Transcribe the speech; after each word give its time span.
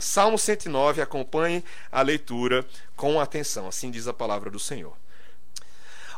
Salmo 0.00 0.38
109, 0.38 1.02
acompanhe 1.02 1.64
a 1.90 2.02
leitura 2.02 2.64
com 2.94 3.20
atenção. 3.20 3.66
Assim 3.66 3.90
diz 3.90 4.06
a 4.06 4.12
palavra 4.12 4.48
do 4.48 4.58
Senhor. 4.60 4.96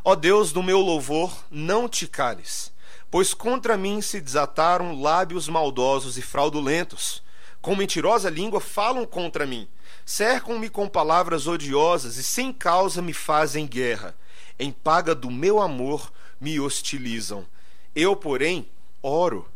Ó 0.04 0.14
Deus 0.14 0.52
do 0.52 0.62
meu 0.62 0.80
louvor, 0.80 1.34
não 1.50 1.88
te 1.88 2.06
cales, 2.06 2.70
pois 3.10 3.32
contra 3.32 3.78
mim 3.78 4.02
se 4.02 4.20
desataram 4.20 5.00
lábios 5.00 5.48
maldosos 5.48 6.18
e 6.18 6.22
fraudulentos. 6.22 7.22
Com 7.62 7.74
mentirosa 7.74 8.28
língua 8.28 8.60
falam 8.60 9.06
contra 9.06 9.46
mim. 9.46 9.66
Cercam-me 10.04 10.68
com 10.68 10.86
palavras 10.86 11.46
odiosas 11.46 12.18
e 12.18 12.22
sem 12.22 12.52
causa 12.52 13.00
me 13.00 13.14
fazem 13.14 13.66
guerra. 13.66 14.14
Em 14.58 14.70
paga 14.70 15.14
do 15.14 15.30
meu 15.30 15.58
amor 15.58 16.12
me 16.38 16.60
hostilizam. 16.60 17.46
Eu, 17.96 18.14
porém, 18.14 18.68
oro. 19.02 19.48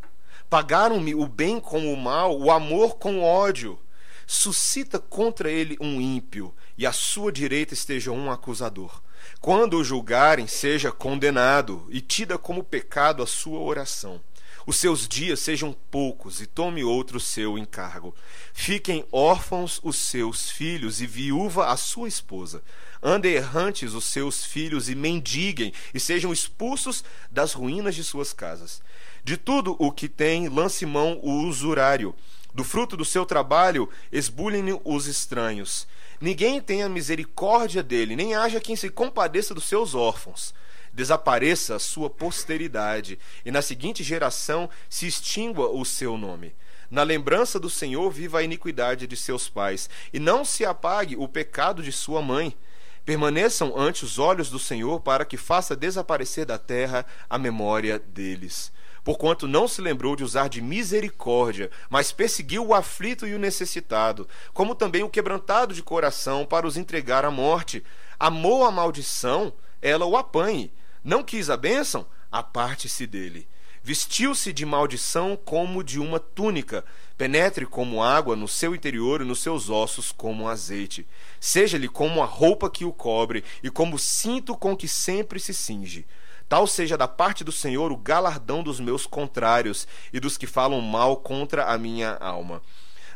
Pagaram-me 0.48 1.14
o 1.14 1.26
bem 1.26 1.60
com 1.60 1.92
o 1.92 1.96
mal, 1.96 2.40
o 2.40 2.50
amor 2.50 2.96
com 2.96 3.18
o 3.18 3.22
ódio 3.22 3.78
suscita 4.26 4.98
contra 4.98 5.50
ele 5.50 5.76
um 5.80 6.00
ímpio, 6.00 6.54
e 6.76 6.86
à 6.86 6.92
sua 6.92 7.30
direita 7.30 7.74
esteja 7.74 8.10
um 8.10 8.30
acusador. 8.30 9.02
Quando 9.40 9.78
o 9.78 9.84
julgarem, 9.84 10.46
seja 10.46 10.92
condenado, 10.92 11.86
e 11.90 12.00
tida 12.00 12.38
como 12.38 12.64
pecado 12.64 13.22
a 13.22 13.26
sua 13.26 13.60
oração. 13.60 14.20
Os 14.66 14.76
seus 14.76 15.06
dias 15.06 15.40
sejam 15.40 15.76
poucos, 15.90 16.40
e 16.40 16.46
tome 16.46 16.82
outro 16.82 17.20
seu 17.20 17.58
encargo. 17.58 18.14
Fiquem 18.52 19.04
órfãos 19.12 19.78
os 19.82 19.96
seus 19.96 20.50
filhos, 20.50 21.02
e 21.02 21.06
viúva 21.06 21.66
a 21.68 21.76
sua 21.76 22.08
esposa. 22.08 22.62
Andem 23.02 23.34
errantes 23.34 23.92
os 23.92 24.04
seus 24.06 24.44
filhos, 24.44 24.88
e 24.88 24.94
mendiguem, 24.94 25.72
e 25.92 26.00
sejam 26.00 26.32
expulsos 26.32 27.04
das 27.30 27.52
ruínas 27.52 27.94
de 27.94 28.02
suas 28.02 28.32
casas. 28.32 28.82
De 29.22 29.36
tudo 29.36 29.76
o 29.78 29.92
que 29.92 30.08
tem, 30.08 30.48
lance 30.48 30.86
mão 30.86 31.20
o 31.22 31.42
usurário 31.42 32.14
do 32.54 32.62
fruto 32.62 32.96
do 32.96 33.04
seu 33.04 33.26
trabalho, 33.26 33.90
esbulhem 34.12 34.80
os 34.84 35.06
estranhos. 35.06 35.88
Ninguém 36.20 36.60
tenha 36.60 36.88
misericórdia 36.88 37.82
dele, 37.82 38.14
nem 38.14 38.34
haja 38.34 38.60
quem 38.60 38.76
se 38.76 38.88
compadeça 38.88 39.52
dos 39.52 39.64
seus 39.64 39.94
órfãos. 39.94 40.54
Desapareça 40.92 41.74
a 41.74 41.80
sua 41.80 42.08
posteridade, 42.08 43.18
e 43.44 43.50
na 43.50 43.60
seguinte 43.60 44.04
geração 44.04 44.70
se 44.88 45.08
extingua 45.08 45.68
o 45.68 45.84
seu 45.84 46.16
nome. 46.16 46.54
Na 46.88 47.02
lembrança 47.02 47.58
do 47.58 47.68
Senhor 47.68 48.08
viva 48.12 48.38
a 48.38 48.42
iniquidade 48.44 49.08
de 49.08 49.16
seus 49.16 49.48
pais, 49.48 49.90
e 50.12 50.20
não 50.20 50.44
se 50.44 50.64
apague 50.64 51.16
o 51.16 51.26
pecado 51.26 51.82
de 51.82 51.90
sua 51.90 52.22
mãe. 52.22 52.56
Permaneçam 53.04 53.76
ante 53.76 54.04
os 54.04 54.18
olhos 54.18 54.48
do 54.48 54.58
Senhor 54.60 55.00
para 55.00 55.24
que 55.24 55.36
faça 55.36 55.74
desaparecer 55.74 56.46
da 56.46 56.56
terra 56.56 57.04
a 57.28 57.36
memória 57.36 57.98
deles 57.98 58.72
porquanto 59.04 59.46
não 59.46 59.68
se 59.68 59.82
lembrou 59.82 60.16
de 60.16 60.24
usar 60.24 60.48
de 60.48 60.62
misericórdia, 60.62 61.70
mas 61.90 62.10
perseguiu 62.10 62.66
o 62.66 62.74
aflito 62.74 63.26
e 63.26 63.34
o 63.34 63.38
necessitado, 63.38 64.26
como 64.54 64.74
também 64.74 65.02
o 65.02 65.10
quebrantado 65.10 65.74
de 65.74 65.82
coração, 65.82 66.46
para 66.46 66.66
os 66.66 66.78
entregar 66.78 67.24
à 67.24 67.30
morte. 67.30 67.84
Amou 68.18 68.64
a 68.64 68.70
maldição, 68.70 69.52
ela 69.82 70.06
o 70.06 70.16
apanhe. 70.16 70.72
Não 71.04 71.22
quis 71.22 71.50
a 71.50 71.56
bênção, 71.56 72.06
aparte-se 72.32 73.06
dele. 73.06 73.46
Vestiu-se 73.82 74.50
de 74.50 74.64
maldição 74.64 75.36
como 75.36 75.84
de 75.84 76.00
uma 76.00 76.18
túnica, 76.18 76.82
penetre 77.18 77.66
como 77.66 78.02
água 78.02 78.34
no 78.34 78.48
seu 78.48 78.74
interior 78.74 79.20
e 79.20 79.24
nos 79.26 79.40
seus 79.40 79.68
ossos 79.68 80.10
como 80.10 80.48
azeite. 80.48 81.06
Seja-lhe 81.38 81.86
como 81.86 82.22
a 82.22 82.24
roupa 82.24 82.70
que 82.70 82.86
o 82.86 82.92
cobre 82.92 83.44
e 83.62 83.68
como 83.68 83.96
o 83.96 83.98
cinto 83.98 84.56
com 84.56 84.74
que 84.74 84.88
sempre 84.88 85.38
se 85.38 85.52
cinge 85.52 86.06
Tal 86.54 86.68
seja 86.68 86.96
da 86.96 87.08
parte 87.08 87.42
do 87.42 87.50
Senhor 87.50 87.90
o 87.90 87.96
galardão 87.96 88.62
dos 88.62 88.78
meus 88.78 89.06
contrários 89.06 89.88
e 90.12 90.20
dos 90.20 90.36
que 90.36 90.46
falam 90.46 90.80
mal 90.80 91.16
contra 91.16 91.64
a 91.64 91.76
minha 91.76 92.16
alma. 92.20 92.62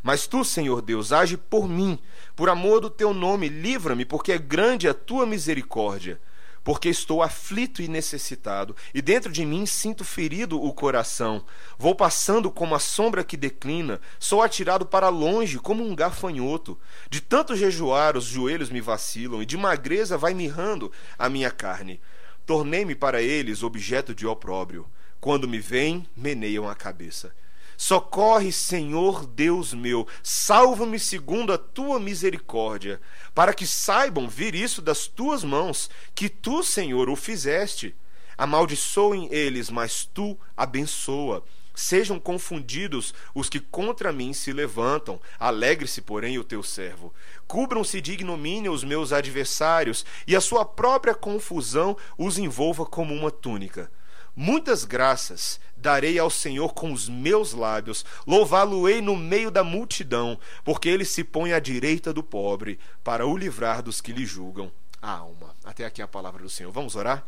Mas 0.02 0.26
tu, 0.26 0.44
Senhor 0.44 0.82
Deus, 0.82 1.12
age 1.12 1.36
por 1.36 1.68
mim, 1.68 2.00
por 2.34 2.48
amor 2.48 2.80
do 2.80 2.90
teu 2.90 3.14
nome, 3.14 3.48
livra-me, 3.48 4.04
porque 4.04 4.32
é 4.32 4.38
grande 4.38 4.88
a 4.88 4.92
tua 4.92 5.24
misericórdia. 5.24 6.20
Porque 6.64 6.88
estou 6.88 7.22
aflito 7.22 7.80
e 7.80 7.86
necessitado, 7.86 8.74
e 8.92 9.00
dentro 9.00 9.30
de 9.30 9.46
mim 9.46 9.66
sinto 9.66 10.04
ferido 10.04 10.60
o 10.60 10.72
coração. 10.72 11.44
Vou 11.78 11.94
passando 11.94 12.50
como 12.50 12.74
a 12.74 12.80
sombra 12.80 13.22
que 13.22 13.36
declina, 13.36 14.00
sou 14.18 14.42
atirado 14.42 14.84
para 14.84 15.08
longe 15.10 15.60
como 15.60 15.84
um 15.84 15.94
gafanhoto. 15.94 16.76
De 17.08 17.20
tanto 17.20 17.54
jejuar, 17.54 18.16
os 18.16 18.24
joelhos 18.24 18.68
me 18.68 18.80
vacilam, 18.80 19.40
e 19.40 19.46
de 19.46 19.56
magreza 19.56 20.18
vai 20.18 20.34
mirrando 20.34 20.90
a 21.16 21.28
minha 21.28 21.52
carne. 21.52 22.00
Tornei-me 22.48 22.94
para 22.94 23.20
eles 23.20 23.62
objeto 23.62 24.14
de 24.14 24.26
opróbrio. 24.26 24.88
Quando 25.20 25.46
me 25.46 25.58
veem, 25.58 26.08
meneiam 26.16 26.66
a 26.66 26.74
cabeça. 26.74 27.30
Socorre, 27.76 28.50
Senhor 28.50 29.26
Deus 29.26 29.74
meu, 29.74 30.08
salva-me 30.22 30.98
segundo 30.98 31.52
a 31.52 31.58
tua 31.58 32.00
misericórdia, 32.00 33.02
para 33.34 33.52
que 33.52 33.66
saibam 33.66 34.26
vir 34.26 34.54
isso 34.54 34.80
das 34.80 35.06
tuas 35.06 35.44
mãos, 35.44 35.90
que 36.14 36.30
tu, 36.30 36.62
Senhor, 36.62 37.10
o 37.10 37.16
fizeste. 37.16 37.94
Amaldiçoem 38.38 39.28
eles, 39.30 39.68
mas 39.68 40.06
tu 40.06 40.34
abençoa. 40.56 41.44
Sejam 41.78 42.18
confundidos 42.18 43.14
os 43.32 43.48
que 43.48 43.60
contra 43.60 44.12
mim 44.12 44.32
se 44.32 44.52
levantam. 44.52 45.20
Alegre-se, 45.38 46.02
porém, 46.02 46.36
o 46.36 46.42
teu 46.42 46.60
servo. 46.60 47.14
Cubram-se 47.46 48.00
de 48.00 48.14
ignomínia 48.14 48.72
os 48.72 48.82
meus 48.82 49.12
adversários, 49.12 50.04
e 50.26 50.34
a 50.34 50.40
sua 50.40 50.64
própria 50.64 51.14
confusão 51.14 51.96
os 52.18 52.36
envolva 52.36 52.84
como 52.84 53.14
uma 53.14 53.30
túnica. 53.30 53.88
Muitas 54.34 54.84
graças 54.84 55.60
darei 55.76 56.18
ao 56.18 56.30
Senhor 56.30 56.74
com 56.74 56.92
os 56.92 57.08
meus 57.08 57.52
lábios, 57.52 58.04
louvá-lo-ei 58.26 59.00
no 59.00 59.14
meio 59.14 59.48
da 59.48 59.62
multidão, 59.62 60.36
porque 60.64 60.88
ele 60.88 61.04
se 61.04 61.22
põe 61.22 61.52
à 61.52 61.60
direita 61.60 62.12
do 62.12 62.24
pobre, 62.24 62.80
para 63.04 63.24
o 63.24 63.36
livrar 63.36 63.84
dos 63.84 64.00
que 64.00 64.12
lhe 64.12 64.26
julgam 64.26 64.72
a 65.00 65.12
alma. 65.12 65.54
Até 65.64 65.86
aqui 65.86 66.02
a 66.02 66.08
palavra 66.08 66.42
do 66.42 66.50
Senhor. 66.50 66.72
Vamos 66.72 66.96
orar? 66.96 67.24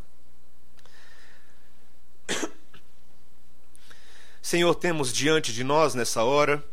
Senhor, 4.43 4.75
temos 4.75 5.13
diante 5.13 5.53
de 5.53 5.63
nós 5.63 5.95
nessa 5.95 6.25
hora 6.25 6.65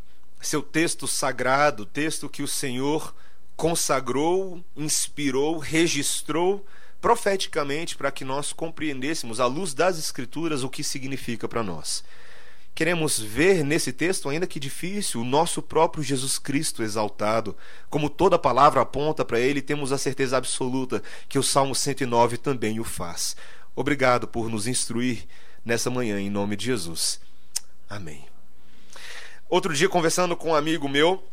seu 0.42 0.62
texto 0.62 1.08
sagrado, 1.08 1.86
texto 1.86 2.30
que 2.30 2.44
o 2.44 2.48
Senhor 2.48 3.14
consagrou, 3.56 4.64
inspirou, 4.76 5.58
registrou 5.58 6.66
profeticamente 7.02 7.96
para 7.96 8.12
que 8.12 8.24
nós 8.24 8.54
compreendêssemos, 8.54 9.40
à 9.40 9.46
luz 9.46 9.74
das 9.74 9.98
Escrituras, 9.98 10.64
o 10.64 10.70
que 10.70 10.84
significa 10.84 11.48
para 11.48 11.64
nós. 11.64 12.04
Queremos 12.74 13.20
ver 13.20 13.64
nesse 13.64 13.92
texto, 13.92 14.30
ainda 14.30 14.46
que 14.46 14.60
difícil, 14.60 15.22
o 15.22 15.26
nosso 15.26 15.62
próprio 15.62 16.04
Jesus 16.04 16.38
Cristo 16.38 16.84
exaltado. 16.84 17.58
Como 17.90 18.10
toda 18.10 18.38
palavra 18.38 18.82
aponta 18.82 19.26
para 19.26 19.40
ele, 19.40 19.64
temos 19.64 19.92
a 19.92 19.98
certeza 19.98 20.38
absoluta 20.38 21.02
que 21.28 21.40
o 21.40 21.44
Salmo 21.44 21.74
109 21.74 22.38
também 22.38 22.80
o 22.80 22.84
faz. 22.84 23.36
Obrigado 23.76 24.28
por 24.28 24.48
nos 24.48 24.68
instruir 24.68 25.26
nessa 25.66 25.90
manhã, 25.90 26.20
em 26.20 26.30
nome 26.30 26.56
de 26.56 26.66
Jesus. 26.66 27.20
Amém. 27.90 28.26
Outro 29.50 29.74
dia, 29.74 29.88
conversando 29.88 30.36
com 30.36 30.50
um 30.50 30.56
amigo 30.56 30.90
meu, 30.90 31.24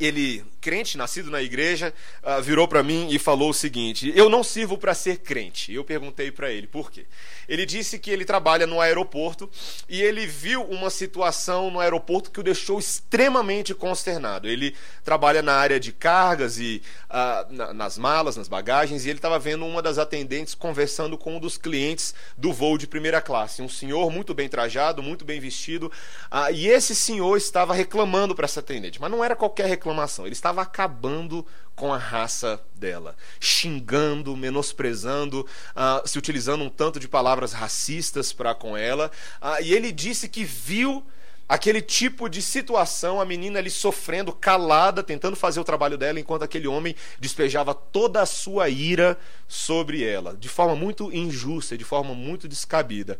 ele, 0.00 0.44
crente, 0.62 0.96
nascido 0.96 1.28
na 1.28 1.42
igreja, 1.42 1.92
uh, 2.22 2.40
virou 2.40 2.68
para 2.68 2.84
mim 2.84 3.08
e 3.10 3.18
falou 3.18 3.50
o 3.50 3.54
seguinte: 3.54 4.12
Eu 4.14 4.30
não 4.30 4.44
sirvo 4.44 4.78
para 4.78 4.94
ser 4.94 5.18
crente. 5.18 5.74
Eu 5.74 5.84
perguntei 5.84 6.30
para 6.30 6.50
ele 6.50 6.68
por 6.68 6.90
quê. 6.90 7.04
Ele 7.48 7.66
disse 7.66 7.98
que 7.98 8.10
ele 8.10 8.24
trabalha 8.24 8.66
no 8.66 8.80
aeroporto 8.80 9.50
e 9.88 10.00
ele 10.00 10.24
viu 10.24 10.62
uma 10.62 10.88
situação 10.88 11.70
no 11.70 11.80
aeroporto 11.80 12.30
que 12.30 12.38
o 12.38 12.42
deixou 12.42 12.78
extremamente 12.78 13.74
consternado. 13.74 14.48
Ele 14.48 14.74
trabalha 15.04 15.42
na 15.42 15.54
área 15.54 15.80
de 15.80 15.92
cargas 15.92 16.58
e 16.58 16.80
uh, 17.10 17.52
na, 17.52 17.74
nas 17.74 17.98
malas, 17.98 18.36
nas 18.36 18.46
bagagens, 18.46 19.04
e 19.04 19.08
ele 19.08 19.18
estava 19.18 19.38
vendo 19.38 19.66
uma 19.66 19.82
das 19.82 19.98
atendentes 19.98 20.54
conversando 20.54 21.18
com 21.18 21.36
um 21.36 21.40
dos 21.40 21.58
clientes 21.58 22.14
do 22.38 22.52
voo 22.52 22.78
de 22.78 22.86
primeira 22.86 23.20
classe. 23.20 23.60
Um 23.60 23.68
senhor 23.68 24.10
muito 24.10 24.32
bem 24.32 24.48
trajado, 24.48 25.02
muito 25.02 25.24
bem 25.24 25.40
vestido, 25.40 25.90
uh, 26.30 26.52
e 26.54 26.68
esse 26.68 26.94
senhor 26.94 27.36
estava 27.36 27.74
reclamando 27.74 28.34
para 28.34 28.44
essa 28.44 28.60
atendente, 28.60 29.00
mas 29.00 29.10
não 29.10 29.24
era 29.24 29.34
qualquer 29.34 29.66
reclamação. 29.66 30.26
Ele 30.26 30.34
estava 30.34 30.51
acabando 30.60 31.46
com 31.74 31.92
a 31.92 31.98
raça 31.98 32.60
dela, 32.74 33.16
xingando, 33.40 34.36
menosprezando, 34.36 35.46
uh, 35.74 36.06
se 36.06 36.18
utilizando 36.18 36.62
um 36.62 36.68
tanto 36.68 37.00
de 37.00 37.08
palavras 37.08 37.52
racistas 37.52 38.32
para 38.32 38.54
com 38.54 38.76
ela. 38.76 39.10
Uh, 39.40 39.62
e 39.62 39.72
ele 39.72 39.90
disse 39.90 40.28
que 40.28 40.44
viu 40.44 41.04
aquele 41.48 41.82
tipo 41.82 42.28
de 42.28 42.40
situação, 42.40 43.20
a 43.20 43.24
menina 43.24 43.58
ali 43.58 43.68
sofrendo, 43.68 44.32
calada, 44.32 45.02
tentando 45.02 45.36
fazer 45.36 45.60
o 45.60 45.64
trabalho 45.64 45.98
dela, 45.98 46.18
enquanto 46.20 46.42
aquele 46.42 46.66
homem 46.66 46.94
despejava 47.18 47.74
toda 47.74 48.22
a 48.22 48.26
sua 48.26 48.68
ira 48.68 49.18
sobre 49.46 50.02
ela, 50.02 50.34
de 50.34 50.48
forma 50.48 50.74
muito 50.74 51.12
injusta, 51.12 51.76
de 51.76 51.84
forma 51.84 52.14
muito 52.14 52.48
descabida. 52.48 53.18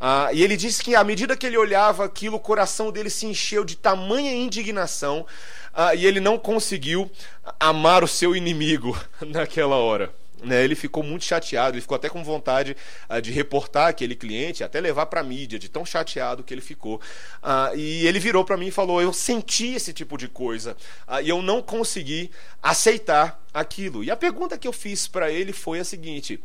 Ah, 0.00 0.30
e 0.32 0.44
ele 0.44 0.56
disse 0.56 0.82
que 0.82 0.94
à 0.94 1.02
medida 1.02 1.36
que 1.36 1.46
ele 1.46 1.56
olhava 1.56 2.04
aquilo, 2.04 2.36
o 2.36 2.40
coração 2.40 2.92
dele 2.92 3.10
se 3.10 3.26
encheu 3.26 3.64
de 3.64 3.76
tamanha 3.76 4.32
indignação 4.32 5.26
ah, 5.72 5.94
e 5.94 6.06
ele 6.06 6.20
não 6.20 6.38
conseguiu 6.38 7.10
amar 7.58 8.02
o 8.02 8.08
seu 8.08 8.34
inimigo 8.34 8.98
naquela 9.20 9.76
hora. 9.76 10.12
né, 10.42 10.62
ele 10.64 10.74
ficou 10.74 11.02
muito 11.02 11.24
chateado, 11.24 11.74
ele 11.74 11.80
ficou 11.80 11.96
até 11.96 12.08
com 12.08 12.22
vontade 12.22 12.76
uh, 13.10 13.20
de 13.20 13.32
reportar 13.32 13.88
aquele 13.88 14.14
cliente, 14.14 14.62
até 14.62 14.80
levar 14.80 15.06
para 15.06 15.20
a 15.20 15.24
mídia, 15.24 15.58
de 15.58 15.68
tão 15.68 15.84
chateado 15.84 16.44
que 16.44 16.54
ele 16.54 16.60
ficou. 16.60 17.00
Uh, 17.42 17.76
e 17.76 18.06
ele 18.06 18.20
virou 18.20 18.44
para 18.44 18.56
mim 18.56 18.68
e 18.68 18.70
falou: 18.70 19.02
Eu 19.02 19.12
senti 19.12 19.74
esse 19.74 19.92
tipo 19.92 20.16
de 20.16 20.28
coisa 20.28 20.76
uh, 21.08 21.20
e 21.20 21.28
eu 21.28 21.42
não 21.42 21.60
consegui 21.60 22.30
aceitar 22.62 23.42
aquilo. 23.52 24.04
E 24.04 24.10
a 24.10 24.16
pergunta 24.16 24.56
que 24.56 24.68
eu 24.68 24.72
fiz 24.72 25.08
para 25.08 25.30
ele 25.30 25.52
foi 25.52 25.80
a 25.80 25.84
seguinte: 25.84 26.40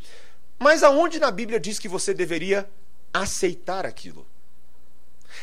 Mas 0.58 0.82
aonde 0.84 1.20
na 1.20 1.30
Bíblia 1.30 1.60
diz 1.60 1.78
que 1.78 1.88
você 1.88 2.14
deveria 2.14 2.68
aceitar 3.14 3.86
aquilo? 3.86 4.26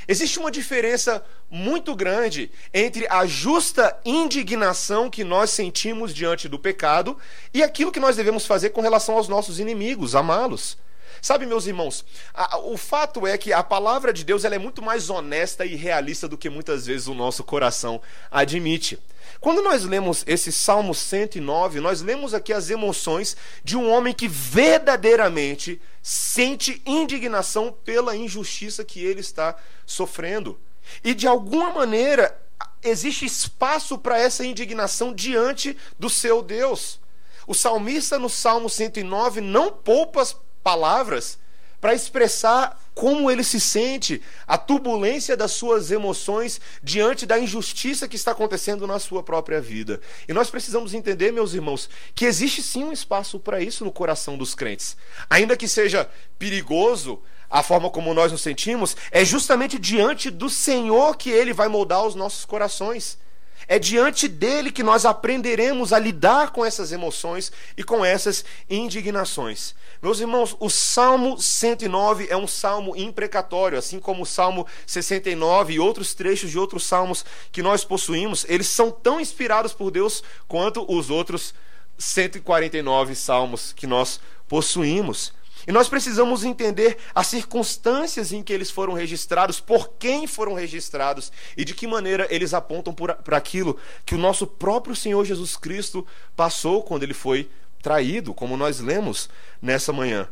Existe 0.06 0.38
uma 0.38 0.50
diferença 0.50 1.25
muito 1.50 1.94
grande 1.94 2.50
entre 2.72 3.06
a 3.08 3.26
justa 3.26 3.98
indignação 4.04 5.10
que 5.10 5.25
nós 5.25 5.50
sentimos 5.50 6.14
diante 6.14 6.48
do 6.48 6.58
pecado 6.58 7.16
e 7.52 7.62
aquilo 7.62 7.92
que 7.92 8.00
nós 8.00 8.16
devemos 8.16 8.46
fazer 8.46 8.70
com 8.70 8.81
relação 8.81 9.16
aos 9.16 9.28
nossos 9.28 9.58
inimigos, 9.58 10.14
amá-los. 10.14 10.78
Sabe, 11.22 11.44
meus 11.44 11.66
irmãos, 11.66 12.04
a, 12.32 12.58
o 12.58 12.78
fato 12.78 13.26
é 13.26 13.37
que 13.37 13.52
a 13.52 13.62
palavra 13.62 14.12
de 14.12 14.25
Deus 14.25 14.44
ela 14.44 14.54
é 14.54 14.58
muito 14.58 14.81
mais 14.81 15.10
honesta 15.10 15.66
e 15.66 15.75
realista 15.75 16.26
do 16.26 16.38
que 16.38 16.48
muitas 16.48 16.87
vezes 16.87 17.08
o 17.08 17.14
nosso 17.14 17.44
coração 17.44 18.00
admite. 18.31 18.98
Quando 19.40 19.62
nós 19.62 19.84
lemos 19.84 20.22
esse 20.26 20.52
Salmo 20.52 20.94
109, 20.94 21.81
nós 21.81 22.02
lemos 22.02 22.34
aqui 22.34 22.52
as 22.52 22.69
emoções 22.69 23.34
de 23.64 23.75
um 23.75 23.90
homem 23.90 24.12
que 24.12 24.28
verdadeiramente 24.28 25.81
sente 26.02 26.82
indignação 26.84 27.72
pela 27.72 28.14
injustiça 28.14 28.84
que 28.84 29.02
ele 29.02 29.20
está 29.20 29.56
sofrendo. 29.87 30.60
E 31.02 31.14
de 31.14 31.26
alguma 31.26 31.72
maneira 31.72 32.38
existe 32.82 33.25
espaço 33.25 33.96
para 33.96 34.19
essa 34.19 34.44
indignação 34.44 35.14
diante 35.14 35.76
do 35.98 36.10
seu 36.10 36.42
Deus. 36.42 37.00
O 37.46 37.54
salmista 37.54 38.19
no 38.19 38.28
Salmo 38.28 38.69
109 38.69 39.40
não 39.40 39.72
poupa 39.72 40.20
as 40.20 40.37
palavras 40.62 41.38
para 41.81 41.94
expressar 41.94 42.79
como 42.94 43.31
ele 43.31 43.44
se 43.44 43.60
sente, 43.60 44.20
a 44.46 44.58
turbulência 44.58 45.37
das 45.37 45.52
suas 45.52 45.90
emoções 45.90 46.60
diante 46.82 47.25
da 47.25 47.38
injustiça 47.38 48.08
que 48.08 48.16
está 48.16 48.32
acontecendo 48.32 48.87
na 48.87 48.98
sua 48.98 49.22
própria 49.22 49.60
vida. 49.60 50.00
E 50.28 50.32
nós 50.32 50.50
precisamos 50.50 50.92
entender, 50.92 51.32
meus 51.32 51.54
irmãos, 51.54 51.88
que 52.14 52.25
existe 52.25 52.62
sim 52.62 52.84
um 52.84 52.92
espaço 52.92 53.38
para 53.38 53.60
isso 53.60 53.84
no 53.84 53.92
coração 53.92 54.37
dos 54.37 54.54
crentes. 54.54 54.96
Ainda 55.28 55.56
que 55.56 55.69
seja 55.69 56.08
perigoso, 56.38 57.22
a 57.50 57.62
forma 57.62 57.90
como 57.90 58.14
nós 58.14 58.31
nos 58.31 58.42
sentimos, 58.42 58.96
é 59.10 59.25
justamente 59.25 59.78
diante 59.78 60.31
do 60.31 60.48
Senhor 60.48 61.16
que 61.16 61.31
ele 61.31 61.52
vai 61.52 61.69
moldar 61.69 62.06
os 62.06 62.14
nossos 62.14 62.44
corações. 62.44 63.19
É 63.66 63.78
diante 63.78 64.26
dele 64.26 64.70
que 64.70 64.82
nós 64.82 65.04
aprenderemos 65.04 65.92
a 65.92 65.98
lidar 65.98 66.50
com 66.50 66.64
essas 66.64 66.92
emoções 66.92 67.52
e 67.76 67.84
com 67.84 68.04
essas 68.04 68.44
indignações. 68.69 69.75
Meus 70.02 70.19
irmãos, 70.19 70.56
o 70.58 70.70
Salmo 70.70 71.38
109 71.38 72.29
é 72.31 72.37
um 72.37 72.47
salmo 72.47 72.97
imprecatório, 72.97 73.79
assim 73.79 74.00
como 74.00 74.23
o 74.23 74.26
Salmo 74.26 74.67
69 74.87 75.75
e 75.75 75.79
outros 75.79 76.14
trechos 76.14 76.50
de 76.50 76.58
outros 76.58 76.85
salmos 76.85 77.23
que 77.52 77.62
nós 77.62 77.85
possuímos, 77.85 78.47
eles 78.49 78.67
são 78.69 78.91
tão 78.91 79.20
inspirados 79.20 79.75
por 79.75 79.91
Deus 79.91 80.23
quanto 80.49 80.91
os 80.91 81.11
outros 81.11 81.52
149 81.99 83.14
salmos 83.14 83.75
que 83.75 83.87
nós 83.87 84.19
possuímos. 84.49 85.35
E 85.69 85.73
nós 85.73 85.91
precisamos 85.91 86.44
entender 86.44 86.97
as 87.14 87.26
circunstâncias 87.26 88.32
em 88.32 88.43
que 88.43 88.55
eles 88.55 88.70
foram 88.70 88.94
registrados, 88.94 89.61
por 89.61 89.91
quem 89.99 90.26
foram 90.26 90.55
registrados 90.55 91.31
e 91.55 91.62
de 91.62 91.75
que 91.75 91.87
maneira 91.87 92.26
eles 92.31 92.55
apontam 92.55 92.94
para 92.94 93.37
aquilo 93.37 93.79
que 94.06 94.14
o 94.14 94.19
nosso 94.19 94.47
próprio 94.47 94.97
Senhor 94.97 95.26
Jesus 95.26 95.58
Cristo 95.58 96.06
passou 96.35 96.82
quando 96.82 97.02
ele 97.02 97.12
foi 97.12 97.50
traído, 97.82 98.34
como 98.34 98.56
nós 98.56 98.80
lemos 98.80 99.28
nessa 99.60 99.92
manhã. 99.92 100.28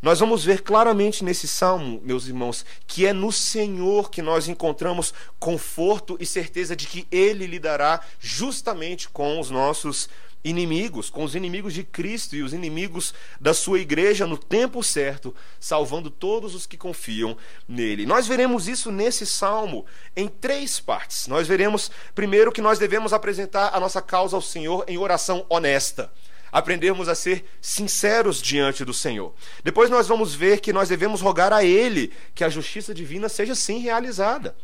Nós 0.00 0.20
vamos 0.20 0.44
ver 0.44 0.62
claramente 0.62 1.24
nesse 1.24 1.48
salmo, 1.48 2.00
meus 2.04 2.26
irmãos, 2.26 2.64
que 2.86 3.06
é 3.06 3.12
no 3.12 3.32
Senhor 3.32 4.10
que 4.10 4.20
nós 4.20 4.46
encontramos 4.46 5.12
conforto 5.38 6.16
e 6.20 6.26
certeza 6.26 6.76
de 6.76 6.86
que 6.86 7.08
Ele 7.10 7.46
lidará 7.46 8.00
justamente 8.20 9.08
com 9.08 9.40
os 9.40 9.50
nossos 9.50 10.08
inimigos, 10.44 11.10
com 11.10 11.24
os 11.24 11.34
inimigos 11.34 11.74
de 11.74 11.82
Cristo 11.82 12.36
e 12.36 12.42
os 12.42 12.52
inimigos 12.52 13.12
da 13.40 13.52
sua 13.52 13.80
igreja 13.80 14.26
no 14.26 14.38
tempo 14.38 14.80
certo, 14.80 15.34
salvando 15.58 16.08
todos 16.08 16.54
os 16.54 16.66
que 16.66 16.76
confiam 16.76 17.36
nele. 17.66 18.06
Nós 18.06 18.28
veremos 18.28 18.68
isso 18.68 18.92
nesse 18.92 19.26
salmo 19.26 19.84
em 20.14 20.28
três 20.28 20.78
partes. 20.78 21.26
Nós 21.26 21.48
veremos, 21.48 21.90
primeiro, 22.14 22.52
que 22.52 22.60
nós 22.60 22.78
devemos 22.78 23.12
apresentar 23.12 23.74
a 23.74 23.80
nossa 23.80 24.00
causa 24.00 24.36
ao 24.36 24.42
Senhor 24.42 24.84
em 24.86 24.98
oração 24.98 25.44
honesta 25.48 26.12
aprendermos 26.56 27.06
a 27.06 27.14
ser 27.14 27.44
sinceros 27.60 28.40
diante 28.40 28.82
do 28.82 28.94
Senhor. 28.94 29.34
Depois 29.62 29.90
nós 29.90 30.08
vamos 30.08 30.34
ver 30.34 30.60
que 30.60 30.72
nós 30.72 30.88
devemos 30.88 31.20
rogar 31.20 31.52
a 31.52 31.62
Ele 31.62 32.10
que 32.34 32.42
a 32.42 32.48
justiça 32.48 32.94
divina 32.94 33.28
seja 33.28 33.54
sim 33.54 33.80
realizada. 33.80 34.56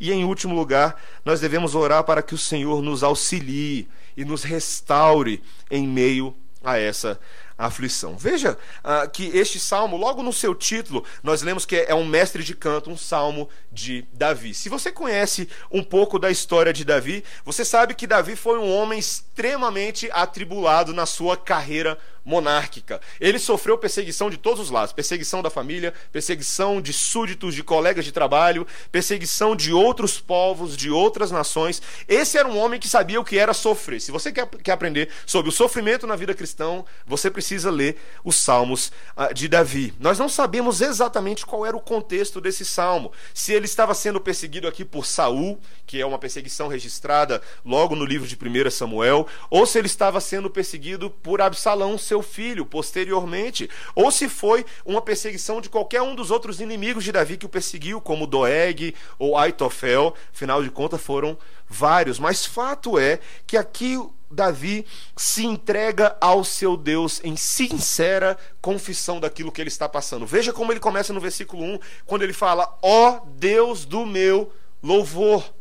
E 0.00 0.10
em 0.10 0.24
último 0.24 0.56
lugar, 0.56 1.00
nós 1.24 1.38
devemos 1.38 1.76
orar 1.76 2.02
para 2.02 2.20
que 2.20 2.34
o 2.34 2.38
Senhor 2.38 2.82
nos 2.82 3.04
auxilie 3.04 3.86
e 4.16 4.24
nos 4.24 4.42
restaure 4.42 5.40
em 5.70 5.86
meio 5.86 6.34
a 6.64 6.78
essa 6.78 7.20
aflição. 7.58 8.16
Veja 8.16 8.52
uh, 8.84 9.08
que 9.10 9.26
este 9.36 9.58
salmo, 9.58 9.96
logo 9.96 10.22
no 10.22 10.32
seu 10.32 10.54
título, 10.54 11.04
nós 11.22 11.42
lemos 11.42 11.64
que 11.64 11.76
é 11.76 11.94
um 11.94 12.04
mestre 12.04 12.42
de 12.42 12.54
canto, 12.54 12.90
um 12.90 12.96
salmo 12.96 13.48
de 13.72 14.06
Davi. 14.12 14.52
Se 14.54 14.68
você 14.68 14.92
conhece 14.92 15.48
um 15.70 15.82
pouco 15.82 16.18
da 16.18 16.30
história 16.30 16.72
de 16.72 16.84
Davi, 16.84 17.24
você 17.44 17.64
sabe 17.64 17.94
que 17.94 18.06
Davi 18.06 18.36
foi 18.36 18.58
um 18.58 18.70
homem 18.70 18.98
extremamente 18.98 20.10
atribulado 20.12 20.92
na 20.92 21.06
sua 21.06 21.36
carreira 21.36 21.98
monárquica. 22.26 23.00
Ele 23.20 23.38
sofreu 23.38 23.78
perseguição 23.78 24.28
de 24.28 24.36
todos 24.36 24.60
os 24.64 24.70
lados: 24.70 24.92
perseguição 24.92 25.40
da 25.40 25.48
família, 25.48 25.94
perseguição 26.10 26.82
de 26.82 26.92
súditos, 26.92 27.54
de 27.54 27.62
colegas 27.62 28.04
de 28.04 28.10
trabalho, 28.10 28.66
perseguição 28.90 29.54
de 29.54 29.72
outros 29.72 30.20
povos, 30.20 30.76
de 30.76 30.90
outras 30.90 31.30
nações. 31.30 31.80
Esse 32.08 32.36
era 32.36 32.48
um 32.48 32.58
homem 32.58 32.80
que 32.80 32.88
sabia 32.88 33.20
o 33.20 33.24
que 33.24 33.38
era 33.38 33.54
sofrer. 33.54 34.00
Se 34.00 34.10
você 34.10 34.32
quer, 34.32 34.46
quer 34.48 34.72
aprender 34.72 35.08
sobre 35.24 35.48
o 35.48 35.52
sofrimento 35.52 36.06
na 36.06 36.16
vida 36.16 36.34
cristã, 36.34 36.84
você 37.06 37.30
precisa 37.30 37.70
ler 37.70 37.96
os 38.24 38.36
Salmos 38.36 38.90
uh, 39.16 39.32
de 39.32 39.46
Davi. 39.46 39.94
Nós 40.00 40.18
não 40.18 40.28
sabemos 40.28 40.80
exatamente 40.80 41.46
qual 41.46 41.64
era 41.64 41.76
o 41.76 41.80
contexto 41.80 42.40
desse 42.40 42.64
salmo. 42.64 43.12
Se 43.32 43.52
ele 43.52 43.66
estava 43.66 43.94
sendo 43.94 44.20
perseguido 44.20 44.66
aqui 44.66 44.84
por 44.84 45.06
Saul, 45.06 45.60
que 45.86 46.00
é 46.00 46.06
uma 46.06 46.18
perseguição 46.18 46.66
registrada 46.66 47.40
logo 47.64 47.94
no 47.94 48.04
livro 48.04 48.26
de 48.26 48.34
1 48.36 48.70
Samuel, 48.70 49.28
ou 49.48 49.64
se 49.64 49.78
ele 49.78 49.86
estava 49.86 50.20
sendo 50.20 50.50
perseguido 50.50 51.08
por 51.08 51.40
Absalão, 51.40 51.96
seu 51.96 52.15
seu 52.16 52.22
filho 52.22 52.64
posteriormente, 52.64 53.68
ou 53.94 54.10
se 54.10 54.28
foi 54.28 54.64
uma 54.84 55.02
perseguição 55.02 55.60
de 55.60 55.68
qualquer 55.68 56.00
um 56.00 56.14
dos 56.14 56.30
outros 56.30 56.60
inimigos 56.60 57.04
de 57.04 57.12
Davi 57.12 57.36
que 57.36 57.44
o 57.44 57.48
perseguiu, 57.48 58.00
como 58.00 58.26
Doeg 58.26 58.94
ou 59.18 59.36
Aitofel, 59.36 60.14
afinal 60.32 60.62
de 60.62 60.70
contas 60.70 61.00
foram 61.00 61.36
vários, 61.68 62.18
mas 62.18 62.46
fato 62.46 62.98
é 62.98 63.18
que 63.46 63.56
aqui 63.56 63.98
Davi 64.30 64.86
se 65.14 65.44
entrega 65.44 66.16
ao 66.20 66.42
seu 66.42 66.76
Deus 66.76 67.20
em 67.22 67.36
sincera 67.36 68.36
confissão 68.62 69.20
daquilo 69.20 69.52
que 69.52 69.60
ele 69.60 69.68
está 69.68 69.88
passando. 69.88 70.26
Veja 70.26 70.52
como 70.52 70.72
ele 70.72 70.80
começa 70.80 71.12
no 71.12 71.20
versículo 71.20 71.62
1, 71.62 71.78
quando 72.06 72.22
ele 72.22 72.32
fala: 72.32 72.76
Ó 72.82 73.10
oh 73.10 73.26
Deus 73.26 73.84
do 73.84 74.04
meu 74.06 74.52
louvor, 74.82 75.52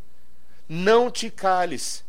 não 0.68 1.12
te 1.12 1.30
cales 1.30 2.05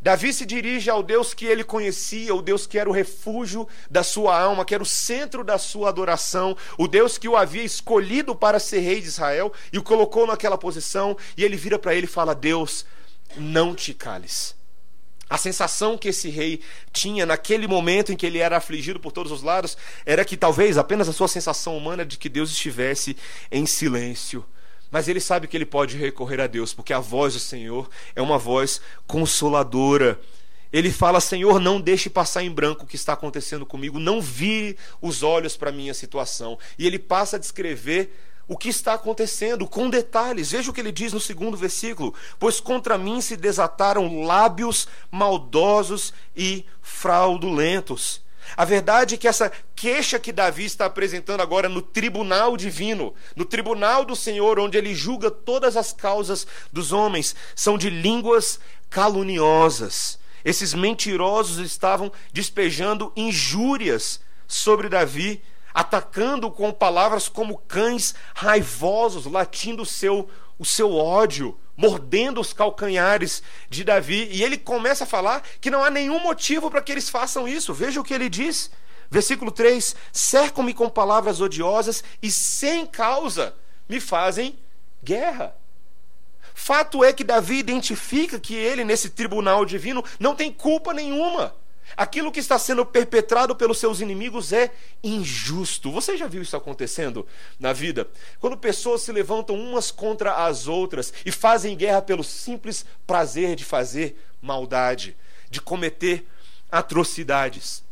Davi 0.00 0.32
se 0.32 0.46
dirige 0.46 0.88
ao 0.88 1.02
Deus 1.02 1.34
que 1.34 1.44
ele 1.44 1.64
conhecia, 1.64 2.34
o 2.34 2.42
Deus 2.42 2.66
que 2.66 2.78
era 2.78 2.88
o 2.88 2.92
refúgio 2.92 3.68
da 3.90 4.02
sua 4.02 4.40
alma, 4.40 4.64
que 4.64 4.74
era 4.74 4.82
o 4.82 4.86
centro 4.86 5.42
da 5.42 5.58
sua 5.58 5.88
adoração, 5.88 6.56
o 6.76 6.86
Deus 6.86 7.18
que 7.18 7.28
o 7.28 7.36
havia 7.36 7.64
escolhido 7.64 8.34
para 8.34 8.58
ser 8.58 8.80
rei 8.80 9.00
de 9.00 9.08
Israel 9.08 9.52
e 9.72 9.78
o 9.78 9.82
colocou 9.82 10.26
naquela 10.26 10.58
posição, 10.58 11.16
e 11.36 11.44
ele 11.44 11.56
vira 11.56 11.78
para 11.78 11.94
ele 11.94 12.06
e 12.06 12.10
fala: 12.10 12.34
Deus, 12.34 12.86
não 13.36 13.74
te 13.74 13.92
cales. 13.92 14.56
A 15.30 15.36
sensação 15.36 15.98
que 15.98 16.08
esse 16.08 16.30
rei 16.30 16.60
tinha 16.90 17.26
naquele 17.26 17.66
momento 17.66 18.10
em 18.10 18.16
que 18.16 18.24
ele 18.24 18.38
era 18.38 18.56
afligido 18.56 18.98
por 18.98 19.12
todos 19.12 19.30
os 19.30 19.42
lados 19.42 19.76
era 20.06 20.24
que 20.24 20.38
talvez 20.38 20.78
apenas 20.78 21.06
a 21.06 21.12
sua 21.12 21.28
sensação 21.28 21.76
humana 21.76 22.04
de 22.04 22.16
que 22.16 22.30
Deus 22.30 22.50
estivesse 22.50 23.14
em 23.50 23.66
silêncio 23.66 24.44
mas 24.90 25.08
ele 25.08 25.20
sabe 25.20 25.46
que 25.46 25.56
ele 25.56 25.66
pode 25.66 25.96
recorrer 25.96 26.40
a 26.40 26.46
Deus, 26.46 26.72
porque 26.72 26.92
a 26.92 27.00
voz 27.00 27.34
do 27.34 27.40
Senhor 27.40 27.88
é 28.14 28.22
uma 28.22 28.38
voz 28.38 28.80
consoladora. 29.06 30.20
Ele 30.72 30.90
fala: 30.90 31.20
Senhor, 31.20 31.60
não 31.60 31.80
deixe 31.80 32.10
passar 32.10 32.42
em 32.42 32.50
branco 32.50 32.84
o 32.84 32.86
que 32.86 32.96
está 32.96 33.12
acontecendo 33.12 33.66
comigo, 33.66 33.98
não 33.98 34.20
vire 34.20 34.76
os 35.00 35.22
olhos 35.22 35.56
para 35.56 35.70
a 35.70 35.72
minha 35.72 35.94
situação. 35.94 36.58
E 36.78 36.86
ele 36.86 36.98
passa 36.98 37.36
a 37.36 37.38
descrever 37.38 38.10
o 38.46 38.56
que 38.56 38.70
está 38.70 38.94
acontecendo 38.94 39.66
com 39.66 39.90
detalhes. 39.90 40.50
Veja 40.50 40.70
o 40.70 40.74
que 40.74 40.80
ele 40.80 40.90
diz 40.90 41.12
no 41.12 41.20
segundo 41.20 41.56
versículo: 41.56 42.14
Pois 42.38 42.60
contra 42.60 42.96
mim 42.96 43.20
se 43.20 43.36
desataram 43.36 44.22
lábios 44.22 44.88
maldosos 45.10 46.14
e 46.34 46.64
fraudulentos. 46.80 48.26
A 48.56 48.64
verdade 48.64 49.14
é 49.14 49.18
que 49.18 49.28
essa 49.28 49.52
queixa 49.74 50.18
que 50.18 50.32
Davi 50.32 50.64
está 50.64 50.86
apresentando 50.86 51.40
agora 51.40 51.68
no 51.68 51.82
tribunal 51.82 52.56
divino, 52.56 53.14
no 53.36 53.44
tribunal 53.44 54.04
do 54.04 54.16
Senhor, 54.16 54.58
onde 54.58 54.76
ele 54.76 54.94
julga 54.94 55.30
todas 55.30 55.76
as 55.76 55.92
causas 55.92 56.46
dos 56.72 56.92
homens, 56.92 57.34
são 57.54 57.78
de 57.78 57.90
línguas 57.90 58.58
caluniosas. 58.90 60.18
Esses 60.44 60.72
mentirosos 60.72 61.58
estavam 61.58 62.10
despejando 62.32 63.12
injúrias 63.16 64.20
sobre 64.46 64.88
Davi, 64.88 65.42
atacando 65.74 66.50
com 66.50 66.72
palavras 66.72 67.28
como 67.28 67.58
cães 67.58 68.14
raivosos, 68.34 69.26
latindo 69.26 69.82
o 69.82 69.86
seu, 69.86 70.28
o 70.58 70.64
seu 70.64 70.94
ódio, 70.94 71.56
mordendo 71.78 72.40
os 72.40 72.52
calcanhares 72.52 73.40
de 73.70 73.84
Davi. 73.84 74.28
E 74.32 74.42
ele 74.42 74.58
começa 74.58 75.04
a 75.04 75.06
falar 75.06 75.44
que 75.60 75.70
não 75.70 75.84
há 75.84 75.88
nenhum 75.88 76.18
motivo 76.18 76.68
para 76.68 76.82
que 76.82 76.90
eles 76.90 77.08
façam 77.08 77.46
isso. 77.46 77.72
Veja 77.72 78.00
o 78.00 78.04
que 78.04 78.12
ele 78.12 78.28
diz. 78.28 78.68
Versículo 79.08 79.52
3: 79.52 79.94
Cercam-me 80.12 80.74
com 80.74 80.90
palavras 80.90 81.40
odiosas 81.40 82.02
e 82.20 82.30
sem 82.32 82.84
causa 82.84 83.54
me 83.88 84.00
fazem 84.00 84.58
guerra. 85.02 85.54
Fato 86.52 87.04
é 87.04 87.12
que 87.12 87.22
Davi 87.22 87.58
identifica 87.58 88.40
que 88.40 88.56
ele, 88.56 88.84
nesse 88.84 89.10
tribunal 89.10 89.64
divino, 89.64 90.04
não 90.18 90.34
tem 90.34 90.52
culpa 90.52 90.92
nenhuma. 90.92 91.54
Aquilo 91.96 92.30
que 92.30 92.40
está 92.40 92.58
sendo 92.58 92.84
perpetrado 92.84 93.56
pelos 93.56 93.78
seus 93.78 94.00
inimigos 94.00 94.52
é 94.52 94.70
injusto. 95.02 95.90
Você 95.90 96.16
já 96.16 96.26
viu 96.26 96.42
isso 96.42 96.56
acontecendo 96.56 97.26
na 97.58 97.72
vida? 97.72 98.08
Quando 98.38 98.56
pessoas 98.56 99.02
se 99.02 99.12
levantam 99.12 99.56
umas 99.56 99.90
contra 99.90 100.44
as 100.46 100.66
outras 100.66 101.12
e 101.24 101.32
fazem 101.32 101.76
guerra 101.76 102.02
pelo 102.02 102.22
simples 102.22 102.84
prazer 103.06 103.56
de 103.56 103.64
fazer 103.64 104.22
maldade, 104.40 105.16
de 105.50 105.60
cometer 105.60 106.26
atrocidades. 106.70 107.82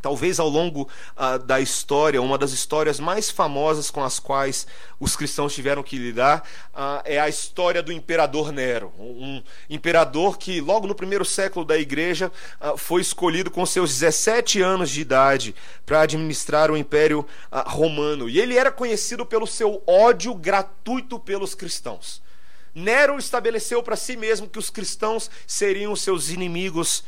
Talvez 0.00 0.40
ao 0.40 0.48
longo 0.48 0.88
uh, 1.16 1.38
da 1.38 1.60
história, 1.60 2.20
uma 2.20 2.38
das 2.38 2.52
histórias 2.52 2.98
mais 2.98 3.30
famosas 3.30 3.90
com 3.90 4.02
as 4.02 4.18
quais 4.18 4.66
os 4.98 5.14
cristãos 5.16 5.54
tiveram 5.54 5.82
que 5.82 5.98
lidar 5.98 6.42
uh, 6.72 7.02
é 7.04 7.20
a 7.20 7.28
história 7.28 7.82
do 7.82 7.92
imperador 7.92 8.52
Nero. 8.52 8.92
Um 8.98 9.42
imperador 9.68 10.38
que, 10.38 10.60
logo 10.60 10.86
no 10.86 10.94
primeiro 10.94 11.24
século 11.24 11.64
da 11.64 11.78
igreja, 11.78 12.32
uh, 12.60 12.76
foi 12.76 13.00
escolhido 13.00 13.50
com 13.50 13.64
seus 13.66 13.90
17 13.98 14.62
anos 14.62 14.90
de 14.90 15.00
idade 15.00 15.54
para 15.84 16.02
administrar 16.02 16.70
o 16.70 16.76
império 16.76 17.26
romano. 17.66 18.28
E 18.28 18.40
ele 18.40 18.56
era 18.56 18.70
conhecido 18.70 19.26
pelo 19.26 19.46
seu 19.46 19.82
ódio 19.86 20.34
gratuito 20.34 21.18
pelos 21.18 21.54
cristãos. 21.54 22.22
Nero 22.74 23.18
estabeleceu 23.18 23.82
para 23.82 23.96
si 23.96 24.16
mesmo 24.16 24.48
que 24.48 24.58
os 24.58 24.70
cristãos 24.70 25.30
seriam 25.46 25.94
seus 25.96 26.30
inimigos 26.30 27.04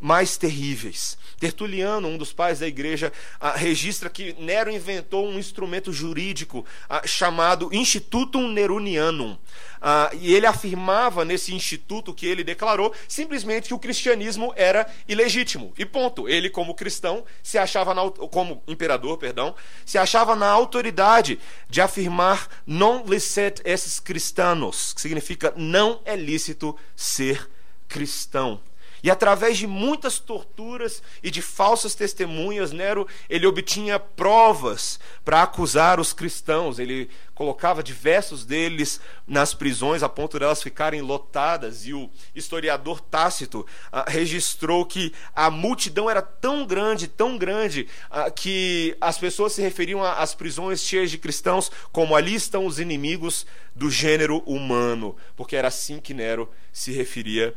mais 0.00 0.36
terríveis. 0.36 1.18
Tertuliano, 1.38 2.08
um 2.08 2.16
dos 2.16 2.32
pais 2.32 2.58
da 2.58 2.66
igreja, 2.66 3.12
ah, 3.38 3.52
registra 3.52 4.08
que 4.08 4.34
Nero 4.38 4.70
inventou 4.70 5.26
um 5.26 5.38
instrumento 5.38 5.92
jurídico 5.92 6.64
ah, 6.88 7.02
chamado 7.06 7.68
Institutum 7.72 8.48
Nerunianum. 8.48 9.36
Ah, 9.80 10.10
e 10.12 10.34
ele 10.34 10.46
afirmava 10.46 11.24
nesse 11.24 11.54
instituto 11.54 12.12
que 12.12 12.26
ele 12.26 12.44
declarou 12.44 12.94
simplesmente 13.08 13.68
que 13.68 13.74
o 13.74 13.78
cristianismo 13.78 14.52
era 14.56 14.86
ilegítimo. 15.08 15.72
E 15.78 15.84
ponto. 15.84 16.28
Ele, 16.28 16.50
como 16.50 16.74
cristão, 16.74 17.24
se 17.42 17.58
achava 17.58 17.94
na, 17.94 18.10
como 18.10 18.62
imperador, 18.66 19.16
perdão, 19.18 19.54
se 19.84 19.98
achava 19.98 20.34
na 20.34 20.48
autoridade 20.48 21.38
de 21.68 21.80
afirmar 21.80 22.48
non 22.66 23.04
licet 23.06 23.60
esses 23.64 23.98
cristãos, 23.98 24.92
que 24.92 25.00
significa 25.00 25.52
não 25.56 26.00
é 26.04 26.16
lícito 26.16 26.76
ser 26.94 27.48
cristão. 27.88 28.60
E 29.02 29.10
através 29.10 29.56
de 29.56 29.66
muitas 29.66 30.18
torturas 30.18 31.02
e 31.22 31.30
de 31.30 31.40
falsas 31.40 31.94
testemunhas, 31.94 32.72
Nero 32.72 33.06
ele 33.28 33.46
obtinha 33.46 33.98
provas 33.98 35.00
para 35.24 35.42
acusar 35.42 35.98
os 35.98 36.12
cristãos. 36.12 36.78
Ele 36.78 37.08
colocava 37.34 37.82
diversos 37.82 38.44
deles 38.44 39.00
nas 39.26 39.54
prisões 39.54 40.02
a 40.02 40.08
ponto 40.08 40.38
de 40.38 40.44
elas 40.44 40.62
ficarem 40.62 41.00
lotadas. 41.00 41.86
E 41.86 41.94
o 41.94 42.10
historiador 42.34 43.00
Tácito 43.00 43.66
ah, 43.90 44.04
registrou 44.06 44.84
que 44.84 45.12
a 45.34 45.50
multidão 45.50 46.10
era 46.10 46.20
tão 46.20 46.66
grande, 46.66 47.08
tão 47.08 47.38
grande, 47.38 47.88
ah, 48.10 48.30
que 48.30 48.94
as 49.00 49.16
pessoas 49.16 49.54
se 49.54 49.62
referiam 49.62 50.04
às 50.04 50.34
prisões 50.34 50.82
cheias 50.82 51.10
de 51.10 51.16
cristãos 51.16 51.70
como 51.90 52.14
ali 52.14 52.34
estão 52.34 52.66
os 52.66 52.78
inimigos 52.78 53.46
do 53.74 53.90
gênero 53.90 54.42
humano, 54.44 55.16
porque 55.36 55.56
era 55.56 55.68
assim 55.68 56.00
que 56.00 56.12
Nero 56.12 56.50
se 56.72 56.92
referia 56.92 57.54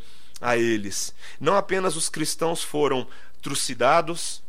eles. 0.58 1.14
Não 1.40 1.56
apenas 1.56 1.96
os 1.96 2.10
cristãos 2.10 2.62
foram 2.62 3.08
trucidados, 3.42 4.44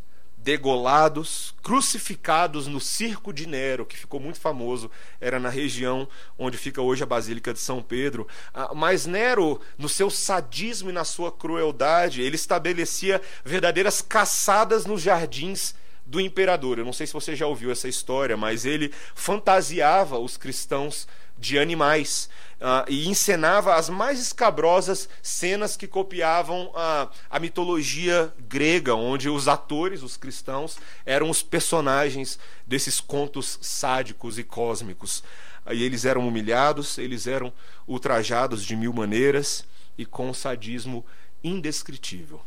degolados, 0.45 1.55
crucificados 1.63 2.67
no 2.67 2.79
circo 2.79 3.33
de 3.33 3.47
Nero, 3.49 3.87
que 3.87 3.97
ficou 3.97 4.21
muito 4.21 4.39
famoso, 4.39 4.91
era 5.19 5.41
na 5.41 5.49
região 5.49 6.07
onde 6.39 6.59
fica 6.59 6.83
hoje 6.83 7.03
a 7.03 7.07
Basílica 7.07 7.55
de 7.55 7.59
São 7.59 7.81
Pedro. 7.81 8.29
Ah, 8.53 8.75
mas 8.75 9.07
Nero, 9.07 9.59
no 9.79 9.89
seu 9.89 10.11
sadismo 10.11 10.91
e 10.91 10.93
na 10.93 11.03
sua 11.03 11.33
crueldade, 11.33 12.21
ele 12.21 12.37
estabelecia 12.37 13.23
verdadeiras 13.43 14.03
caçadas 14.03 14.85
nos 14.85 15.01
jardins 15.01 15.75
do 16.05 16.21
imperador. 16.21 16.79
Eu 16.79 16.85
não 16.85 16.93
sei 16.93 17.07
se 17.07 17.15
você 17.15 17.35
já 17.35 17.47
ouviu 17.47 17.71
essa 17.71 17.89
história, 17.89 18.37
mas 18.37 18.67
ele 18.67 18.93
fantasiava 19.15 20.19
os 20.19 20.37
cristãos 20.37 21.09
de 21.45 21.59
animais 21.59 22.31
uh, 22.59 22.89
e 22.89 23.07
encenava 23.07 23.75
as 23.75 23.91
mais 23.91 24.19
escabrosas 24.19 25.09
cenas 25.23 25.77
que 25.77 25.87
copiavam 25.87 26.73
a, 26.75 27.11
a 27.29 27.39
mitologia 27.39 28.33
grega, 28.49 28.95
onde 28.95 29.29
os 29.29 29.47
atores, 29.47 30.03
os 30.03 30.17
cristãos, 30.17 30.79
eram 31.05 31.29
os 31.29 31.43
personagens 31.43 32.39
desses 32.67 32.99
contos 32.99 33.59
sádicos 33.61 34.39
e 34.39 34.43
cósmicos. 34.43 35.23
E 35.71 35.83
eles 35.83 36.05
eram 36.05 36.27
humilhados, 36.27 36.99
eles 36.99 37.27
eram 37.27 37.53
ultrajados 37.87 38.65
de 38.65 38.75
mil 38.75 38.93
maneiras 38.93 39.65
e 39.97 40.07
com 40.07 40.31
um 40.31 40.35
sadismo 40.35 41.05
indescritível. 41.43 42.41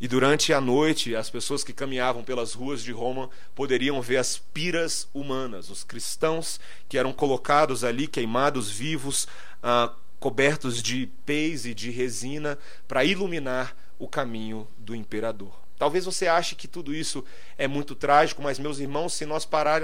E 0.00 0.08
durante 0.08 0.52
a 0.52 0.60
noite, 0.60 1.14
as 1.14 1.30
pessoas 1.30 1.62
que 1.62 1.72
caminhavam 1.72 2.24
pelas 2.24 2.52
ruas 2.52 2.82
de 2.82 2.90
Roma 2.90 3.30
poderiam 3.54 4.02
ver 4.02 4.16
as 4.16 4.36
piras 4.36 5.08
humanas, 5.14 5.70
os 5.70 5.84
cristãos 5.84 6.58
que 6.88 6.98
eram 6.98 7.12
colocados 7.12 7.84
ali, 7.84 8.06
queimados 8.08 8.70
vivos, 8.70 9.28
ah, 9.62 9.92
cobertos 10.18 10.82
de 10.82 11.08
pez 11.24 11.64
e 11.64 11.74
de 11.74 11.90
resina, 11.90 12.58
para 12.88 13.04
iluminar 13.04 13.76
o 13.98 14.08
caminho 14.08 14.66
do 14.76 14.94
imperador. 14.94 15.64
Talvez 15.78 16.04
você 16.04 16.26
ache 16.26 16.54
que 16.54 16.68
tudo 16.68 16.94
isso 16.94 17.24
é 17.58 17.68
muito 17.68 17.94
trágico, 17.94 18.42
mas, 18.42 18.58
meus 18.58 18.78
irmãos, 18.78 19.12
se 19.12 19.26
nós 19.26 19.44
parar, 19.44 19.82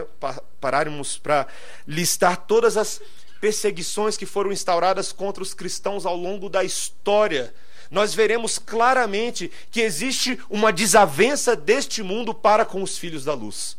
pararmos 0.60 1.18
para 1.18 1.46
listar 1.86 2.36
todas 2.46 2.76
as 2.76 3.00
perseguições 3.40 4.16
que 4.16 4.26
foram 4.26 4.52
instauradas 4.52 5.12
contra 5.12 5.42
os 5.42 5.54
cristãos 5.54 6.06
ao 6.06 6.16
longo 6.16 6.48
da 6.48 6.62
história, 6.62 7.52
nós 7.90 8.14
veremos 8.14 8.58
claramente 8.58 9.50
que 9.70 9.80
existe 9.80 10.38
uma 10.48 10.72
desavença 10.72 11.56
deste 11.56 12.02
mundo 12.02 12.32
para 12.32 12.64
com 12.64 12.82
os 12.82 12.96
filhos 12.96 13.24
da 13.24 13.34
luz. 13.34 13.78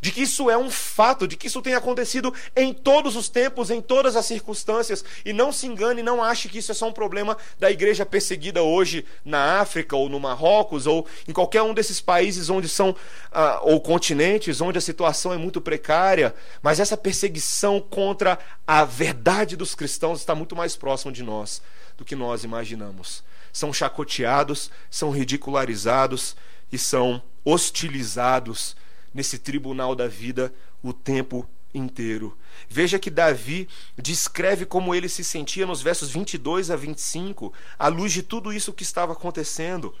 De 0.00 0.10
que 0.10 0.22
isso 0.22 0.48
é 0.48 0.56
um 0.56 0.70
fato, 0.70 1.28
de 1.28 1.36
que 1.36 1.46
isso 1.46 1.60
tem 1.60 1.74
acontecido 1.74 2.32
em 2.56 2.72
todos 2.72 3.16
os 3.16 3.28
tempos, 3.28 3.70
em 3.70 3.82
todas 3.82 4.16
as 4.16 4.24
circunstâncias. 4.24 5.04
E 5.26 5.32
não 5.32 5.52
se 5.52 5.66
engane, 5.66 6.02
não 6.02 6.24
ache 6.24 6.48
que 6.48 6.58
isso 6.58 6.72
é 6.72 6.74
só 6.74 6.88
um 6.88 6.92
problema 6.92 7.36
da 7.58 7.70
igreja 7.70 8.06
perseguida 8.06 8.62
hoje 8.62 9.04
na 9.22 9.60
África, 9.60 9.94
ou 9.94 10.08
no 10.08 10.18
Marrocos, 10.18 10.86
ou 10.86 11.06
em 11.28 11.32
qualquer 11.32 11.60
um 11.60 11.74
desses 11.74 12.00
países 12.00 12.48
onde 12.48 12.66
são, 12.66 12.96
ah, 13.30 13.60
ou 13.62 13.78
continentes, 13.78 14.62
onde 14.62 14.78
a 14.78 14.80
situação 14.80 15.34
é 15.34 15.36
muito 15.36 15.60
precária. 15.60 16.34
Mas 16.62 16.80
essa 16.80 16.96
perseguição 16.96 17.78
contra 17.78 18.38
a 18.66 18.86
verdade 18.86 19.54
dos 19.54 19.74
cristãos 19.74 20.20
está 20.20 20.34
muito 20.34 20.56
mais 20.56 20.76
próxima 20.76 21.12
de 21.12 21.22
nós 21.22 21.60
do 21.98 22.06
que 22.06 22.16
nós 22.16 22.42
imaginamos 22.42 23.22
são 23.52 23.72
chacoteados, 23.72 24.70
são 24.90 25.10
ridicularizados 25.10 26.36
e 26.72 26.78
são 26.78 27.22
hostilizados 27.44 28.76
nesse 29.12 29.38
tribunal 29.38 29.94
da 29.94 30.06
vida 30.06 30.52
o 30.82 30.92
tempo 30.92 31.48
inteiro. 31.74 32.36
Veja 32.68 32.98
que 32.98 33.10
Davi 33.10 33.68
descreve 33.96 34.66
como 34.66 34.94
ele 34.94 35.08
se 35.08 35.24
sentia 35.24 35.66
nos 35.66 35.82
versos 35.82 36.10
22 36.10 36.70
a 36.70 36.76
25, 36.76 37.52
à 37.78 37.88
luz 37.88 38.12
de 38.12 38.22
tudo 38.22 38.52
isso 38.52 38.72
que 38.72 38.82
estava 38.82 39.12
acontecendo. 39.12 39.94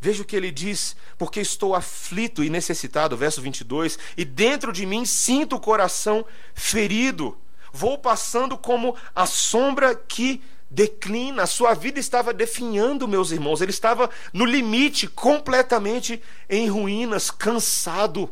Veja 0.00 0.22
o 0.22 0.24
que 0.24 0.36
ele 0.36 0.50
diz: 0.50 0.96
porque 1.18 1.40
estou 1.40 1.74
aflito 1.74 2.44
e 2.44 2.50
necessitado, 2.50 3.16
verso 3.16 3.40
22, 3.40 3.98
e 4.16 4.24
dentro 4.24 4.72
de 4.72 4.84
mim 4.84 5.04
sinto 5.04 5.56
o 5.56 5.60
coração 5.60 6.24
ferido. 6.54 7.36
Vou 7.72 7.98
passando 7.98 8.56
como 8.56 8.96
a 9.14 9.26
sombra 9.26 9.94
que 9.94 10.42
declina, 10.70 11.44
a 11.44 11.46
sua 11.46 11.74
vida 11.74 11.98
estava 11.98 12.32
definhando, 12.32 13.06
meus 13.08 13.30
irmãos, 13.30 13.60
ele 13.60 13.70
estava 13.70 14.10
no 14.32 14.44
limite, 14.44 15.06
completamente 15.06 16.22
em 16.48 16.68
ruínas, 16.68 17.30
cansado, 17.30 18.30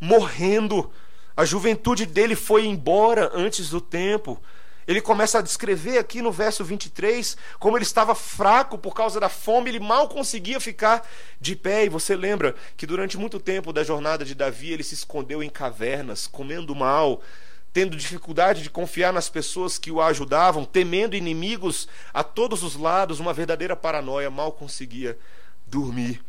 morrendo. 0.00 0.90
A 1.36 1.44
juventude 1.44 2.04
dele 2.04 2.34
foi 2.34 2.66
embora 2.66 3.30
antes 3.32 3.70
do 3.70 3.80
tempo. 3.80 4.42
Ele 4.88 5.02
começa 5.02 5.38
a 5.38 5.42
descrever 5.42 5.98
aqui 5.98 6.22
no 6.22 6.32
verso 6.32 6.64
23 6.64 7.36
como 7.58 7.76
ele 7.76 7.84
estava 7.84 8.14
fraco 8.14 8.78
por 8.78 8.94
causa 8.94 9.20
da 9.20 9.28
fome, 9.28 9.68
ele 9.68 9.78
mal 9.78 10.08
conseguia 10.08 10.58
ficar 10.58 11.06
de 11.38 11.54
pé. 11.54 11.84
E 11.84 11.90
você 11.90 12.16
lembra 12.16 12.54
que 12.74 12.86
durante 12.86 13.18
muito 13.18 13.38
tempo 13.38 13.70
da 13.70 13.84
jornada 13.84 14.24
de 14.24 14.34
Davi 14.34 14.72
ele 14.72 14.82
se 14.82 14.94
escondeu 14.94 15.42
em 15.42 15.50
cavernas, 15.50 16.26
comendo 16.26 16.74
mal, 16.74 17.22
tendo 17.72 17.96
dificuldade 17.96 18.62
de 18.62 18.70
confiar 18.70 19.12
nas 19.12 19.28
pessoas 19.28 19.78
que 19.78 19.90
o 19.90 20.00
ajudavam, 20.00 20.64
temendo 20.64 21.16
inimigos 21.16 21.88
a 22.12 22.24
todos 22.24 22.62
os 22.62 22.74
lados, 22.74 23.20
uma 23.20 23.32
verdadeira 23.32 23.76
paranoia, 23.76 24.30
mal 24.30 24.52
conseguia 24.52 25.18
dormir. 25.66 26.22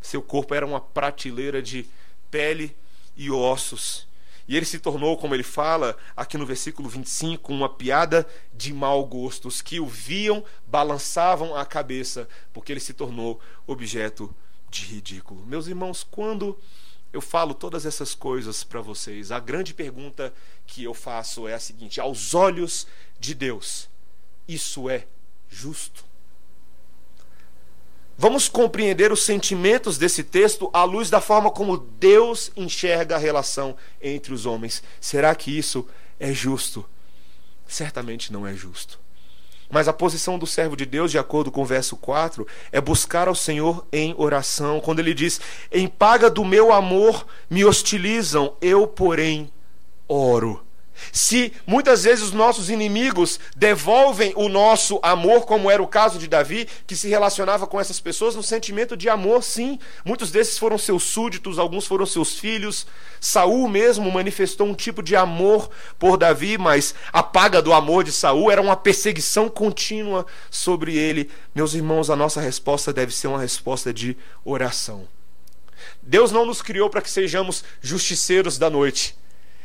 Seu 0.00 0.20
corpo 0.20 0.54
era 0.54 0.66
uma 0.66 0.80
prateleira 0.80 1.62
de 1.62 1.86
pele 2.30 2.76
e 3.16 3.30
ossos. 3.30 4.06
E 4.48 4.56
ele 4.56 4.66
se 4.66 4.80
tornou, 4.80 5.16
como 5.16 5.34
ele 5.34 5.44
fala 5.44 5.96
aqui 6.16 6.36
no 6.36 6.44
versículo 6.44 6.88
25, 6.88 7.52
uma 7.52 7.68
piada 7.68 8.26
de 8.52 8.72
mau 8.72 9.04
gosto. 9.06 9.46
Os 9.46 9.62
que 9.62 9.78
o 9.78 9.86
viam 9.86 10.44
balançavam 10.66 11.56
a 11.56 11.64
cabeça, 11.64 12.28
porque 12.52 12.72
ele 12.72 12.80
se 12.80 12.92
tornou 12.92 13.40
objeto 13.66 14.34
de 14.68 14.84
ridículo. 14.84 15.46
Meus 15.46 15.68
irmãos, 15.68 16.02
quando 16.02 16.58
eu 17.12 17.20
falo 17.20 17.54
todas 17.54 17.84
essas 17.84 18.14
coisas 18.14 18.64
para 18.64 18.80
vocês, 18.80 19.30
a 19.30 19.38
grande 19.38 19.74
pergunta 19.74 20.32
que 20.66 20.82
eu 20.82 20.94
faço 20.94 21.46
é 21.46 21.54
a 21.54 21.60
seguinte: 21.60 22.00
aos 22.00 22.34
olhos 22.34 22.86
de 23.20 23.34
Deus, 23.34 23.88
isso 24.48 24.88
é 24.88 25.06
justo? 25.48 26.04
Vamos 28.16 28.48
compreender 28.48 29.10
os 29.10 29.24
sentimentos 29.24 29.98
desse 29.98 30.22
texto 30.22 30.70
à 30.72 30.84
luz 30.84 31.10
da 31.10 31.20
forma 31.20 31.50
como 31.50 31.76
Deus 31.76 32.52
enxerga 32.56 33.16
a 33.16 33.18
relação 33.18 33.76
entre 34.00 34.32
os 34.32 34.46
homens. 34.46 34.82
Será 35.00 35.34
que 35.34 35.56
isso 35.56 35.88
é 36.20 36.32
justo? 36.32 36.88
Certamente 37.66 38.32
não 38.32 38.46
é 38.46 38.54
justo. 38.54 39.00
Mas 39.72 39.88
a 39.88 39.92
posição 39.92 40.38
do 40.38 40.46
servo 40.46 40.76
de 40.76 40.84
Deus, 40.84 41.10
de 41.10 41.18
acordo 41.18 41.50
com 41.50 41.62
o 41.62 41.64
verso 41.64 41.96
4, 41.96 42.46
é 42.70 42.78
buscar 42.78 43.26
ao 43.26 43.34
Senhor 43.34 43.86
em 43.90 44.14
oração. 44.18 44.80
Quando 44.80 44.98
ele 44.98 45.14
diz: 45.14 45.40
Em 45.72 45.88
paga 45.88 46.28
do 46.28 46.44
meu 46.44 46.70
amor 46.74 47.26
me 47.48 47.64
hostilizam, 47.64 48.52
eu, 48.60 48.86
porém, 48.86 49.50
oro. 50.06 50.62
Se 51.10 51.52
muitas 51.66 52.04
vezes 52.04 52.24
os 52.24 52.32
nossos 52.32 52.70
inimigos 52.70 53.40
devolvem 53.56 54.32
o 54.36 54.48
nosso 54.48 54.98
amor, 55.02 55.46
como 55.46 55.70
era 55.70 55.82
o 55.82 55.88
caso 55.88 56.18
de 56.18 56.28
Davi, 56.28 56.68
que 56.86 56.96
se 56.96 57.08
relacionava 57.08 57.66
com 57.66 57.80
essas 57.80 58.00
pessoas 58.00 58.34
no 58.34 58.42
sentimento 58.42 58.96
de 58.96 59.08
amor, 59.08 59.42
sim. 59.42 59.78
Muitos 60.04 60.30
desses 60.30 60.58
foram 60.58 60.78
seus 60.78 61.02
súditos, 61.02 61.58
alguns 61.58 61.86
foram 61.86 62.06
seus 62.06 62.38
filhos. 62.38 62.86
Saul 63.20 63.68
mesmo 63.68 64.10
manifestou 64.10 64.66
um 64.66 64.74
tipo 64.74 65.02
de 65.02 65.16
amor 65.16 65.70
por 65.98 66.16
Davi, 66.16 66.58
mas 66.58 66.94
a 67.12 67.22
paga 67.22 67.62
do 67.62 67.72
amor 67.72 68.04
de 68.04 68.12
Saul 68.12 68.50
era 68.50 68.60
uma 68.60 68.76
perseguição 68.76 69.48
contínua 69.48 70.26
sobre 70.50 70.96
ele. 70.96 71.30
Meus 71.54 71.74
irmãos, 71.74 72.10
a 72.10 72.16
nossa 72.16 72.40
resposta 72.40 72.92
deve 72.92 73.12
ser 73.14 73.28
uma 73.28 73.40
resposta 73.40 73.92
de 73.92 74.16
oração. 74.44 75.06
Deus 76.00 76.32
não 76.32 76.44
nos 76.44 76.62
criou 76.62 76.90
para 76.90 77.00
que 77.00 77.10
sejamos 77.10 77.64
justiceiros 77.80 78.58
da 78.58 78.68
noite. 78.68 79.16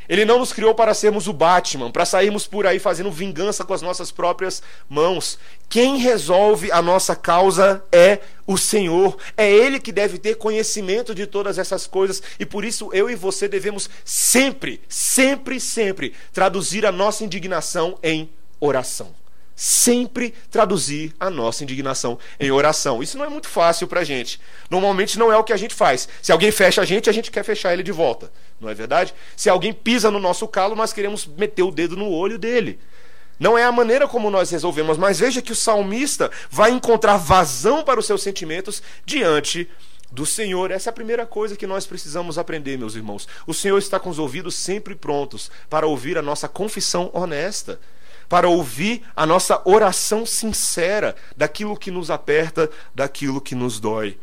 Ele 0.09 0.25
não 0.25 0.39
nos 0.39 0.53
criou 0.53 0.73
para 0.73 0.93
sermos 0.93 1.27
o 1.27 1.33
Batman, 1.33 1.91
para 1.91 2.05
sairmos 2.05 2.47
por 2.47 2.65
aí 2.65 2.79
fazendo 2.79 3.11
vingança 3.11 3.63
com 3.63 3.73
as 3.73 3.81
nossas 3.81 4.11
próprias 4.11 4.61
mãos. 4.89 5.37
Quem 5.69 5.97
resolve 5.97 6.71
a 6.71 6.81
nossa 6.81 7.15
causa 7.15 7.83
é 7.91 8.19
o 8.45 8.57
Senhor. 8.57 9.17
É 9.35 9.51
Ele 9.51 9.79
que 9.79 9.91
deve 9.91 10.17
ter 10.17 10.35
conhecimento 10.35 11.13
de 11.13 11.27
todas 11.27 11.57
essas 11.57 11.85
coisas. 11.85 12.21
E 12.39 12.45
por 12.45 12.63
isso 12.63 12.89
eu 12.93 13.09
e 13.09 13.15
você 13.15 13.47
devemos 13.47 13.89
sempre, 14.05 14.81
sempre, 14.87 15.59
sempre 15.59 16.13
traduzir 16.31 16.85
a 16.85 16.91
nossa 16.91 17.23
indignação 17.23 17.97
em 18.01 18.29
oração 18.59 19.26
sempre 19.57 20.35
traduzir 20.51 21.15
a 21.19 21.31
nossa 21.31 21.63
indignação 21.63 22.19
em 22.39 22.51
oração. 22.51 23.01
Isso 23.01 23.17
não 23.17 23.25
é 23.25 23.29
muito 23.29 23.49
fácil 23.49 23.87
para 23.87 24.01
a 24.01 24.03
gente. 24.03 24.39
Normalmente 24.69 25.17
não 25.17 25.33
é 25.33 25.37
o 25.37 25.43
que 25.43 25.51
a 25.51 25.57
gente 25.57 25.73
faz. 25.73 26.07
Se 26.21 26.31
alguém 26.31 26.51
fecha 26.51 26.79
a 26.79 26.85
gente, 26.85 27.09
a 27.09 27.13
gente 27.13 27.31
quer 27.31 27.43
fechar 27.43 27.73
ele 27.73 27.81
de 27.81 27.91
volta. 27.91 28.31
Não 28.61 28.69
é 28.69 28.75
verdade? 28.75 29.15
Se 29.35 29.49
alguém 29.49 29.73
pisa 29.73 30.11
no 30.11 30.19
nosso 30.19 30.47
calo, 30.47 30.75
nós 30.75 30.93
queremos 30.93 31.25
meter 31.25 31.63
o 31.63 31.71
dedo 31.71 31.97
no 31.97 32.07
olho 32.07 32.37
dele. 32.37 32.79
Não 33.39 33.57
é 33.57 33.63
a 33.63 33.71
maneira 33.71 34.07
como 34.07 34.29
nós 34.29 34.51
resolvemos, 34.51 34.95
mas 34.95 35.19
veja 35.19 35.41
que 35.41 35.51
o 35.51 35.55
salmista 35.55 36.29
vai 36.51 36.69
encontrar 36.69 37.17
vazão 37.17 37.83
para 37.83 37.99
os 37.99 38.05
seus 38.05 38.21
sentimentos 38.21 38.83
diante 39.05 39.67
do 40.11 40.25
Senhor. 40.25 40.69
Essa 40.69 40.89
é 40.89 40.91
a 40.91 40.93
primeira 40.93 41.25
coisa 41.25 41.55
que 41.55 41.65
nós 41.65 41.87
precisamos 41.87 42.37
aprender, 42.37 42.77
meus 42.77 42.93
irmãos. 42.93 43.27
O 43.47 43.55
Senhor 43.55 43.77
está 43.79 43.99
com 43.99 44.11
os 44.11 44.19
ouvidos 44.19 44.53
sempre 44.53 44.93
prontos 44.93 45.49
para 45.67 45.87
ouvir 45.87 46.15
a 46.15 46.21
nossa 46.21 46.47
confissão 46.47 47.09
honesta 47.11 47.79
para 48.29 48.50
ouvir 48.50 49.03
a 49.15 49.25
nossa 49.25 49.62
oração 49.65 50.25
sincera 50.25 51.15
daquilo 51.36 51.77
que 51.77 51.91
nos 51.91 52.12
aperta, 52.12 52.69
daquilo 52.93 53.41
que 53.41 53.55
nos 53.55 53.79
dói. 53.79 54.17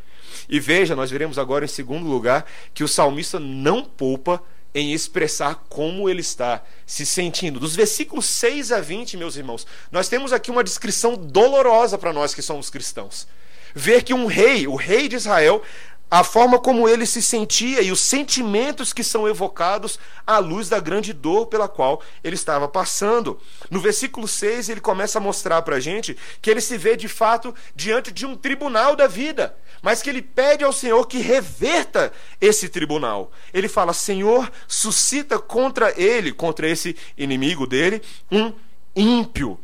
E 0.49 0.61
veja, 0.61 0.95
nós 0.95 1.11
veremos 1.11 1.39
agora 1.39 1.65
em 1.65 1.69
segundo 1.69 2.07
lugar 2.07 2.45
que 2.73 2.85
o 2.85 2.89
salmista 2.89 3.41
não 3.41 3.85
poupa 3.85 4.43
em 4.75 4.93
expressar 4.93 5.65
como 5.69 6.09
ele 6.09 6.21
está 6.21 6.63
se 6.85 7.07
sentindo. 7.07 7.61
Dos 7.61 7.77
versículos 7.77 8.27
6 8.27 8.73
a 8.73 8.81
20, 8.81 9.17
meus 9.17 9.37
irmãos, 9.37 9.67
nós 9.91 10.09
temos 10.09 10.33
aqui 10.33 10.51
uma 10.51 10.65
descrição 10.65 11.17
dolorosa 11.17 11.97
para 11.97 12.13
nós 12.13 12.35
que 12.35 12.43
somos 12.43 12.69
cristãos. 12.69 13.29
Ver 13.73 14.03
que 14.03 14.13
um 14.13 14.27
rei, 14.27 14.67
o 14.67 14.75
rei 14.75 15.09
de 15.09 15.17
Israel, 15.17 15.63
a 16.11 16.23
forma 16.23 16.59
como 16.59 16.89
ele 16.89 17.07
se 17.07 17.21
sentia 17.21 17.83
e 17.83 17.91
os 17.91 18.01
sentimentos 18.01 18.93
que 18.93 19.03
são 19.03 19.27
evocados 19.27 19.99
à 20.27 20.39
luz 20.39 20.69
da 20.69 20.79
grande 20.79 21.13
dor 21.13 21.47
pela 21.47 21.69
qual 21.69 22.01
ele 22.23 22.37
estava 22.37 22.69
passando. 22.69 23.39
No 23.71 23.81
versículo 23.81 24.29
6, 24.29 24.69
ele 24.69 24.81
começa 24.81 25.19
a 25.19 25.21
mostrar 25.21 25.63
para 25.63 25.77
a 25.77 25.81
gente 25.81 26.17
que 26.41 26.51
ele 26.51 26.61
se 26.61 26.79
vê 26.79 26.97
de 26.97 27.09
fato 27.09 27.55
diante 27.75 28.13
de 28.13 28.25
um 28.27 28.37
tribunal 28.37 28.95
da 28.95 29.07
vida, 29.07 29.57
mas 29.83 30.03
que 30.03 30.11
ele 30.11 30.23
pede 30.23 30.63
ao 30.63 30.73
Senhor 30.73 31.05
que 31.07 31.19
reverta 31.19 32.13
esse 32.41 32.69
tribunal. 32.69 33.33
Ele 33.53 33.69
fala: 33.69 33.93
Senhor, 33.93 34.51
suscita 34.69 35.39
contra 35.39 35.93
ele, 36.01 36.33
contra 36.33 36.69
esse 36.69 36.97
inimigo 37.19 37.67
dele, 37.67 38.01
um 38.31 38.53
ímpio, 38.95 39.59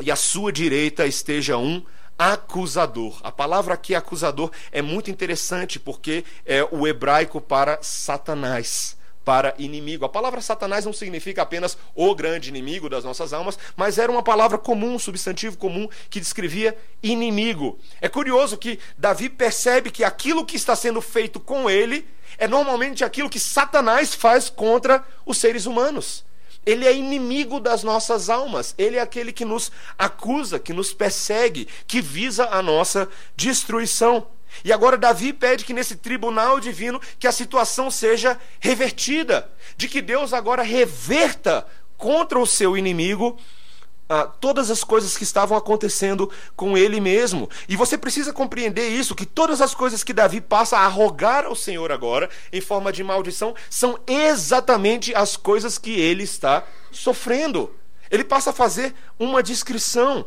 e 0.00 0.10
à 0.10 0.16
sua 0.16 0.52
direita 0.52 1.06
esteja 1.06 1.56
um 1.56 1.82
acusador. 2.20 3.18
A 3.22 3.32
palavra 3.32 3.72
aqui 3.72 3.94
acusador 3.94 4.50
é 4.70 4.82
muito 4.82 5.10
interessante 5.10 5.80
porque 5.80 6.22
é 6.44 6.62
o 6.70 6.86
hebraico 6.86 7.40
para 7.40 7.78
Satanás, 7.80 8.94
para 9.24 9.54
inimigo. 9.56 10.04
A 10.04 10.08
palavra 10.08 10.42
Satanás 10.42 10.84
não 10.84 10.92
significa 10.92 11.40
apenas 11.40 11.78
o 11.94 12.14
grande 12.14 12.50
inimigo 12.50 12.90
das 12.90 13.04
nossas 13.04 13.32
almas, 13.32 13.58
mas 13.74 13.96
era 13.96 14.12
uma 14.12 14.22
palavra 14.22 14.58
comum, 14.58 14.96
um 14.96 14.98
substantivo 14.98 15.56
comum 15.56 15.88
que 16.10 16.20
descrevia 16.20 16.76
inimigo. 17.02 17.78
É 18.02 18.08
curioso 18.08 18.58
que 18.58 18.78
Davi 18.98 19.30
percebe 19.30 19.90
que 19.90 20.04
aquilo 20.04 20.44
que 20.44 20.56
está 20.56 20.76
sendo 20.76 21.00
feito 21.00 21.40
com 21.40 21.70
ele 21.70 22.06
é 22.36 22.46
normalmente 22.46 23.02
aquilo 23.02 23.30
que 23.30 23.40
Satanás 23.40 24.14
faz 24.14 24.50
contra 24.50 25.02
os 25.24 25.38
seres 25.38 25.64
humanos. 25.64 26.22
Ele 26.64 26.86
é 26.86 26.94
inimigo 26.94 27.58
das 27.58 27.82
nossas 27.82 28.28
almas. 28.28 28.74
Ele 28.76 28.96
é 28.96 29.00
aquele 29.00 29.32
que 29.32 29.44
nos 29.44 29.72
acusa, 29.98 30.58
que 30.58 30.72
nos 30.72 30.92
persegue, 30.92 31.66
que 31.86 32.00
visa 32.00 32.48
a 32.50 32.62
nossa 32.62 33.08
destruição. 33.34 34.26
E 34.64 34.72
agora 34.72 34.98
Davi 34.98 35.32
pede 35.32 35.64
que 35.64 35.72
nesse 35.72 35.96
tribunal 35.96 36.60
divino 36.60 37.00
que 37.18 37.26
a 37.26 37.32
situação 37.32 37.90
seja 37.90 38.38
revertida, 38.58 39.50
de 39.76 39.88
que 39.88 40.02
Deus 40.02 40.32
agora 40.32 40.62
reverta 40.62 41.66
contra 41.96 42.38
o 42.38 42.46
seu 42.46 42.76
inimigo 42.76 43.38
ah, 44.12 44.24
todas 44.24 44.72
as 44.72 44.82
coisas 44.82 45.16
que 45.16 45.22
estavam 45.22 45.56
acontecendo 45.56 46.28
com 46.56 46.76
ele 46.76 47.00
mesmo. 47.00 47.48
E 47.68 47.76
você 47.76 47.96
precisa 47.96 48.32
compreender 48.32 48.88
isso: 48.88 49.14
que 49.14 49.24
todas 49.24 49.60
as 49.60 49.72
coisas 49.72 50.02
que 50.02 50.12
Davi 50.12 50.40
passa 50.40 50.78
a 50.78 50.88
rogar 50.88 51.44
ao 51.44 51.54
Senhor 51.54 51.92
agora, 51.92 52.28
em 52.52 52.60
forma 52.60 52.92
de 52.92 53.04
maldição, 53.04 53.54
são 53.70 53.96
exatamente 54.08 55.14
as 55.14 55.36
coisas 55.36 55.78
que 55.78 55.92
ele 55.92 56.24
está 56.24 56.64
sofrendo. 56.90 57.72
Ele 58.10 58.24
passa 58.24 58.50
a 58.50 58.52
fazer 58.52 58.92
uma 59.16 59.44
descrição. 59.44 60.26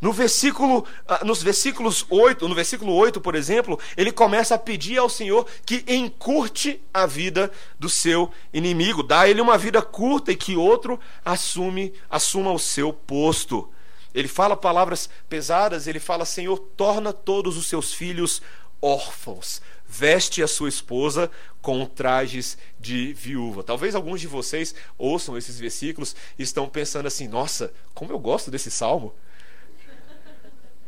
No 0.00 0.12
versículo, 0.12 0.84
ah, 1.06 1.24
nos 1.24 1.42
versículos 1.42 2.04
8, 2.08 2.48
no 2.48 2.54
versículo 2.54 2.92
8, 2.94 3.20
por 3.20 3.34
exemplo, 3.34 3.78
ele 3.96 4.12
começa 4.12 4.54
a 4.54 4.58
pedir 4.58 4.98
ao 4.98 5.08
Senhor 5.08 5.46
que 5.64 5.84
encurte 5.86 6.80
a 6.92 7.06
vida 7.06 7.50
do 7.78 7.88
seu 7.88 8.30
inimigo, 8.52 9.02
dá 9.02 9.28
ele 9.28 9.40
uma 9.40 9.56
vida 9.56 9.80
curta 9.80 10.32
e 10.32 10.36
que 10.36 10.56
outro 10.56 11.00
assume, 11.24 11.92
assuma 12.10 12.52
o 12.52 12.58
seu 12.58 12.92
posto. 12.92 13.68
Ele 14.14 14.28
fala 14.28 14.56
palavras 14.56 15.10
pesadas, 15.28 15.86
ele 15.86 16.00
fala: 16.00 16.24
Senhor, 16.24 16.58
torna 16.76 17.12
todos 17.12 17.56
os 17.56 17.66
seus 17.66 17.92
filhos 17.92 18.40
órfãos, 18.80 19.60
veste 19.86 20.42
a 20.42 20.48
sua 20.48 20.68
esposa 20.68 21.30
com 21.60 21.84
trajes 21.84 22.56
de 22.78 23.12
viúva. 23.12 23.62
Talvez 23.62 23.94
alguns 23.94 24.20
de 24.20 24.26
vocês 24.26 24.74
ouçam 24.96 25.36
esses 25.36 25.58
versículos 25.58 26.14
e 26.38 26.42
estão 26.42 26.68
pensando 26.68 27.06
assim: 27.06 27.28
nossa, 27.28 27.72
como 27.94 28.12
eu 28.12 28.18
gosto 28.18 28.50
desse 28.50 28.70
salmo. 28.70 29.14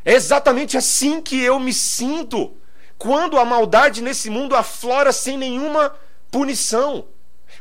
É 0.09 0.14
exatamente 0.14 0.75
assim 0.75 1.21
que 1.21 1.38
eu 1.38 1.61
me 1.61 1.71
sinto 1.71 2.57
quando 2.97 3.38
a 3.38 3.44
maldade 3.44 4.01
nesse 4.01 4.31
mundo 4.31 4.57
aflora 4.57 5.12
sem 5.12 5.37
nenhuma 5.37 5.94
punição. 6.31 7.05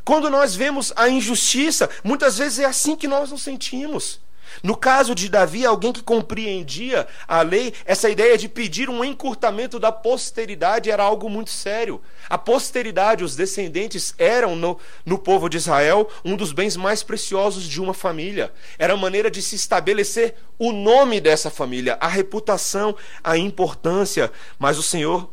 Quando 0.02 0.30
nós 0.30 0.56
vemos 0.56 0.90
a 0.96 1.10
injustiça, 1.10 1.90
muitas 2.02 2.38
vezes 2.38 2.60
é 2.60 2.64
assim 2.64 2.96
que 2.96 3.06
nós 3.06 3.30
nos 3.30 3.42
sentimos. 3.42 4.18
No 4.62 4.76
caso 4.76 5.14
de 5.14 5.28
Davi, 5.28 5.64
alguém 5.64 5.92
que 5.92 6.02
compreendia 6.02 7.06
a 7.26 7.42
lei, 7.42 7.72
essa 7.84 8.08
ideia 8.08 8.36
de 8.36 8.48
pedir 8.48 8.88
um 8.88 9.04
encurtamento 9.04 9.78
da 9.78 9.92
posteridade 9.92 10.90
era 10.90 11.02
algo 11.02 11.28
muito 11.28 11.50
sério. 11.50 12.00
A 12.28 12.36
posteridade, 12.36 13.24
os 13.24 13.36
descendentes, 13.36 14.14
eram 14.18 14.56
no, 14.56 14.78
no 15.04 15.18
povo 15.18 15.48
de 15.48 15.56
Israel 15.56 16.08
um 16.24 16.36
dos 16.36 16.52
bens 16.52 16.76
mais 16.76 17.02
preciosos 17.02 17.64
de 17.64 17.80
uma 17.80 17.94
família. 17.94 18.52
Era 18.78 18.94
a 18.94 18.96
maneira 18.96 19.30
de 19.30 19.42
se 19.42 19.56
estabelecer 19.56 20.34
o 20.58 20.72
nome 20.72 21.20
dessa 21.20 21.50
família, 21.50 21.96
a 22.00 22.08
reputação, 22.08 22.96
a 23.22 23.36
importância. 23.36 24.32
Mas 24.58 24.78
o 24.78 24.82
Senhor 24.82 25.30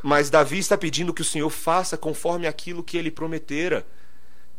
mas 0.00 0.30
Davi 0.30 0.58
está 0.58 0.78
pedindo 0.78 1.12
que 1.12 1.22
o 1.22 1.24
Senhor 1.24 1.50
faça 1.50 1.96
conforme 1.96 2.46
aquilo 2.46 2.84
que 2.84 2.96
ele 2.96 3.10
prometera 3.10 3.84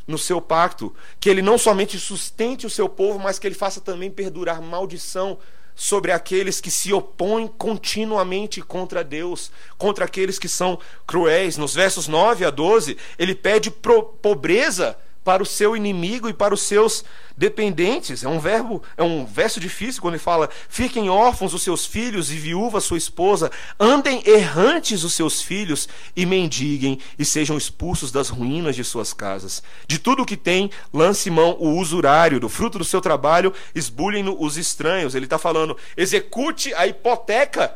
no 0.09 0.17
seu 0.17 0.41
pacto, 0.41 0.93
que 1.19 1.29
ele 1.29 1.41
não 1.41 1.55
somente 1.55 1.99
sustente 1.99 2.65
o 2.65 2.69
seu 2.69 2.89
povo, 2.89 3.19
mas 3.19 3.37
que 3.37 3.45
ele 3.45 3.53
faça 3.53 3.79
também 3.79 4.09
perdurar 4.09 4.59
maldição 4.59 5.37
sobre 5.75 6.11
aqueles 6.11 6.59
que 6.59 6.71
se 6.71 6.91
opõem 6.91 7.47
continuamente 7.47 8.59
contra 8.59 9.03
Deus, 9.03 9.51
contra 9.77 10.05
aqueles 10.05 10.39
que 10.39 10.49
são 10.49 10.79
cruéis. 11.05 11.57
Nos 11.57 11.75
versos 11.75 12.07
9 12.07 12.43
a 12.43 12.49
12, 12.49 12.97
ele 13.19 13.35
pede 13.35 13.69
pobreza 13.69 14.97
para 15.23 15.43
o 15.43 15.45
seu 15.45 15.75
inimigo 15.75 16.29
e 16.29 16.33
para 16.33 16.53
os 16.53 16.61
seus 16.61 17.03
dependentes. 17.37 18.23
É 18.23 18.27
um 18.27 18.39
verbo, 18.39 18.81
é 18.97 19.03
um 19.03 19.25
verso 19.25 19.59
difícil 19.59 20.01
quando 20.01 20.15
ele 20.15 20.23
fala: 20.23 20.49
"Fiquem 20.67 21.09
órfãos 21.09 21.53
os 21.53 21.61
seus 21.61 21.85
filhos 21.85 22.31
e 22.31 22.35
viúva 22.35 22.81
sua 22.81 22.97
esposa, 22.97 23.51
andem 23.79 24.21
errantes 24.25 25.03
os 25.03 25.13
seus 25.13 25.41
filhos 25.41 25.87
e 26.15 26.25
mendiguem 26.25 26.99
e 27.17 27.25
sejam 27.25 27.57
expulsos 27.57 28.11
das 28.11 28.29
ruínas 28.29 28.75
de 28.75 28.83
suas 28.83 29.13
casas. 29.13 29.61
De 29.87 29.99
tudo 29.99 30.23
o 30.23 30.25
que 30.25 30.37
tem, 30.37 30.71
lance 30.93 31.29
mão 31.29 31.55
o 31.59 31.77
usurário, 31.77 32.39
do 32.39 32.49
fruto 32.49 32.77
do 32.77 32.85
seu 32.85 33.01
trabalho, 33.01 33.53
esbulhem-no 33.75 34.35
os 34.41 34.57
estranhos." 34.57 35.15
Ele 35.15 35.25
está 35.25 35.37
falando: 35.37 35.77
"Execute 35.95 36.73
a 36.73 36.87
hipoteca 36.87 37.75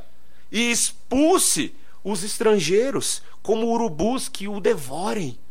e 0.52 0.72
expulse 0.72 1.76
os 2.04 2.24
estrangeiros 2.24 3.22
como 3.42 3.68
urubus 3.68 4.28
que 4.28 4.48
o 4.48 4.60
devorem." 4.60 5.43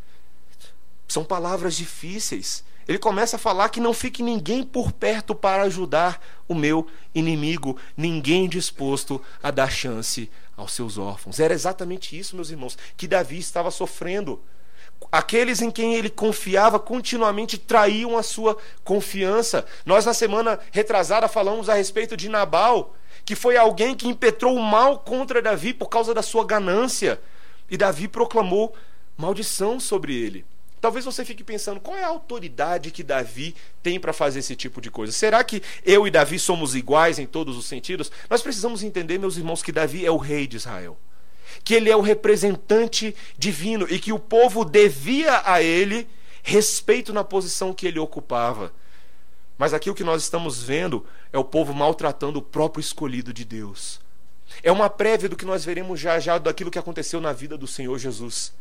São 1.13 1.25
palavras 1.25 1.77
difíceis. 1.77 2.65
Ele 2.89 2.99
começa 2.99 3.37
a 3.37 3.39
falar 3.39 3.69
que 3.69 3.79
não 3.81 3.93
fique 3.93 4.23
ninguém 4.23 4.65
por 4.65 4.91
perto 4.93 5.35
para 5.35 5.65
ajudar 5.65 6.19
o 6.49 6.55
meu 6.55 6.87
inimigo, 7.15 7.77
ninguém 7.95 8.49
disposto 8.49 9.21
a 9.43 9.51
dar 9.51 9.71
chance 9.71 10.31
aos 10.57 10.73
seus 10.73 10.97
órfãos. 10.97 11.39
Era 11.39 11.53
exatamente 11.53 12.19
isso, 12.19 12.35
meus 12.35 12.49
irmãos, 12.49 12.79
que 12.97 13.07
Davi 13.07 13.39
estava 13.39 13.71
sofrendo. 13.71 14.41
Aqueles 15.13 15.61
em 15.61 15.71
quem 15.71 15.97
ele 15.97 16.09
confiava 16.09 16.79
continuamente 16.79 17.59
traíam 17.59 18.17
a 18.17 18.23
sua 18.23 18.57
confiança. 18.83 19.67
Nós, 19.85 20.07
na 20.07 20.15
semana 20.15 20.59
retrasada, 20.71 21.29
falamos 21.29 21.69
a 21.69 21.75
respeito 21.75 22.17
de 22.17 22.31
Nabal, 22.31 22.97
que 23.23 23.37
foi 23.37 23.59
alguém 23.59 23.95
que 23.95 24.09
impetrou 24.09 24.57
o 24.57 24.63
mal 24.63 24.99
contra 25.01 25.43
Davi 25.43 25.75
por 25.75 25.91
causa 25.91 26.15
da 26.15 26.23
sua 26.23 26.47
ganância. 26.47 27.21
E 27.69 27.77
Davi 27.77 28.09
proclamou 28.09 28.75
maldição 29.15 29.79
sobre 29.79 30.17
ele. 30.17 30.51
Talvez 30.83 31.05
você 31.05 31.25
fique 31.25 31.45
pensando, 31.45 31.79
qual 31.79 31.97
é 31.97 32.03
a 32.03 32.09
autoridade 32.09 32.91
que 32.91 33.05
Davi 33.05 33.55
tem 33.85 34.01
para 34.01 34.13
fazer 34.13 34.41
esse 34.41 34.57
tipo 34.57 34.81
de 34.81 34.91
coisa? 34.91 35.13
Será 35.13 35.45
que 35.45 35.63
eu 35.85 36.09
e 36.09 36.11
Davi 36.11 36.41
somos 36.41 36.75
iguais 36.75 37.21
em 37.21 37.25
todos 37.27 37.57
os 37.57 37.67
sentidos? 37.67 38.11
Nós 38.29 38.43
precisamos 38.43 38.83
entender, 38.83 39.17
meus 39.17 39.37
irmãos, 39.37 39.63
que 39.63 39.71
Davi 39.71 40.05
é 40.05 40.11
o 40.11 40.17
rei 40.17 40.45
de 40.45 40.57
Israel. 40.57 40.99
Que 41.63 41.75
ele 41.75 41.89
é 41.89 41.95
o 41.95 42.01
representante 42.01 43.15
divino 43.39 43.87
e 43.89 44.01
que 44.01 44.13
o 44.13 44.19
povo 44.19 44.65
devia 44.65 45.43
a 45.45 45.63
ele 45.63 46.09
respeito 46.43 47.13
na 47.13 47.23
posição 47.23 47.73
que 47.73 47.87
ele 47.87 48.01
ocupava. 48.01 48.73
Mas 49.57 49.73
aqui 49.73 49.89
o 49.89 49.95
que 49.95 50.03
nós 50.03 50.25
estamos 50.25 50.65
vendo 50.65 51.07
é 51.33 51.39
o 51.39 51.45
povo 51.45 51.73
maltratando 51.73 52.41
o 52.41 52.43
próprio 52.43 52.81
escolhido 52.81 53.33
de 53.33 53.45
Deus. 53.45 54.01
É 54.65 54.73
uma 54.73 54.91
prévia 54.91 55.29
do 55.29 55.37
que 55.37 55.45
nós 55.45 55.65
veremos 55.65 56.01
já 56.01 56.19
já 56.19 56.39
daquilo 56.39 56.73
que 56.73 56.79
aconteceu 56.79 57.21
na 57.21 57.33
vida 57.33 57.57
do 57.57 57.69
Senhor 57.69 57.97
Jesus 58.01 58.53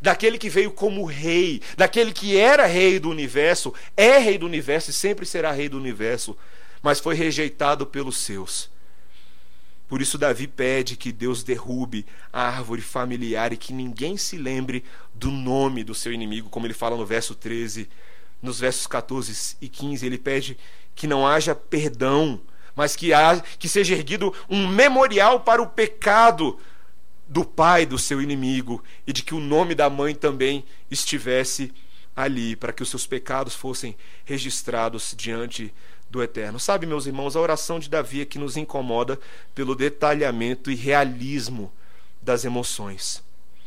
daquele 0.00 0.38
que 0.38 0.48
veio 0.48 0.70
como 0.70 1.04
rei, 1.04 1.60
daquele 1.76 2.12
que 2.12 2.36
era 2.36 2.66
rei 2.66 2.98
do 2.98 3.10
universo, 3.10 3.74
é 3.96 4.18
rei 4.18 4.38
do 4.38 4.46
universo 4.46 4.90
e 4.90 4.92
sempre 4.94 5.26
será 5.26 5.52
rei 5.52 5.68
do 5.68 5.76
universo, 5.76 6.36
mas 6.82 7.00
foi 7.00 7.14
rejeitado 7.14 7.86
pelos 7.86 8.16
seus. 8.18 8.70
Por 9.88 10.02
isso, 10.02 10.18
Davi 10.18 10.46
pede 10.46 10.96
que 10.96 11.10
Deus 11.10 11.42
derrube 11.42 12.04
a 12.30 12.42
árvore 12.42 12.82
familiar 12.82 13.54
e 13.54 13.56
que 13.56 13.72
ninguém 13.72 14.18
se 14.18 14.36
lembre 14.36 14.84
do 15.14 15.30
nome 15.30 15.82
do 15.82 15.94
seu 15.94 16.12
inimigo, 16.12 16.50
como 16.50 16.66
ele 16.66 16.74
fala 16.74 16.96
no 16.96 17.06
verso 17.06 17.34
13. 17.34 17.88
Nos 18.42 18.60
versos 18.60 18.86
14 18.86 19.56
e 19.60 19.68
15, 19.68 20.04
ele 20.04 20.18
pede 20.18 20.58
que 20.94 21.06
não 21.06 21.26
haja 21.26 21.54
perdão, 21.54 22.40
mas 22.76 22.94
que, 22.94 23.14
haja, 23.14 23.42
que 23.58 23.68
seja 23.68 23.94
erguido 23.94 24.32
um 24.48 24.68
memorial 24.68 25.40
para 25.40 25.62
o 25.62 25.66
pecado 25.66 26.58
do 27.28 27.44
pai 27.44 27.84
do 27.84 27.98
seu 27.98 28.22
inimigo 28.22 28.82
e 29.06 29.12
de 29.12 29.22
que 29.22 29.34
o 29.34 29.40
nome 29.40 29.74
da 29.74 29.90
mãe 29.90 30.14
também 30.14 30.64
estivesse 30.90 31.72
ali, 32.16 32.56
para 32.56 32.72
que 32.72 32.82
os 32.82 32.88
seus 32.88 33.06
pecados 33.06 33.54
fossem 33.54 33.94
registrados 34.24 35.14
diante 35.16 35.72
do 36.10 36.22
Eterno. 36.22 36.58
Sabe, 36.58 36.86
meus 36.86 37.06
irmãos, 37.06 37.36
a 37.36 37.40
oração 37.40 37.78
de 37.78 37.88
Davi 37.88 38.22
é 38.22 38.24
que 38.24 38.38
nos 38.38 38.56
incomoda 38.56 39.20
pelo 39.54 39.74
detalhamento 39.74 40.70
e 40.70 40.74
realismo 40.74 41.70
das 42.22 42.44
emoções. 42.44 43.22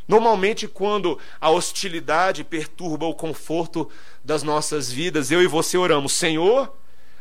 Normalmente, 0.08 0.67
quando 0.67 1.17
a 1.39 1.50
hostilidade 1.50 2.43
perturba 2.43 3.06
o 3.06 3.13
conforto 3.13 3.89
das 4.24 4.43
nossas 4.43 4.91
vidas, 4.91 5.32
eu 5.32 5.41
e 5.41 5.47
você 5.47 5.78
oramos: 5.78 6.12
Senhor, 6.12 6.76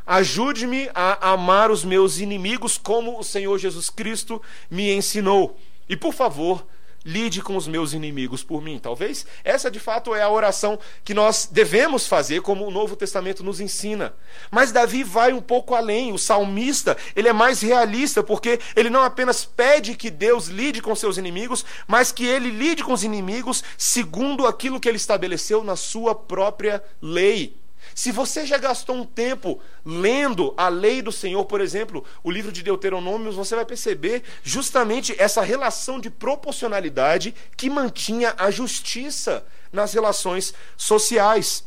ajude-me 0.06 0.90
a 0.94 1.32
amar 1.32 1.70
os 1.70 1.84
meus 1.84 2.18
inimigos 2.18 2.76
como 2.76 3.20
o 3.20 3.22
Senhor 3.22 3.58
Jesus 3.58 3.90
Cristo 3.90 4.42
me 4.68 4.90
ensinou. 4.90 5.56
E 5.90 5.96
por 5.96 6.14
favor, 6.14 6.64
lide 7.04 7.42
com 7.42 7.56
os 7.56 7.66
meus 7.66 7.92
inimigos 7.92 8.44
por 8.44 8.62
mim. 8.62 8.78
Talvez 8.78 9.26
essa 9.42 9.68
de 9.68 9.80
fato 9.80 10.14
é 10.14 10.22
a 10.22 10.30
oração 10.30 10.78
que 11.04 11.12
nós 11.12 11.48
devemos 11.50 12.06
fazer, 12.06 12.42
como 12.42 12.64
o 12.64 12.70
Novo 12.70 12.94
Testamento 12.94 13.42
nos 13.42 13.60
ensina. 13.60 14.14
Mas 14.52 14.70
Davi 14.70 15.02
vai 15.02 15.32
um 15.32 15.40
pouco 15.40 15.74
além. 15.74 16.12
O 16.12 16.18
salmista, 16.18 16.96
ele 17.16 17.26
é 17.26 17.32
mais 17.32 17.60
realista, 17.60 18.22
porque 18.22 18.60
ele 18.76 18.88
não 18.88 19.02
apenas 19.02 19.44
pede 19.44 19.96
que 19.96 20.10
Deus 20.10 20.46
lide 20.46 20.80
com 20.80 20.94
seus 20.94 21.18
inimigos, 21.18 21.64
mas 21.88 22.12
que 22.12 22.24
ele 22.24 22.50
lide 22.50 22.84
com 22.84 22.92
os 22.92 23.02
inimigos 23.02 23.64
segundo 23.76 24.46
aquilo 24.46 24.78
que 24.78 24.88
ele 24.88 24.96
estabeleceu 24.96 25.64
na 25.64 25.74
sua 25.74 26.14
própria 26.14 26.80
lei. 27.02 27.59
Se 28.00 28.10
você 28.10 28.46
já 28.46 28.56
gastou 28.56 28.96
um 28.96 29.04
tempo 29.04 29.60
lendo 29.84 30.54
a 30.56 30.70
lei 30.70 31.02
do 31.02 31.12
Senhor, 31.12 31.44
por 31.44 31.60
exemplo, 31.60 32.02
o 32.24 32.30
livro 32.30 32.50
de 32.50 32.62
Deuteronômios, 32.62 33.34
você 33.34 33.54
vai 33.54 33.66
perceber 33.66 34.22
justamente 34.42 35.14
essa 35.18 35.42
relação 35.42 36.00
de 36.00 36.08
proporcionalidade 36.08 37.34
que 37.58 37.68
mantinha 37.68 38.34
a 38.38 38.50
justiça 38.50 39.44
nas 39.70 39.92
relações 39.92 40.54
sociais. 40.78 41.62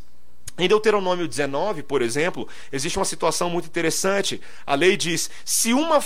Em 0.58 0.68
Deuteronômio 0.68 1.28
19, 1.28 1.84
por 1.84 2.02
exemplo, 2.02 2.48
existe 2.72 2.98
uma 2.98 3.06
situação 3.06 3.48
muito 3.48 3.68
interessante. 3.68 4.42
A 4.66 4.74
lei 4.74 4.98
diz: 4.98 5.30
se 5.46 5.72
uma 5.72 6.02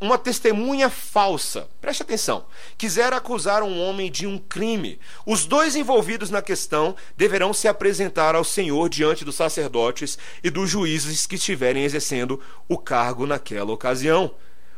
uma 0.00 0.18
testemunha 0.18 0.90
falsa, 0.90 1.68
preste 1.80 2.02
atenção, 2.02 2.46
quiser 2.76 3.12
acusar 3.12 3.62
um 3.62 3.80
homem 3.80 4.10
de 4.10 4.26
um 4.26 4.38
crime, 4.38 4.98
os 5.24 5.46
dois 5.46 5.74
envolvidos 5.74 6.30
na 6.30 6.42
questão 6.42 6.94
deverão 7.16 7.54
se 7.54 7.66
apresentar 7.66 8.34
ao 8.34 8.44
Senhor 8.44 8.88
diante 8.88 9.24
dos 9.24 9.36
sacerdotes 9.36 10.18
e 10.44 10.50
dos 10.50 10.68
juízes 10.68 11.26
que 11.26 11.36
estiverem 11.36 11.84
exercendo 11.84 12.40
o 12.68 12.76
cargo 12.76 13.26
naquela 13.26 13.72
ocasião. 13.72 14.34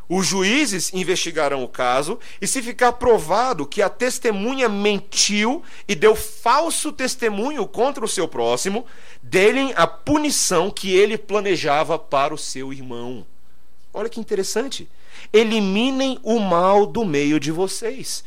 Os 0.09 0.26
juízes 0.26 0.90
investigarão 0.94 1.62
o 1.62 1.68
caso 1.68 2.18
e, 2.40 2.46
se 2.46 2.62
ficar 2.62 2.92
provado 2.92 3.66
que 3.66 3.83
a 3.83 3.90
testemunha 3.90 4.66
mentiu 4.66 5.62
e 5.87 5.94
deu 5.94 6.16
falso 6.16 6.90
testemunho 6.90 7.66
contra 7.66 8.02
o 8.02 8.09
seu 8.09 8.26
próximo, 8.26 8.87
dêem 9.22 9.74
a 9.76 9.87
punição 9.87 10.70
que 10.70 10.96
ele 10.96 11.18
planejava 11.18 11.98
para 11.98 12.33
o 12.33 12.38
seu 12.38 12.72
irmão. 12.72 13.26
Olha 13.92 14.09
que 14.09 14.18
interessante. 14.18 14.88
Eliminem 15.33 16.18
o 16.22 16.38
mal 16.38 16.87
do 16.87 17.04
meio 17.04 17.38
de 17.38 17.50
vocês. 17.50 18.24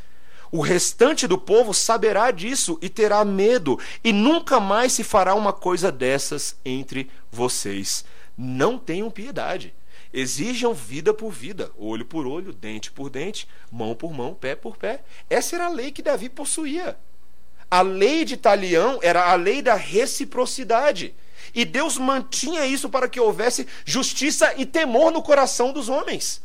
O 0.51 0.59
restante 0.59 1.27
do 1.27 1.37
povo 1.37 1.73
saberá 1.73 2.29
disso 2.29 2.77
e 2.81 2.89
terá 2.89 3.23
medo, 3.23 3.79
e 4.03 4.11
nunca 4.11 4.59
mais 4.59 4.91
se 4.91 5.03
fará 5.03 5.33
uma 5.33 5.53
coisa 5.53 5.89
dessas 5.89 6.57
entre 6.65 7.09
vocês. 7.31 8.03
Não 8.37 8.77
tenham 8.77 9.09
piedade. 9.09 9.73
Exijam 10.13 10.73
vida 10.73 11.13
por 11.13 11.31
vida, 11.31 11.71
olho 11.77 12.05
por 12.05 12.27
olho, 12.27 12.51
dente 12.51 12.91
por 12.91 13.09
dente, 13.09 13.47
mão 13.71 13.95
por 13.95 14.11
mão, 14.11 14.33
pé 14.33 14.53
por 14.53 14.75
pé. 14.75 15.01
Essa 15.29 15.55
era 15.55 15.67
a 15.67 15.69
lei 15.69 15.89
que 15.89 16.01
Davi 16.01 16.27
possuía. 16.27 16.97
A 17.69 17.81
lei 17.81 18.25
de 18.25 18.35
Talião 18.35 18.99
era 19.01 19.31
a 19.31 19.35
lei 19.35 19.61
da 19.61 19.75
reciprocidade. 19.75 21.15
E 21.55 21.63
Deus 21.63 21.97
mantinha 21.97 22.65
isso 22.65 22.89
para 22.89 23.07
que 23.07 23.21
houvesse 23.21 23.65
justiça 23.85 24.53
e 24.57 24.65
temor 24.65 25.13
no 25.13 25.23
coração 25.23 25.71
dos 25.71 25.87
homens 25.87 26.41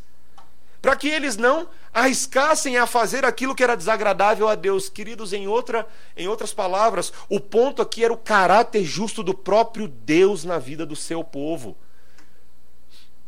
para 0.81 0.95
que 0.95 1.07
eles 1.07 1.37
não 1.37 1.67
arriscassem 1.93 2.77
a 2.77 2.85
fazer 2.85 3.25
aquilo 3.25 3.55
que 3.55 3.63
era 3.63 3.75
desagradável 3.75 4.47
a 4.47 4.55
Deus. 4.55 4.89
Queridos, 4.89 5.33
em, 5.33 5.47
outra, 5.47 5.87
em 6.15 6.27
outras 6.27 6.53
palavras, 6.53 7.11
o 7.29 7.39
ponto 7.39 7.81
aqui 7.81 8.03
era 8.03 8.13
o 8.13 8.17
caráter 8.17 8.83
justo 8.83 9.23
do 9.23 9.33
próprio 9.33 9.87
Deus 9.87 10.43
na 10.43 10.59
vida 10.59 10.85
do 10.85 10.95
seu 10.95 11.23
povo. 11.23 11.75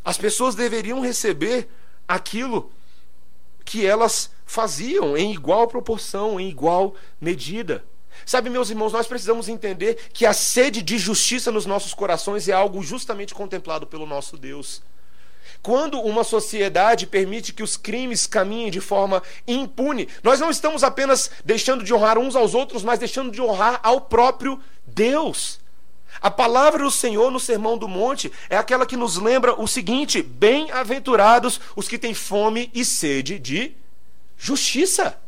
As 0.03 0.17
pessoas 0.17 0.55
deveriam 0.55 1.01
receber 1.01 1.67
aquilo 2.07 2.71
que 3.65 3.85
elas 3.85 4.31
faziam 4.45 5.15
em 5.15 5.31
igual 5.31 5.67
proporção, 5.67 6.39
em 6.39 6.49
igual 6.49 6.95
medida. 7.21 7.83
Sabe, 8.25 8.49
meus 8.49 8.69
irmãos, 8.69 8.91
nós 8.91 9.07
precisamos 9.07 9.47
entender 9.47 10.09
que 10.11 10.25
a 10.25 10.33
sede 10.33 10.81
de 10.81 10.97
justiça 10.97 11.51
nos 11.51 11.65
nossos 11.65 11.93
corações 11.93 12.47
é 12.47 12.53
algo 12.53 12.81
justamente 12.81 13.33
contemplado 13.33 13.85
pelo 13.87 14.05
nosso 14.05 14.37
Deus. 14.37 14.81
Quando 15.61 15.99
uma 15.99 16.23
sociedade 16.23 17.05
permite 17.05 17.53
que 17.53 17.63
os 17.63 17.75
crimes 17.75 18.25
caminhem 18.25 18.71
de 18.71 18.79
forma 18.79 19.21
impune, 19.47 20.07
nós 20.23 20.39
não 20.39 20.49
estamos 20.49 20.83
apenas 20.83 21.29
deixando 21.43 21.83
de 21.83 21.93
honrar 21.93 22.17
uns 22.17 22.35
aos 22.35 22.53
outros, 22.53 22.83
mas 22.83 22.99
deixando 22.99 23.31
de 23.31 23.41
honrar 23.41 23.79
ao 23.83 24.01
próprio 24.01 24.59
Deus. 24.85 25.59
A 26.21 26.31
palavra 26.31 26.83
do 26.83 26.91
Senhor 26.91 27.29
no 27.29 27.39
Sermão 27.39 27.77
do 27.77 27.87
Monte 27.87 28.31
é 28.49 28.57
aquela 28.57 28.85
que 28.85 28.97
nos 28.97 29.17
lembra 29.17 29.59
o 29.59 29.67
seguinte: 29.67 30.21
bem-aventurados 30.21 31.59
os 31.75 31.87
que 31.87 31.97
têm 31.97 32.13
fome 32.13 32.69
e 32.73 32.83
sede 32.83 33.37
de 33.37 33.73
justiça, 34.37 35.19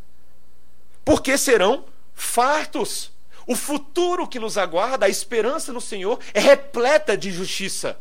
porque 1.03 1.37
serão 1.37 1.85
fartos. 2.13 3.11
O 3.47 3.55
futuro 3.55 4.27
que 4.27 4.39
nos 4.39 4.57
aguarda, 4.57 5.07
a 5.07 5.09
esperança 5.09 5.73
no 5.73 5.81
Senhor, 5.81 6.19
é 6.33 6.39
repleta 6.39 7.17
de 7.17 7.31
justiça. 7.31 7.97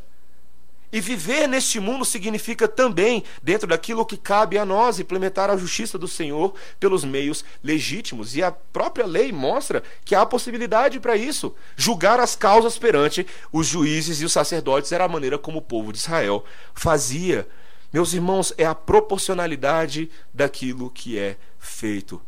E 0.92 1.00
viver 1.00 1.46
neste 1.46 1.78
mundo 1.78 2.04
significa 2.04 2.66
também, 2.66 3.22
dentro 3.42 3.68
daquilo 3.68 4.04
que 4.04 4.16
cabe 4.16 4.58
a 4.58 4.64
nós, 4.64 4.98
implementar 4.98 5.48
a 5.48 5.56
justiça 5.56 5.96
do 5.96 6.08
Senhor 6.08 6.52
pelos 6.80 7.04
meios 7.04 7.44
legítimos. 7.62 8.34
E 8.34 8.42
a 8.42 8.50
própria 8.50 9.06
lei 9.06 9.30
mostra 9.30 9.82
que 10.04 10.14
há 10.14 10.26
possibilidade 10.26 10.98
para 10.98 11.16
isso. 11.16 11.54
Julgar 11.76 12.18
as 12.18 12.34
causas 12.34 12.76
perante 12.76 13.26
os 13.52 13.66
juízes 13.66 14.20
e 14.20 14.24
os 14.24 14.32
sacerdotes 14.32 14.90
era 14.90 15.04
a 15.04 15.08
maneira 15.08 15.38
como 15.38 15.58
o 15.58 15.62
povo 15.62 15.92
de 15.92 15.98
Israel 15.98 16.44
fazia. 16.74 17.46
Meus 17.92 18.12
irmãos, 18.12 18.52
é 18.58 18.64
a 18.64 18.74
proporcionalidade 18.74 20.10
daquilo 20.34 20.90
que 20.90 21.18
é 21.18 21.36
feito. 21.58 22.20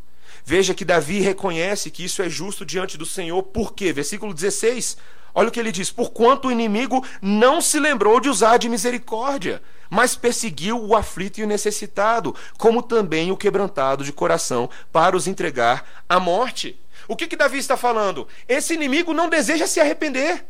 Veja 0.45 0.73
que 0.73 0.83
Davi 0.83 1.19
reconhece 1.19 1.89
que 1.89 2.03
isso 2.03 2.21
é 2.21 2.29
justo 2.29 2.65
diante 2.65 2.97
do 2.97 3.05
Senhor, 3.05 3.41
por 3.43 3.73
quê? 3.73 3.93
Versículo 3.93 4.33
16 4.33 4.97
Olha 5.35 5.49
o 5.49 5.51
que 5.51 5.59
ele 5.59 5.71
diz: 5.71 5.89
Porquanto 5.89 6.47
o 6.47 6.51
inimigo 6.51 7.05
não 7.21 7.59
se 7.61 7.79
lembrou 7.79 8.19
de 8.19 8.29
usar 8.29 8.57
de 8.57 8.69
misericórdia, 8.69 9.61
mas 9.89 10.15
perseguiu 10.15 10.83
o 10.83 10.95
aflito 10.95 11.39
e 11.39 11.43
o 11.43 11.47
necessitado, 11.47 12.35
como 12.57 12.81
também 12.81 13.31
o 13.31 13.37
quebrantado 13.37 14.03
de 14.03 14.13
coração, 14.13 14.69
para 14.91 15.15
os 15.15 15.27
entregar 15.27 16.03
à 16.07 16.19
morte. 16.19 16.79
O 17.07 17.15
que, 17.15 17.27
que 17.27 17.35
Davi 17.35 17.57
está 17.57 17.75
falando? 17.75 18.27
Esse 18.47 18.73
inimigo 18.73 19.13
não 19.13 19.29
deseja 19.29 19.67
se 19.67 19.79
arrepender. 19.79 20.45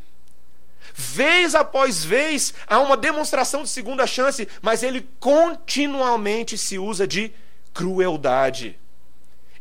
Vez 0.93 1.55
após 1.55 2.05
vez 2.05 2.53
há 2.67 2.79
uma 2.79 2.95
demonstração 2.95 3.63
de 3.63 3.69
segunda 3.69 4.05
chance, 4.05 4.47
mas 4.61 4.83
ele 4.83 5.07
continuamente 5.19 6.57
se 6.57 6.77
usa 6.77 7.07
de 7.07 7.31
crueldade. 7.73 8.77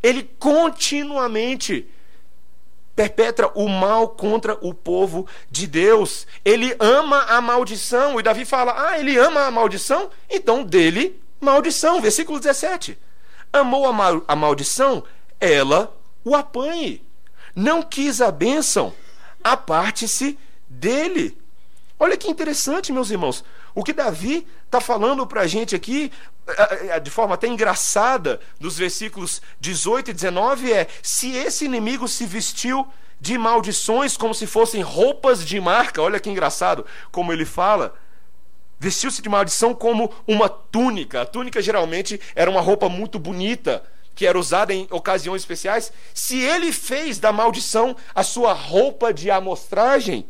Ele 0.02 0.28
continuamente 0.38 1.88
perpetra 2.94 3.50
o 3.55 3.68
mal 3.68 4.09
contra 4.09 4.57
o 4.61 4.74
povo 4.74 5.26
de 5.50 5.66
Deus. 5.66 6.26
Ele 6.44 6.74
ama 6.78 7.22
a 7.22 7.40
maldição. 7.40 8.18
E 8.18 8.22
Davi 8.22 8.44
fala: 8.44 8.74
Ah, 8.76 8.98
ele 8.98 9.16
ama 9.16 9.46
a 9.46 9.50
maldição? 9.50 10.11
Então 10.28 10.62
dele 10.62 11.20
maldição. 11.40 12.00
Versículo 12.00 12.38
17. 12.38 12.98
Amou 13.52 13.87
a, 13.87 13.92
mal 13.92 14.24
a 14.26 14.37
maldição? 14.37 15.05
Ela 15.40 15.94
o 16.24 16.35
apanhe. 16.35 17.05
Não 17.55 17.83
quis 17.83 18.20
a 18.20 18.31
bênção? 18.31 18.92
Aparte-se 19.42 20.38
dele. 20.68 21.37
Olha 21.98 22.16
que 22.16 22.28
interessante, 22.28 22.92
meus 22.92 23.11
irmãos. 23.11 23.44
O 23.74 23.83
que 23.83 23.92
Davi 23.92 24.46
está 24.64 24.81
falando 24.81 25.26
para 25.26 25.42
a 25.42 25.46
gente 25.46 25.74
aqui, 25.74 26.11
de 27.02 27.11
forma 27.11 27.35
até 27.35 27.46
engraçada, 27.46 28.40
dos 28.59 28.76
versículos 28.76 29.40
18 29.61 30.11
e 30.11 30.14
19, 30.14 30.72
é: 30.72 30.88
se 31.02 31.33
esse 31.37 31.64
inimigo 31.64 32.09
se 32.09 32.26
vestiu 32.26 32.87
de 33.20 33.38
maldições 33.38 34.16
como 34.16 34.35
se 34.35 34.46
fossem 34.46 34.83
roupas 34.83 35.44
de 35.44 35.61
marca, 35.61 36.02
olha 36.02 36.18
que 36.18 36.28
engraçado 36.28 36.85
como 37.11 37.33
ele 37.33 37.44
fala. 37.44 37.94
Vestiu-se 38.81 39.22
de 39.22 39.28
maldição 39.28 39.72
como 39.72 40.12
uma 40.26 40.48
túnica. 40.48 41.22
A 41.22 41.26
túnica 41.26 41.62
geralmente 41.62 42.20
era 42.35 42.50
uma 42.50 42.61
roupa 42.61 42.88
muito 42.88 43.16
bonita, 43.16 43.85
que 44.12 44.26
era 44.26 44.37
usada 44.37 44.74
em 44.74 44.88
ocasiões 44.90 45.42
especiais. 45.42 45.92
Se 46.12 46.40
ele 46.40 46.72
fez 46.72 47.20
da 47.20 47.31
maldição 47.31 47.96
a 48.12 48.24
sua 48.24 48.52
roupa 48.52 49.14
de 49.14 49.31
amostragem, 49.31 50.26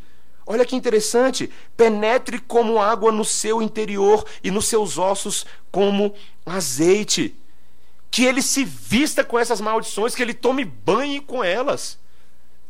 Olha 0.52 0.66
que 0.66 0.76
interessante. 0.76 1.50
Penetre 1.74 2.38
como 2.38 2.78
água 2.78 3.10
no 3.10 3.24
seu 3.24 3.62
interior 3.62 4.22
e 4.44 4.50
nos 4.50 4.66
seus 4.66 4.98
ossos 4.98 5.46
como 5.70 6.14
azeite. 6.44 7.34
Que 8.10 8.26
ele 8.26 8.42
se 8.42 8.62
vista 8.62 9.24
com 9.24 9.38
essas 9.38 9.62
maldições, 9.62 10.14
que 10.14 10.20
ele 10.20 10.34
tome 10.34 10.62
banho 10.62 11.22
com 11.22 11.42
elas. 11.42 11.98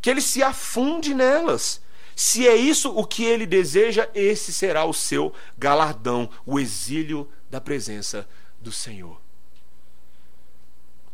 Que 0.00 0.08
ele 0.08 0.20
se 0.20 0.44
afunde 0.44 1.12
nelas. 1.12 1.82
Se 2.14 2.46
é 2.46 2.54
isso 2.54 2.96
o 2.96 3.04
que 3.04 3.24
ele 3.24 3.46
deseja, 3.46 4.08
esse 4.14 4.52
será 4.52 4.84
o 4.84 4.92
seu 4.92 5.34
galardão, 5.58 6.30
o 6.46 6.60
exílio 6.60 7.28
da 7.50 7.60
presença 7.60 8.28
do 8.60 8.70
Senhor. 8.70 9.20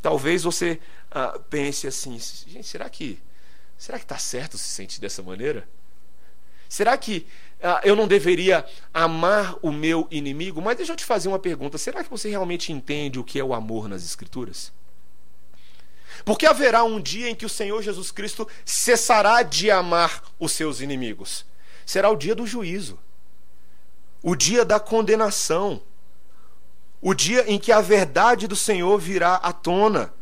Talvez 0.03 0.43
você 0.43 0.79
ah, 1.11 1.41
pense 1.49 1.87
assim, 1.87 2.19
gente, 2.19 2.67
será 2.67 2.91
que 2.91 3.19
será 3.79 3.97
que 3.97 4.05
está 4.05 4.19
certo 4.19 4.59
se 4.59 4.69
sentir 4.69 5.01
dessa 5.01 5.23
maneira? 5.23 5.67
Será 6.69 6.97
que 6.97 7.27
ah, 7.63 7.81
eu 7.83 7.97
não 7.97 8.07
deveria 8.07 8.65
amar 8.93 9.57
o 9.63 9.73
meu 9.73 10.07
inimigo? 10.11 10.61
Mas 10.61 10.77
deixa 10.77 10.93
eu 10.93 10.97
te 10.97 11.05
fazer 11.05 11.29
uma 11.29 11.39
pergunta: 11.39 11.79
será 11.79 12.05
que 12.05 12.11
você 12.11 12.29
realmente 12.29 12.73
entende 12.73 13.19
o 13.19 13.25
que 13.25 13.39
é 13.39 13.45
o 13.45 13.55
amor 13.55 13.89
nas 13.89 14.05
Escrituras? 14.05 14.73
Porque 16.25 16.47
haverá 16.47 16.85
um 16.85 17.01
dia 17.01 17.31
em 17.31 17.35
que 17.35 17.47
o 17.47 17.49
Senhor 17.49 17.83
Jesus 17.83 18.11
Cristo 18.11 18.47
cessará 18.65 19.43
de 19.43 19.71
amar 19.71 20.23
os 20.39 20.53
seus 20.53 20.81
inimigos. 20.81 21.47
Será 21.87 22.11
o 22.11 22.17
dia 22.17 22.35
do 22.35 22.47
juízo, 22.47 22.99
o 24.23 24.37
dia 24.37 24.65
da 24.65 24.79
condenação, 24.79 25.81
o 27.01 27.15
dia 27.15 27.45
em 27.51 27.59
que 27.59 27.73
a 27.73 27.81
verdade 27.81 28.47
do 28.47 28.57
Senhor 28.57 28.99
virá 28.99 29.37
à 29.37 29.53
tona 29.53 30.13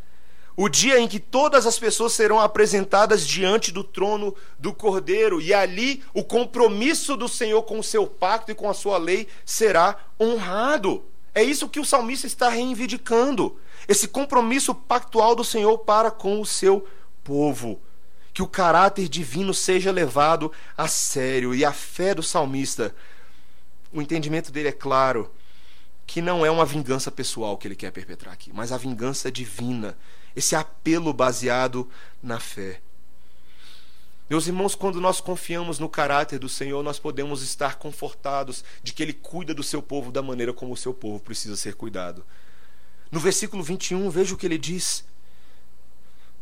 o 0.59 0.67
dia 0.67 0.99
em 0.99 1.07
que 1.07 1.19
todas 1.19 1.67
as 1.67 1.77
pessoas 1.77 2.13
serão 2.13 2.39
apresentadas 2.39 3.25
diante 3.27 3.71
do 3.71 3.83
trono 3.83 4.35
do 4.57 4.73
Cordeiro, 4.73 5.39
e 5.39 5.53
ali 5.53 6.03
o 6.15 6.23
compromisso 6.23 7.15
do 7.15 7.29
Senhor 7.29 7.61
com 7.61 7.77
o 7.77 7.83
seu 7.83 8.07
pacto 8.07 8.51
e 8.51 8.55
com 8.55 8.67
a 8.67 8.73
sua 8.73 8.97
lei 8.97 9.27
será 9.45 9.95
honrado. 10.19 11.05
É 11.35 11.43
isso 11.43 11.69
que 11.69 11.79
o 11.79 11.85
salmista 11.85 12.25
está 12.25 12.49
reivindicando, 12.49 13.59
esse 13.87 14.07
compromisso 14.07 14.73
pactual 14.73 15.35
do 15.35 15.43
Senhor 15.43 15.77
para 15.77 16.09
com 16.09 16.41
o 16.41 16.45
seu 16.45 16.87
povo. 17.23 17.79
Que 18.33 18.41
o 18.41 18.47
caráter 18.47 19.07
divino 19.07 19.53
seja 19.53 19.91
levado 19.91 20.51
a 20.75 20.87
sério 20.87 21.53
e 21.53 21.63
a 21.63 21.71
fé 21.71 22.15
do 22.15 22.23
salmista, 22.23 22.95
o 23.93 24.01
entendimento 24.01 24.51
dele 24.51 24.69
é 24.69 24.71
claro, 24.71 25.31
que 26.07 26.21
não 26.21 26.45
é 26.45 26.49
uma 26.49 26.65
vingança 26.65 27.11
pessoal 27.11 27.57
que 27.57 27.67
ele 27.67 27.75
quer 27.75 27.91
perpetrar 27.91 28.33
aqui, 28.33 28.51
mas 28.53 28.71
a 28.71 28.77
vingança 28.77 29.29
divina 29.29 29.95
esse 30.35 30.55
apelo 30.55 31.11
baseado 31.11 31.89
na 32.23 32.39
fé. 32.39 32.79
Meus 34.29 34.45
irmãos, 34.45 34.75
quando 34.75 35.01
nós 35.01 35.19
confiamos 35.19 35.79
no 35.79 35.89
caráter 35.89 36.37
do 36.37 36.47
Senhor, 36.47 36.83
nós 36.83 36.99
podemos 36.99 37.41
estar 37.41 37.75
confortados 37.75 38.63
de 38.83 38.93
que 38.93 39.01
Ele 39.01 39.13
cuida 39.13 39.53
do 39.53 39.63
seu 39.63 39.81
povo 39.81 40.11
da 40.11 40.21
maneira 40.21 40.53
como 40.53 40.73
o 40.73 40.77
seu 40.77 40.93
povo 40.93 41.19
precisa 41.19 41.55
ser 41.55 41.75
cuidado. 41.75 42.25
No 43.11 43.19
versículo 43.19 43.63
21, 43.63 44.09
veja 44.09 44.33
o 44.33 44.37
que 44.37 44.45
ele 44.45 44.57
diz: 44.57 45.05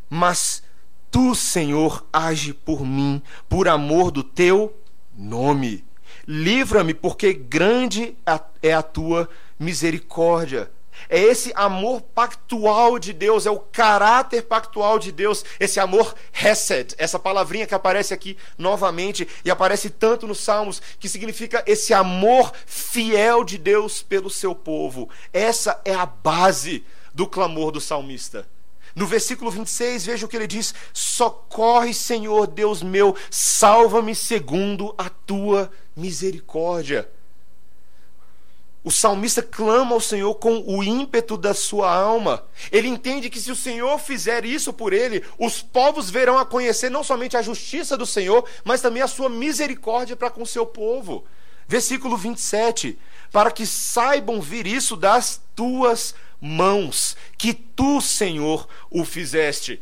Mas 0.09 0.63
tu, 1.11 1.35
Senhor, 1.35 2.05
age 2.11 2.53
por 2.53 2.83
mim, 2.83 3.21
por 3.47 3.67
amor 3.67 4.11
do 4.11 4.23
teu 4.23 4.75
nome. 5.15 5.85
Livra-me, 6.27 6.93
porque 6.93 7.33
grande 7.33 8.17
é 8.61 8.73
a 8.73 8.81
tua 8.81 9.29
misericórdia. 9.59 10.71
É 11.09 11.19
esse 11.19 11.51
amor 11.55 12.01
pactual 12.01 12.97
de 12.97 13.13
Deus, 13.13 13.45
é 13.45 13.51
o 13.51 13.59
caráter 13.59 14.43
pactual 14.43 14.97
de 14.97 15.11
Deus, 15.11 15.43
esse 15.59 15.79
amor 15.79 16.15
hesed, 16.33 16.95
essa 16.97 17.19
palavrinha 17.19 17.67
que 17.67 17.75
aparece 17.75 18.13
aqui 18.13 18.37
novamente 18.57 19.27
e 19.43 19.51
aparece 19.51 19.89
tanto 19.89 20.25
nos 20.25 20.39
Salmos, 20.39 20.81
que 20.99 21.09
significa 21.09 21.63
esse 21.67 21.93
amor 21.93 22.51
fiel 22.65 23.43
de 23.43 23.57
Deus 23.57 24.01
pelo 24.01 24.29
seu 24.29 24.55
povo. 24.55 25.09
Essa 25.33 25.79
é 25.85 25.93
a 25.93 26.05
base 26.05 26.83
do 27.13 27.27
clamor 27.27 27.71
do 27.71 27.81
salmista. 27.81 28.47
No 28.95 29.05
versículo 29.05 29.51
26, 29.51 30.05
veja 30.05 30.25
o 30.25 30.29
que 30.29 30.37
ele 30.37 30.47
diz: 30.47 30.73
Socorre, 30.93 31.93
Senhor 31.93 32.47
Deus 32.47 32.81
meu, 32.81 33.15
salva-me 33.29 34.15
segundo 34.15 34.95
a 34.97 35.09
tua 35.09 35.69
misericórdia. 35.95 37.09
O 38.85 38.91
salmista 38.91 39.41
clama 39.41 39.95
ao 39.95 39.99
Senhor 39.99 40.35
com 40.35 40.59
o 40.59 40.83
ímpeto 40.83 41.35
da 41.35 41.55
sua 41.55 41.91
alma. 41.91 42.45
Ele 42.71 42.87
entende 42.87 43.31
que 43.31 43.39
se 43.39 43.51
o 43.51 43.55
Senhor 43.55 43.97
fizer 43.97 44.45
isso 44.45 44.71
por 44.71 44.93
ele, 44.93 45.23
os 45.39 45.59
povos 45.59 46.11
verão 46.11 46.37
a 46.37 46.45
conhecer 46.45 46.91
não 46.91 47.03
somente 47.03 47.35
a 47.35 47.41
justiça 47.41 47.97
do 47.97 48.05
Senhor, 48.05 48.47
mas 48.63 48.81
também 48.81 49.01
a 49.01 49.07
sua 49.07 49.27
misericórdia 49.27 50.15
para 50.15 50.29
com 50.29 50.43
o 50.43 50.45
seu 50.45 50.67
povo. 50.67 51.25
Versículo 51.67 52.15
27. 52.15 52.95
Para 53.31 53.49
que 53.49 53.65
saibam 53.65 54.39
vir 54.39 54.67
isso 54.67 54.95
das 54.95 55.41
tuas 55.55 56.13
mãos, 56.39 57.17
que 57.39 57.55
tu, 57.55 57.99
Senhor, 57.99 58.67
o 58.91 59.03
fizeste. 59.03 59.81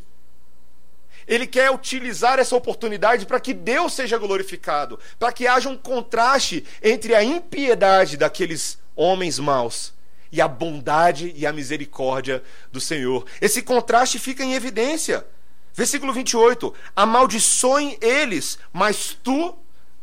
Ele 1.27 1.45
quer 1.45 1.71
utilizar 1.71 2.39
essa 2.39 2.55
oportunidade 2.55 3.25
para 3.25 3.41
que 3.41 3.53
Deus 3.53 3.91
seja 3.91 4.17
glorificado, 4.17 4.97
para 5.19 5.33
que 5.33 5.45
haja 5.45 5.67
um 5.67 5.77
contraste 5.77 6.63
entre 6.81 7.13
a 7.13 7.21
impiedade 7.21 8.15
daqueles 8.15 8.81
homens 8.95 9.39
maus 9.39 9.93
e 10.31 10.41
a 10.41 10.47
bondade 10.47 11.31
e 11.35 11.45
a 11.45 11.53
misericórdia 11.53 12.43
do 12.71 12.81
Senhor. 12.81 13.25
Esse 13.39 13.61
contraste 13.61 14.17
fica 14.17 14.43
em 14.43 14.55
evidência. 14.55 15.25
Versículo 15.73 16.11
28: 16.11 16.73
Amaldiçoem 16.95 17.97
eles, 18.01 18.57
mas 18.71 19.17
tu 19.23 19.55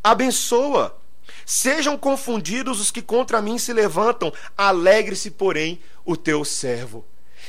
abençoa. 0.03 0.97
Sejam 1.45 1.99
confundidos 1.99 2.81
os 2.81 2.91
que 2.91 3.03
contra 3.03 3.43
mim 3.43 3.59
se 3.59 3.73
levantam, 3.73 4.33
alegre-se, 4.57 5.31
porém, 5.33 5.81
o 6.05 6.17
teu 6.17 6.45
servo. 6.45 7.05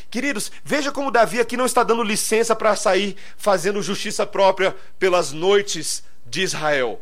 Queridos, 0.09 0.51
veja 0.63 0.91
como 0.91 1.11
Davi 1.11 1.39
aqui 1.39 1.55
não 1.55 1.65
está 1.65 1.83
dando 1.83 2.03
licença 2.03 2.55
para 2.55 2.75
sair 2.75 3.15
fazendo 3.37 3.81
justiça 3.81 4.25
própria 4.25 4.75
pelas 4.97 5.31
noites 5.31 6.03
de 6.25 6.41
Israel. 6.41 7.01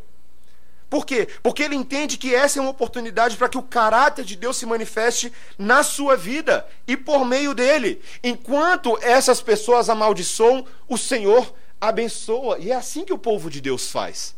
Por 0.90 1.06
quê? 1.06 1.28
Porque 1.44 1.62
ele 1.62 1.76
entende 1.76 2.18
que 2.18 2.34
essa 2.34 2.58
é 2.58 2.62
uma 2.62 2.72
oportunidade 2.72 3.38
para 3.38 3.48
que 3.48 3.58
o 3.58 3.64
caráter 3.64 4.26
de 4.26 4.36
Deus 4.36 4.58
se 4.58 4.66
manifeste 4.66 5.32
na 5.58 5.84
sua 5.84 6.18
vida 6.18 6.68
e 6.88 6.98
por 6.98 7.24
meio 7.24 7.54
dele. 7.54 8.02
Enquanto 8.24 8.98
essas 9.02 9.40
pessoas 9.40 9.88
amaldiçoam, 9.88 10.66
o 10.88 10.98
Senhor 10.98 11.54
abençoa. 11.80 12.58
E 12.60 12.72
é 12.72 12.76
assim 12.76 13.06
que 13.06 13.14
o 13.14 13.20
povo 13.20 13.52
de 13.52 13.62
Deus 13.62 13.92
faz. 13.92 14.36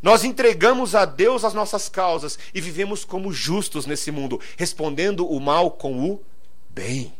Nós 0.00 0.22
entregamos 0.24 0.94
a 0.94 1.04
Deus 1.04 1.44
as 1.44 1.52
nossas 1.52 1.88
causas 1.88 2.38
e 2.54 2.60
vivemos 2.60 3.04
como 3.04 3.32
justos 3.32 3.86
nesse 3.86 4.10
mundo, 4.10 4.40
respondendo 4.56 5.30
o 5.30 5.40
mal 5.40 5.72
com 5.72 6.10
o 6.10 6.22
bem, 6.70 7.12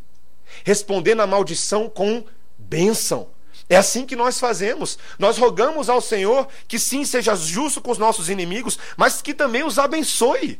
respondendo 0.63 1.21
a 1.21 1.27
maldição 1.27 1.89
com 1.89 2.23
bênção. 2.57 3.27
É 3.71 3.77
assim 3.77 4.05
que 4.05 4.17
nós 4.17 4.37
fazemos. 4.37 4.99
Nós 5.17 5.37
rogamos 5.37 5.87
ao 5.87 6.01
Senhor 6.01 6.45
que 6.67 6.77
sim 6.77 7.05
seja 7.05 7.33
justo 7.37 7.79
com 7.79 7.89
os 7.89 7.97
nossos 7.97 8.27
inimigos, 8.27 8.77
mas 8.97 9.21
que 9.21 9.33
também 9.33 9.63
os 9.63 9.79
abençoe. 9.79 10.59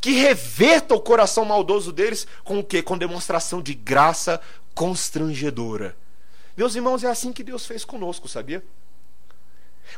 Que 0.00 0.12
reverta 0.12 0.94
o 0.94 1.00
coração 1.00 1.44
maldoso 1.44 1.90
deles 1.90 2.28
com 2.44 2.60
o 2.60 2.64
quê? 2.64 2.84
Com 2.84 2.96
demonstração 2.96 3.60
de 3.60 3.74
graça 3.74 4.40
constrangedora. 4.76 5.96
Meus 6.56 6.76
irmãos, 6.76 7.02
é 7.02 7.08
assim 7.08 7.32
que 7.32 7.42
Deus 7.42 7.66
fez 7.66 7.84
conosco, 7.84 8.28
sabia? 8.28 8.62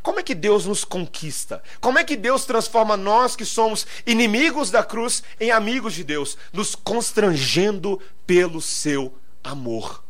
Como 0.02 0.18
é 0.18 0.22
que 0.22 0.34
Deus 0.34 0.64
nos 0.64 0.86
conquista? 0.86 1.62
Como 1.82 1.98
é 1.98 2.04
que 2.04 2.16
Deus 2.16 2.46
transforma 2.46 2.96
nós 2.96 3.36
que 3.36 3.44
somos 3.44 3.86
inimigos 4.06 4.70
da 4.70 4.82
cruz 4.82 5.22
em 5.38 5.50
amigos 5.50 5.92
de 5.92 6.02
Deus, 6.02 6.38
nos 6.50 6.74
constrangendo 6.74 8.00
pelo 8.26 8.62
seu 8.62 9.14
amor? 9.44 10.02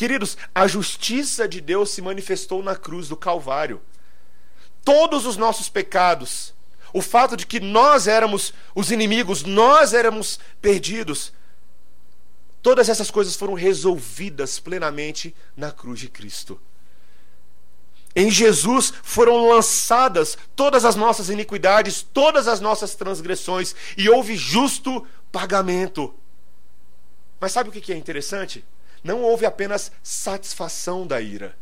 Queridos, 0.00 0.38
a 0.54 0.66
justiça 0.66 1.46
de 1.46 1.60
Deus 1.60 1.90
se 1.90 2.00
manifestou 2.00 2.62
na 2.62 2.74
cruz 2.74 3.06
do 3.06 3.14
Calvário. 3.14 3.82
Todos 4.82 5.26
os 5.26 5.36
nossos 5.36 5.68
pecados, 5.68 6.54
o 6.90 7.02
fato 7.02 7.36
de 7.36 7.46
que 7.46 7.60
nós 7.60 8.08
éramos 8.08 8.54
os 8.74 8.90
inimigos, 8.90 9.42
nós 9.42 9.92
éramos 9.92 10.40
perdidos, 10.58 11.34
todas 12.62 12.88
essas 12.88 13.10
coisas 13.10 13.36
foram 13.36 13.52
resolvidas 13.52 14.58
plenamente 14.58 15.36
na 15.54 15.70
cruz 15.70 16.00
de 16.00 16.08
Cristo. 16.08 16.58
Em 18.16 18.30
Jesus 18.30 18.94
foram 19.02 19.50
lançadas 19.50 20.38
todas 20.56 20.86
as 20.86 20.96
nossas 20.96 21.28
iniquidades, 21.28 22.00
todas 22.00 22.48
as 22.48 22.58
nossas 22.58 22.94
transgressões, 22.94 23.74
e 23.98 24.08
houve 24.08 24.34
justo 24.34 25.06
pagamento. 25.30 26.14
Mas 27.38 27.52
sabe 27.52 27.68
o 27.68 27.72
que 27.72 27.92
é 27.92 27.96
interessante? 27.98 28.64
Não 29.02 29.22
houve 29.22 29.46
apenas 29.46 29.90
satisfação 30.02 31.06
da 31.06 31.20
ira, 31.20 31.56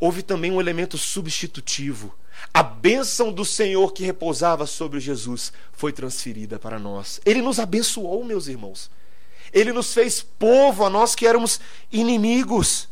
houve 0.00 0.22
também 0.22 0.50
um 0.50 0.60
elemento 0.60 0.98
substitutivo. 0.98 2.14
A 2.52 2.62
bênção 2.62 3.32
do 3.32 3.44
Senhor 3.44 3.92
que 3.92 4.04
repousava 4.04 4.66
sobre 4.66 5.00
Jesus 5.00 5.52
foi 5.72 5.92
transferida 5.92 6.58
para 6.58 6.78
nós. 6.78 7.20
Ele 7.24 7.40
nos 7.40 7.58
abençoou, 7.58 8.24
meus 8.24 8.48
irmãos. 8.48 8.90
Ele 9.52 9.72
nos 9.72 9.94
fez 9.94 10.20
povo, 10.20 10.84
a 10.84 10.90
nós 10.90 11.14
que 11.14 11.26
éramos 11.26 11.60
inimigos. 11.92 12.88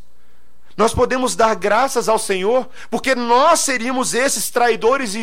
Nós 0.76 0.94
podemos 0.94 1.34
dar 1.34 1.54
graças 1.54 2.08
ao 2.08 2.18
Senhor, 2.18 2.68
porque 2.90 3.14
nós 3.14 3.60
seríamos 3.60 4.14
esses 4.14 4.48
traidores 4.48 5.14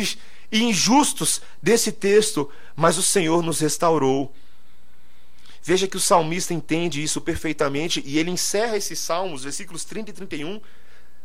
e 0.52 0.62
injustos 0.62 1.40
desse 1.62 1.90
texto, 1.90 2.48
mas 2.76 2.98
o 2.98 3.02
Senhor 3.02 3.42
nos 3.42 3.58
restaurou. 3.60 4.32
Veja 5.62 5.86
que 5.86 5.96
o 5.96 6.00
salmista 6.00 6.54
entende 6.54 7.02
isso 7.02 7.20
perfeitamente 7.20 8.02
e 8.06 8.18
ele 8.18 8.30
encerra 8.30 8.76
esses 8.76 8.98
salmos, 8.98 9.44
versículos 9.44 9.84
30 9.84 10.10
e 10.10 10.12
31, 10.12 10.60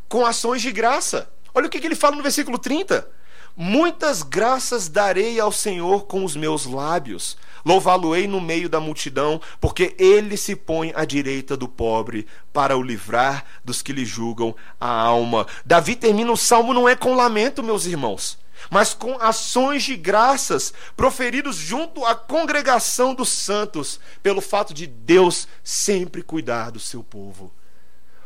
com 0.10 0.26
ações 0.26 0.62
de 0.62 0.72
graça. 0.72 1.30
Olha 1.54 1.68
o 1.68 1.70
que, 1.70 1.78
ele 1.78 1.96
fala 1.96 2.18
no 2.18 2.24
versículo 2.24 2.58
30. 2.58 3.08
Muitas 3.56 4.22
graças 4.22 4.90
darei 4.90 5.40
ao 5.40 5.52
Senhor 5.52 6.06
com 6.08 6.26
os 6.26 6.36
meus 6.36 6.66
lábios, 6.66 7.38
louvá-lo-ei 7.64 8.28
no 8.28 8.42
meio 8.42 8.68
da 8.68 8.82
multidão, 8.82 9.40
porque 9.62 9.96
ele 9.98 10.36
se 10.36 10.58
põe 10.58 10.92
à 10.94 11.06
direita 11.06 11.56
do 11.56 11.70
pobre 11.70 12.28
para 12.52 12.76
o 12.76 12.84
livrar 12.84 13.46
dos 13.64 13.82
que 13.82 13.94
lhe 13.94 14.04
julgam 14.04 14.54
a 14.78 14.90
alma. 14.90 15.48
Davi 15.66 15.96
termina 15.96 16.34
o 16.34 16.38
salmo 16.38 16.74
não 16.74 16.90
é 16.90 16.98
com 16.98 17.16
lamento, 17.16 17.64
meus 17.64 17.86
irmãos 17.86 18.38
mas 18.70 18.94
com 18.94 19.20
ações 19.20 19.84
de 19.84 19.96
graças 19.96 20.74
proferidos 20.96 21.56
junto 21.56 22.06
à 22.06 22.16
congregação 22.16 23.14
dos 23.14 23.30
santos, 23.30 24.00
pelo 24.22 24.42
fato 24.42 24.74
de 24.74 24.88
Deus 24.88 25.48
sempre 25.64 26.22
cuidar 26.22 26.72
do 26.72 26.80
seu 26.80 27.04
povo. 27.04 27.52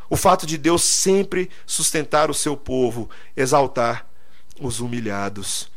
O 0.08 0.16
fato 0.16 0.44
de 0.46 0.58
Deus 0.58 0.82
sempre 0.82 1.48
sustentar 1.64 2.30
o 2.30 2.34
seu 2.34 2.56
povo, 2.56 3.08
exaltar 3.36 4.06
os 4.60 4.80
humilhados. 4.80 5.70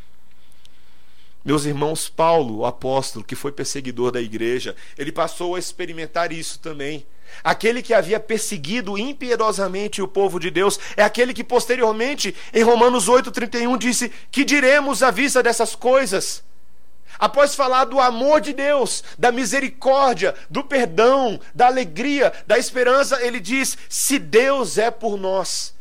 Meus 1.45 1.65
irmãos, 1.65 2.07
Paulo, 2.07 2.59
o 2.59 2.65
apóstolo, 2.65 3.23
que 3.23 3.35
foi 3.35 3.51
perseguidor 3.51 4.11
da 4.11 4.21
igreja, 4.21 4.75
ele 4.97 5.11
passou 5.11 5.55
a 5.55 5.59
experimentar 5.59 6.31
isso 6.31 6.57
também. 6.59 7.05
Aquele 7.43 7.81
que 7.81 7.93
havia 7.93 8.19
perseguido 8.19 8.97
impiedosamente 8.97 10.01
o 10.01 10.07
povo 10.07 10.39
de 10.39 10.49
Deus 10.49 10.79
é 10.97 11.03
aquele 11.03 11.33
que 11.33 11.43
posteriormente, 11.43 12.35
em 12.53 12.63
Romanos 12.63 13.07
8,31, 13.07 13.77
disse: 13.77 14.11
Que 14.31 14.43
diremos 14.43 15.03
à 15.03 15.11
vista 15.11 15.43
dessas 15.43 15.75
coisas? 15.75 16.43
Após 17.19 17.53
falar 17.53 17.85
do 17.85 17.99
amor 17.99 18.41
de 18.41 18.53
Deus, 18.53 19.03
da 19.17 19.31
misericórdia, 19.31 20.33
do 20.49 20.63
perdão, 20.63 21.39
da 21.53 21.67
alegria, 21.67 22.33
da 22.47 22.57
esperança, 22.57 23.21
ele 23.21 23.39
diz: 23.39 23.77
Se 23.87 24.17
Deus 24.17 24.77
é 24.77 24.89
por 24.89 25.17
nós, 25.17 25.73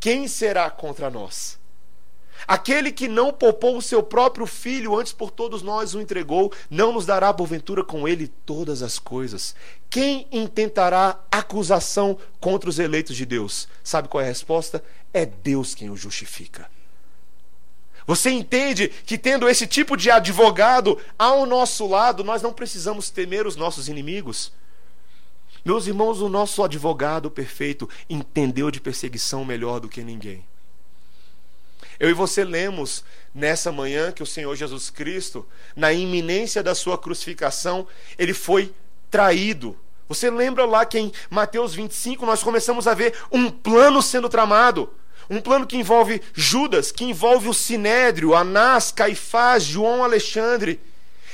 quem 0.00 0.26
será 0.26 0.68
contra 0.70 1.08
nós? 1.08 1.59
Aquele 2.46 2.90
que 2.90 3.08
não 3.08 3.32
poupou 3.32 3.76
o 3.76 3.82
seu 3.82 4.02
próprio 4.02 4.46
filho, 4.46 4.98
antes 4.98 5.12
por 5.12 5.30
todos 5.30 5.62
nós 5.62 5.94
o 5.94 6.00
entregou, 6.00 6.52
não 6.68 6.92
nos 6.92 7.06
dará 7.06 7.32
porventura 7.32 7.84
com 7.84 8.06
ele 8.08 8.28
todas 8.28 8.82
as 8.82 8.98
coisas. 8.98 9.54
Quem 9.88 10.26
intentará 10.32 11.18
acusação 11.30 12.18
contra 12.40 12.70
os 12.70 12.78
eleitos 12.78 13.16
de 13.16 13.26
Deus? 13.26 13.68
Sabe 13.82 14.08
qual 14.08 14.20
é 14.20 14.24
a 14.24 14.28
resposta? 14.28 14.82
É 15.12 15.26
Deus 15.26 15.74
quem 15.74 15.90
o 15.90 15.96
justifica. 15.96 16.68
Você 18.06 18.30
entende 18.30 18.88
que 18.88 19.18
tendo 19.18 19.48
esse 19.48 19.66
tipo 19.66 19.96
de 19.96 20.10
advogado 20.10 20.98
ao 21.18 21.46
nosso 21.46 21.86
lado, 21.86 22.24
nós 22.24 22.42
não 22.42 22.52
precisamos 22.52 23.10
temer 23.10 23.46
os 23.46 23.56
nossos 23.56 23.88
inimigos? 23.88 24.52
Meus 25.64 25.86
irmãos, 25.86 26.20
o 26.20 26.28
nosso 26.28 26.62
advogado 26.64 27.30
perfeito 27.30 27.88
entendeu 28.08 28.70
de 28.70 28.80
perseguição 28.80 29.44
melhor 29.44 29.78
do 29.78 29.88
que 29.88 30.02
ninguém. 30.02 30.44
Eu 32.00 32.08
e 32.08 32.14
você 32.14 32.42
lemos 32.42 33.04
nessa 33.34 33.70
manhã 33.70 34.10
que 34.10 34.22
o 34.22 34.26
Senhor 34.26 34.56
Jesus 34.56 34.88
Cristo, 34.88 35.46
na 35.76 35.92
iminência 35.92 36.62
da 36.62 36.74
sua 36.74 36.96
crucificação, 36.96 37.86
ele 38.18 38.32
foi 38.32 38.74
traído. 39.10 39.76
Você 40.08 40.30
lembra 40.30 40.64
lá 40.64 40.86
que 40.86 40.98
em 40.98 41.12
Mateus 41.28 41.74
25 41.74 42.24
nós 42.24 42.42
começamos 42.42 42.88
a 42.88 42.94
ver 42.94 43.14
um 43.30 43.50
plano 43.50 44.00
sendo 44.00 44.30
tramado? 44.30 44.90
Um 45.28 45.42
plano 45.42 45.66
que 45.66 45.76
envolve 45.76 46.22
Judas, 46.32 46.90
que 46.90 47.04
envolve 47.04 47.50
o 47.50 47.54
Sinédrio, 47.54 48.34
Anás, 48.34 48.90
Caifás, 48.90 49.62
João 49.62 50.02
Alexandre 50.02 50.80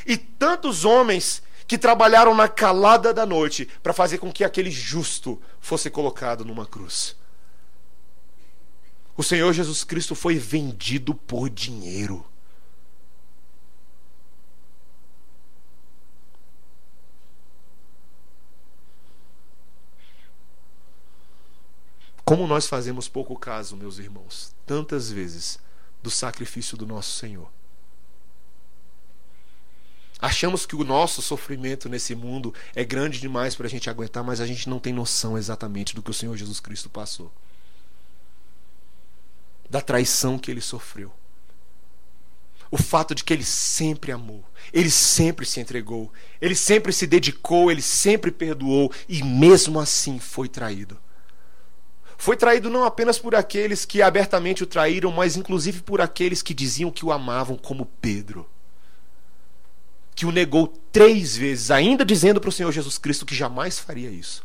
e 0.04 0.16
tantos 0.16 0.84
homens 0.84 1.42
que 1.66 1.78
trabalharam 1.78 2.34
na 2.34 2.48
calada 2.48 3.14
da 3.14 3.24
noite 3.24 3.68
para 3.82 3.92
fazer 3.92 4.18
com 4.18 4.32
que 4.32 4.44
aquele 4.44 4.70
justo 4.70 5.40
fosse 5.60 5.88
colocado 5.88 6.44
numa 6.44 6.66
cruz. 6.66 7.16
O 9.16 9.22
Senhor 9.22 9.50
Jesus 9.52 9.82
Cristo 9.82 10.14
foi 10.14 10.38
vendido 10.38 11.14
por 11.14 11.48
dinheiro. 11.48 12.24
Como 22.24 22.46
nós 22.46 22.66
fazemos 22.66 23.08
pouco 23.08 23.38
caso, 23.38 23.76
meus 23.76 23.98
irmãos, 23.98 24.54
tantas 24.66 25.10
vezes, 25.10 25.58
do 26.02 26.10
sacrifício 26.10 26.76
do 26.76 26.84
nosso 26.84 27.12
Senhor. 27.12 27.48
Achamos 30.18 30.66
que 30.66 30.74
o 30.74 30.84
nosso 30.84 31.22
sofrimento 31.22 31.88
nesse 31.88 32.14
mundo 32.14 32.52
é 32.74 32.84
grande 32.84 33.20
demais 33.20 33.54
para 33.54 33.66
a 33.66 33.70
gente 33.70 33.88
aguentar, 33.88 34.24
mas 34.24 34.40
a 34.40 34.46
gente 34.46 34.68
não 34.68 34.80
tem 34.80 34.92
noção 34.92 35.38
exatamente 35.38 35.94
do 35.94 36.02
que 36.02 36.10
o 36.10 36.14
Senhor 36.14 36.36
Jesus 36.36 36.58
Cristo 36.58 36.90
passou 36.90 37.30
da 39.68 39.80
traição 39.80 40.38
que 40.38 40.50
ele 40.50 40.60
sofreu, 40.60 41.12
o 42.70 42.76
fato 42.76 43.14
de 43.14 43.22
que 43.22 43.32
ele 43.32 43.44
sempre 43.44 44.12
amou, 44.12 44.44
ele 44.72 44.90
sempre 44.90 45.46
se 45.46 45.60
entregou, 45.60 46.12
ele 46.40 46.54
sempre 46.54 46.92
se 46.92 47.06
dedicou, 47.06 47.70
ele 47.70 47.82
sempre 47.82 48.30
perdoou 48.30 48.92
e 49.08 49.22
mesmo 49.22 49.78
assim 49.78 50.18
foi 50.18 50.48
traído. 50.48 50.98
Foi 52.18 52.36
traído 52.36 52.70
não 52.70 52.84
apenas 52.84 53.18
por 53.18 53.34
aqueles 53.34 53.84
que 53.84 54.00
abertamente 54.00 54.62
o 54.62 54.66
traíram, 54.66 55.12
mas 55.12 55.36
inclusive 55.36 55.82
por 55.82 56.00
aqueles 56.00 56.42
que 56.42 56.54
diziam 56.54 56.90
que 56.90 57.04
o 57.04 57.12
amavam, 57.12 57.56
como 57.56 57.86
Pedro, 58.00 58.48
que 60.14 60.24
o 60.24 60.32
negou 60.32 60.68
três 60.90 61.36
vezes, 61.36 61.70
ainda 61.70 62.04
dizendo 62.04 62.40
para 62.40 62.48
o 62.48 62.52
Senhor 62.52 62.72
Jesus 62.72 62.96
Cristo 62.96 63.26
que 63.26 63.34
jamais 63.34 63.78
faria 63.78 64.10
isso. 64.10 64.44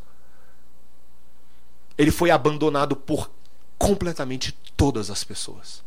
Ele 1.98 2.12
foi 2.12 2.30
abandonado 2.30 2.96
por 2.96 3.32
completamente 3.82 4.52
todas 4.78 5.10
as 5.10 5.24
pessoas. 5.24 5.84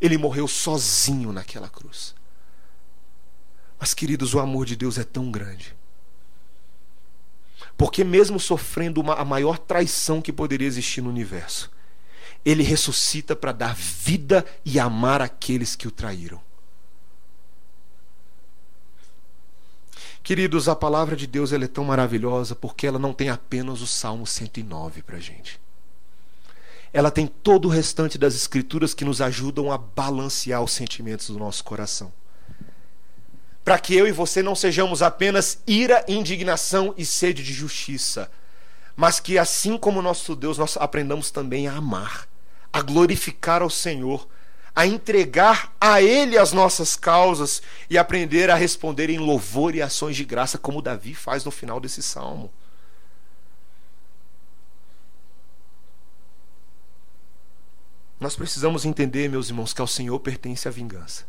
Ele 0.00 0.16
morreu 0.16 0.48
sozinho 0.48 1.30
naquela 1.30 1.68
cruz. 1.68 2.14
Mas, 3.78 3.92
queridos, 3.92 4.32
o 4.32 4.40
amor 4.40 4.64
de 4.64 4.74
Deus 4.74 4.96
é 4.96 5.04
tão 5.04 5.30
grande 5.30 5.76
porque, 7.76 8.04
mesmo 8.04 8.38
sofrendo 8.38 9.00
uma, 9.00 9.14
a 9.14 9.24
maior 9.24 9.58
traição 9.58 10.22
que 10.22 10.32
poderia 10.32 10.66
existir 10.66 11.00
no 11.00 11.10
universo, 11.10 11.70
ele 12.44 12.62
ressuscita 12.62 13.34
para 13.34 13.52
dar 13.52 13.74
vida 13.74 14.44
e 14.64 14.78
amar 14.78 15.20
aqueles 15.20 15.74
que 15.74 15.88
o 15.88 15.90
traíram. 15.90 16.40
Queridos, 20.22 20.68
a 20.68 20.76
palavra 20.76 21.16
de 21.16 21.26
Deus 21.26 21.52
ela 21.52 21.64
é 21.64 21.68
tão 21.68 21.84
maravilhosa 21.84 22.54
porque 22.54 22.86
ela 22.86 22.98
não 22.98 23.12
tem 23.12 23.28
apenas 23.28 23.82
o 23.82 23.86
Salmo 23.86 24.26
109 24.26 25.02
para 25.02 25.18
gente. 25.18 25.60
Ela 26.94 27.10
tem 27.10 27.26
todo 27.26 27.66
o 27.66 27.70
restante 27.70 28.16
das 28.16 28.34
Escrituras 28.34 28.94
que 28.94 29.04
nos 29.04 29.20
ajudam 29.20 29.70
a 29.70 29.76
balancear 29.76 30.62
os 30.62 30.72
sentimentos 30.72 31.26
do 31.26 31.38
nosso 31.38 31.62
coração 31.62 32.10
para 33.64 33.78
que 33.78 33.96
eu 33.96 34.06
e 34.06 34.12
você 34.12 34.42
não 34.42 34.54
sejamos 34.54 35.00
apenas 35.00 35.58
ira, 35.66 36.04
indignação 36.06 36.94
e 36.98 37.04
sede 37.06 37.42
de 37.42 37.52
justiça, 37.54 38.30
mas 38.94 39.18
que 39.18 39.38
assim 39.38 39.78
como 39.78 40.02
nosso 40.02 40.36
Deus, 40.36 40.58
nós 40.58 40.76
aprendamos 40.76 41.30
também 41.30 41.66
a 41.66 41.72
amar, 41.72 42.28
a 42.70 42.82
glorificar 42.82 43.62
ao 43.62 43.70
Senhor, 43.70 44.28
a 44.76 44.86
entregar 44.86 45.72
a 45.80 46.02
Ele 46.02 46.36
as 46.36 46.52
nossas 46.52 46.94
causas 46.94 47.62
e 47.88 47.96
aprender 47.96 48.50
a 48.50 48.54
responder 48.54 49.08
em 49.08 49.18
louvor 49.18 49.74
e 49.74 49.80
ações 49.80 50.14
de 50.14 50.24
graça, 50.24 50.58
como 50.58 50.82
Davi 50.82 51.14
faz 51.14 51.44
no 51.44 51.50
final 51.50 51.80
desse 51.80 52.02
salmo. 52.02 52.52
Nós 58.20 58.36
precisamos 58.36 58.84
entender, 58.84 59.28
meus 59.28 59.48
irmãos, 59.48 59.72
que 59.72 59.80
ao 59.80 59.86
Senhor 59.86 60.18
pertence 60.20 60.68
a 60.68 60.70
vingança 60.70 61.24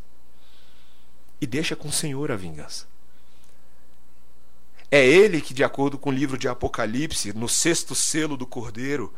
e 1.40 1.46
deixa 1.48 1.76
com 1.76 1.90
o 1.90 1.94
Senhor 1.94 2.32
a 2.32 2.36
vingança. 2.36 2.88
É 4.90 5.06
ele 5.06 5.42
que, 5.42 5.54
de 5.54 5.64
acordo 5.64 5.98
com 5.98 6.10
o 6.10 6.14
livro 6.14 6.38
de 6.38 6.48
Apocalipse, 6.48 7.34
no 7.34 7.50
sexto 7.50 7.94
selo 7.94 8.38
do 8.38 8.46
Cordeiro, 8.46 9.14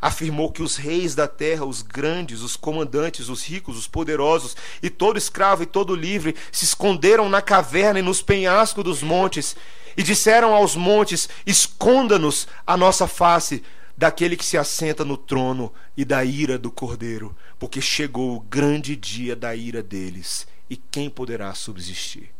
afirmou 0.00 0.50
que 0.50 0.62
os 0.62 0.76
reis 0.76 1.14
da 1.14 1.28
terra, 1.28 1.64
os 1.64 1.80
grandes, 1.80 2.40
os 2.40 2.56
comandantes, 2.56 3.28
os 3.28 3.44
ricos, 3.44 3.78
os 3.78 3.86
poderosos, 3.86 4.56
e 4.82 4.90
todo 4.90 5.16
escravo 5.16 5.62
e 5.62 5.66
todo 5.66 5.94
livre, 5.94 6.34
se 6.50 6.64
esconderam 6.64 7.28
na 7.28 7.40
caverna 7.40 8.00
e 8.00 8.02
nos 8.02 8.20
penhascos 8.20 8.82
dos 8.82 9.02
montes, 9.02 9.56
e 9.96 10.02
disseram 10.02 10.54
aos 10.54 10.74
montes: 10.74 11.28
Esconda-nos 11.46 12.48
a 12.66 12.76
nossa 12.76 13.06
face 13.06 13.62
daquele 14.02 14.36
que 14.36 14.44
se 14.44 14.58
assenta 14.58 15.04
no 15.04 15.16
trono 15.16 15.72
e 15.96 16.04
da 16.04 16.24
ira 16.24 16.58
do 16.58 16.72
cordeiro, 16.72 17.36
porque 17.56 17.80
chegou 17.80 18.34
o 18.34 18.40
grande 18.40 18.96
dia 18.96 19.36
da 19.36 19.54
ira 19.54 19.80
deles 19.80 20.44
e 20.68 20.76
quem 20.76 21.08
poderá 21.08 21.54
subsistir? 21.54 22.34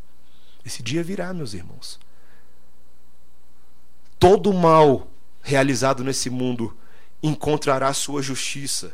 Esse 0.66 0.82
dia 0.82 1.04
virá, 1.04 1.32
meus 1.32 1.54
irmãos. 1.54 2.00
Todo 4.18 4.52
mal 4.52 5.06
realizado 5.40 6.02
nesse 6.02 6.28
mundo 6.28 6.76
encontrará 7.22 7.92
sua 7.92 8.20
justiça. 8.22 8.92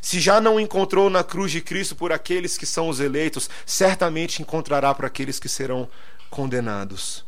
Se 0.00 0.20
já 0.20 0.40
não 0.40 0.60
encontrou 0.60 1.10
na 1.10 1.24
cruz 1.24 1.50
de 1.50 1.60
Cristo 1.60 1.96
por 1.96 2.12
aqueles 2.12 2.56
que 2.56 2.66
são 2.66 2.88
os 2.88 3.00
eleitos, 3.00 3.50
certamente 3.66 4.40
encontrará 4.40 4.94
para 4.94 5.08
aqueles 5.08 5.40
que 5.40 5.48
serão 5.48 5.88
condenados. 6.30 7.24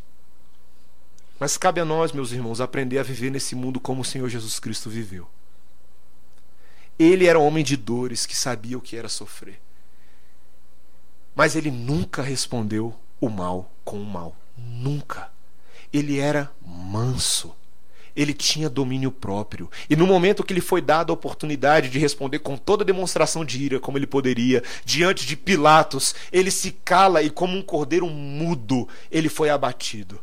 Mas 1.38 1.56
cabe 1.56 1.80
a 1.80 1.84
nós, 1.84 2.10
meus 2.12 2.32
irmãos, 2.32 2.60
aprender 2.60 2.98
a 2.98 3.02
viver 3.02 3.30
nesse 3.30 3.54
mundo 3.54 3.78
como 3.78 4.02
o 4.02 4.04
Senhor 4.04 4.28
Jesus 4.28 4.58
Cristo 4.58 4.90
viveu. 4.90 5.28
Ele 6.98 7.26
era 7.26 7.38
homem 7.38 7.62
de 7.62 7.76
dores 7.76 8.26
que 8.26 8.36
sabia 8.36 8.76
o 8.76 8.80
que 8.80 8.96
era 8.96 9.08
sofrer. 9.08 9.60
Mas 11.34 11.54
ele 11.54 11.70
nunca 11.70 12.22
respondeu 12.22 12.92
o 13.20 13.28
mal 13.28 13.70
com 13.84 14.00
o 14.00 14.04
mal. 14.04 14.34
Nunca. 14.56 15.30
Ele 15.92 16.18
era 16.18 16.50
manso. 16.66 17.54
Ele 18.16 18.34
tinha 18.34 18.68
domínio 18.68 19.12
próprio. 19.12 19.70
E 19.88 19.94
no 19.94 20.08
momento 20.08 20.42
que 20.42 20.52
lhe 20.52 20.60
foi 20.60 20.80
dada 20.80 21.12
a 21.12 21.14
oportunidade 21.14 21.88
de 21.88 22.00
responder 22.00 22.40
com 22.40 22.56
toda 22.56 22.84
demonstração 22.84 23.44
de 23.44 23.62
ira, 23.62 23.78
como 23.78 23.96
ele 23.96 24.08
poderia, 24.08 24.64
diante 24.84 25.24
de 25.24 25.36
Pilatos, 25.36 26.16
ele 26.32 26.50
se 26.50 26.72
cala 26.72 27.22
e, 27.22 27.30
como 27.30 27.56
um 27.56 27.62
cordeiro 27.62 28.08
mudo, 28.08 28.88
ele 29.08 29.28
foi 29.28 29.50
abatido. 29.50 30.20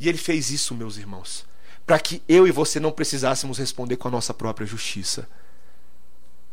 E 0.00 0.08
ele 0.08 0.18
fez 0.18 0.50
isso, 0.50 0.74
meus 0.74 0.96
irmãos, 0.96 1.46
para 1.86 2.00
que 2.00 2.22
eu 2.28 2.48
e 2.48 2.50
você 2.50 2.80
não 2.80 2.90
precisássemos 2.90 3.58
responder 3.58 3.96
com 3.96 4.08
a 4.08 4.10
nossa 4.10 4.34
própria 4.34 4.66
justiça 4.66 5.28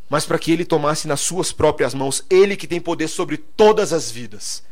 mas 0.09 0.25
para 0.25 0.39
que 0.39 0.51
ele 0.51 0.65
tomasse 0.65 1.07
nas 1.07 1.19
suas 1.19 1.51
próprias 1.51 1.93
mãos, 1.93 2.23
ele 2.29 2.55
que 2.55 2.67
tem 2.67 2.79
poder 2.79 3.07
sobre 3.07 3.37
todas 3.37 3.91
as 3.91 4.09
vidas, 4.09 4.63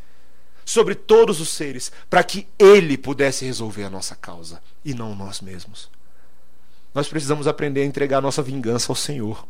sobre 0.63 0.95
todos 0.95 1.41
os 1.41 1.49
seres, 1.49 1.91
para 2.09 2.23
que 2.23 2.47
ele 2.57 2.97
pudesse 2.97 3.45
resolver 3.45 3.83
a 3.83 3.89
nossa 3.89 4.15
causa 4.15 4.61
e 4.83 4.93
não 4.93 5.13
nós 5.13 5.41
mesmos. 5.41 5.89
Nós 6.93 7.07
precisamos 7.09 7.47
aprender 7.47 7.81
a 7.81 7.85
entregar 7.85 8.19
a 8.19 8.21
nossa 8.21 8.41
vingança 8.41 8.91
ao 8.91 8.95
Senhor. 8.95 9.45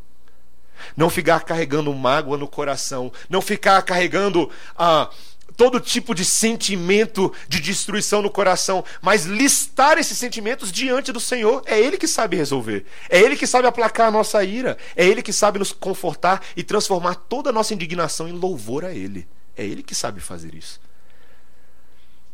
Não 0.97 1.09
ficar 1.09 1.41
carregando 1.41 1.93
mágoa 1.93 2.38
no 2.38 2.47
coração, 2.47 3.11
não 3.30 3.41
ficar 3.41 3.82
carregando 3.84 4.51
a 4.76 5.03
ah, 5.03 5.09
todo 5.56 5.80
tipo 5.80 6.14
de 6.14 6.26
sentimento 6.26 7.34
de 7.47 7.60
destruição 7.60 8.22
no 8.22 8.30
coração, 8.30 8.84
mas 9.01 9.26
listar 9.26 9.97
esses 9.97 10.18
sentimentos 10.18 10.72
diante 10.72 11.12
do 11.12 11.20
Senhor. 11.20 11.64
É 11.66 11.80
Ele 11.80 11.97
que 11.97 12.08
sabe 12.08 12.36
resolver. 12.36 12.86
É 13.10 13.20
Ele 13.20 13.36
que 13.36 13.47
sabe 13.47 13.68
aplacar 13.68 14.08
a 14.08 14.12
nossa 14.12 14.43
ira. 14.43 14.78
É 14.95 15.06
Ele 15.06 15.22
que 15.22 15.34
sabe 15.34 15.60
nos 15.60 15.72
confortar 15.72 16.41
e 16.56 16.64
transformar 16.64 17.16
toda 17.16 17.49
a 17.49 17.53
nossa 17.53 17.74
indignação 17.74 18.28
em 18.28 18.34
louvor 18.34 18.86
a 18.86 18.91
Ele. 18.91 19.28
É 19.56 19.66
Ele 19.66 19.82
que 19.82 19.95
sabe 19.95 20.20
fazer 20.20 20.53
isso. 20.53 20.80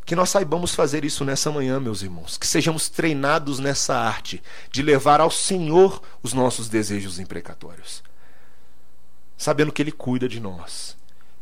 Que 0.04 0.16
nós 0.16 0.30
saibamos 0.30 0.74
fazer 0.74 1.06
isso 1.06 1.24
nessa 1.24 1.52
manhã, 1.52 1.80
meus 1.80 2.02
irmãos. 2.02 2.38
Que 2.38 2.48
sejamos 2.48 2.90
treinados 2.90 3.60
nessa 3.60 3.96
arte 3.96 4.42
de 4.72 4.82
levar 4.82 5.22
ao 5.22 5.30
Senhor 5.30 6.02
os 6.24 6.34
nossos 6.34 6.68
desejos 6.68 7.20
imprecatórios. 7.20 8.04
Sabendo 9.38 9.72
que 9.72 9.82
Ele 9.82 9.92
cuida 9.92 10.28
de 10.28 10.40
nós. 10.40 10.98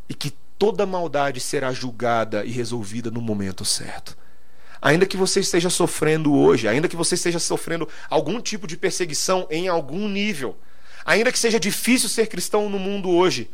E 0.09 0.13
que 0.13 0.33
toda 0.59 0.85
maldade 0.85 1.39
será 1.39 1.71
julgada 1.71 2.43
e 2.43 2.51
resolvida 2.51 3.09
no 3.09 3.21
momento 3.21 3.63
certo. 3.63 4.15
Ainda 4.81 5.05
que 5.05 5.15
você 5.15 5.39
esteja 5.39 5.69
sofrendo 5.69 6.33
hoje, 6.33 6.67
ainda 6.67 6.89
que 6.89 6.97
você 6.97 7.15
esteja 7.15 7.39
sofrendo 7.39 7.87
algum 8.09 8.41
tipo 8.41 8.67
de 8.67 8.75
perseguição 8.75 9.47
em 9.49 9.69
algum 9.69 10.07
nível, 10.07 10.57
ainda 11.05 11.31
que 11.31 11.39
seja 11.39 11.59
difícil 11.59 12.09
ser 12.09 12.27
cristão 12.27 12.69
no 12.69 12.77
mundo 12.77 13.09
hoje, 13.09 13.49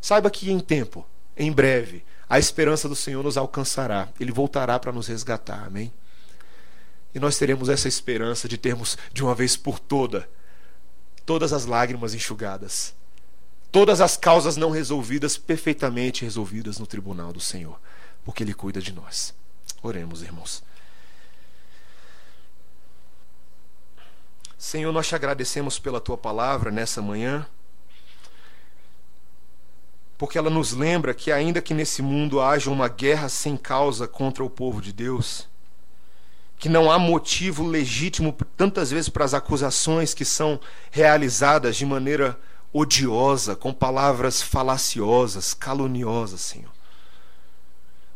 saiba 0.00 0.30
que 0.30 0.50
em 0.50 0.60
tempo, 0.60 1.06
em 1.36 1.50
breve, 1.50 2.04
a 2.28 2.38
esperança 2.38 2.88
do 2.88 2.94
Senhor 2.94 3.22
nos 3.24 3.38
alcançará. 3.38 4.08
Ele 4.20 4.30
voltará 4.30 4.78
para 4.78 4.92
nos 4.92 5.08
resgatar. 5.08 5.64
Amém? 5.66 5.92
E 7.14 7.18
nós 7.18 7.38
teremos 7.38 7.68
essa 7.68 7.88
esperança 7.88 8.46
de 8.46 8.58
termos, 8.58 8.96
de 9.12 9.22
uma 9.22 9.34
vez 9.34 9.56
por 9.56 9.78
toda, 9.78 10.28
todas 11.24 11.52
as 11.52 11.64
lágrimas 11.64 12.14
enxugadas 12.14 12.94
todas 13.72 14.02
as 14.02 14.18
causas 14.18 14.56
não 14.58 14.70
resolvidas 14.70 15.38
perfeitamente 15.38 16.22
resolvidas 16.22 16.78
no 16.78 16.86
tribunal 16.86 17.32
do 17.32 17.40
Senhor, 17.40 17.80
porque 18.22 18.44
Ele 18.44 18.52
cuida 18.52 18.82
de 18.82 18.92
nós. 18.92 19.34
Oremos, 19.82 20.22
irmãos. 20.22 20.62
Senhor, 24.58 24.92
nós 24.92 25.08
te 25.08 25.14
agradecemos 25.14 25.78
pela 25.78 26.00
tua 26.00 26.16
palavra 26.16 26.70
nessa 26.70 27.02
manhã, 27.02 27.46
porque 30.16 30.38
ela 30.38 30.50
nos 30.50 30.72
lembra 30.72 31.12
que, 31.12 31.32
ainda 31.32 31.60
que 31.60 31.74
nesse 31.74 32.00
mundo 32.00 32.40
haja 32.40 32.70
uma 32.70 32.88
guerra 32.88 33.28
sem 33.28 33.56
causa 33.56 34.06
contra 34.06 34.44
o 34.44 34.50
povo 34.50 34.80
de 34.80 34.92
Deus, 34.92 35.48
que 36.58 36.68
não 36.68 36.92
há 36.92 36.96
motivo 36.96 37.66
legítimo 37.66 38.36
tantas 38.56 38.92
vezes 38.92 39.08
para 39.08 39.24
as 39.24 39.34
acusações 39.34 40.14
que 40.14 40.24
são 40.24 40.60
realizadas 40.92 41.74
de 41.74 41.84
maneira 41.84 42.38
odiosa, 42.72 43.54
com 43.54 43.72
palavras 43.72 44.40
falaciosas, 44.40 45.52
caluniosas, 45.52 46.40
Senhor. 46.40 46.70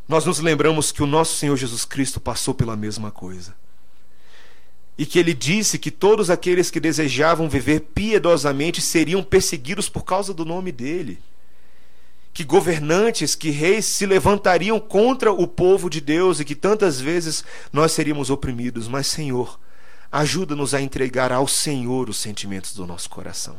Nós 0.09 0.25
nos 0.25 0.39
lembramos 0.39 0.93
que 0.93 1.03
o 1.03 1.07
nosso 1.07 1.37
Senhor 1.37 1.57
Jesus 1.57 1.85
Cristo 1.85 2.21
passou 2.21 2.55
pela 2.55 2.77
mesma 2.77 3.11
coisa. 3.11 3.55
E 4.97 5.05
que 5.05 5.19
ele 5.19 5.35
disse 5.35 5.79
que 5.79 5.91
todos 5.91 6.31
aqueles 6.31 6.71
que 6.71 6.81
desejavam 6.81 7.51
viver 7.51 7.81
piedosamente 7.81 8.81
seriam 8.81 9.23
perseguidos 9.23 9.89
por 9.89 10.05
causa 10.05 10.33
do 10.33 10.45
nome 10.45 10.73
dele. 10.73 11.19
que 12.37 12.45
governantes, 12.45 13.35
que 13.35 13.49
reis 13.49 13.87
se 13.87 14.05
levantariam 14.05 14.79
contra 14.79 15.33
o 15.33 15.47
povo 15.49 15.89
de 15.89 16.03
Deus 16.03 16.39
e 16.39 16.45
que 16.45 16.55
tantas 16.55 17.01
vezes 17.01 17.43
nós 17.73 17.93
seríamos 17.93 18.29
oprimidos. 18.29 18.89
Mas, 18.89 19.07
Senhor, 19.07 19.59
ajuda-nos 20.13 20.75
a 20.75 20.81
entregar 20.83 21.33
ao 21.33 21.49
Senhor 21.49 22.11
os 22.11 22.19
sentimentos 22.19 22.75
do 22.75 22.87
nosso 22.87 23.09
coração. 23.09 23.59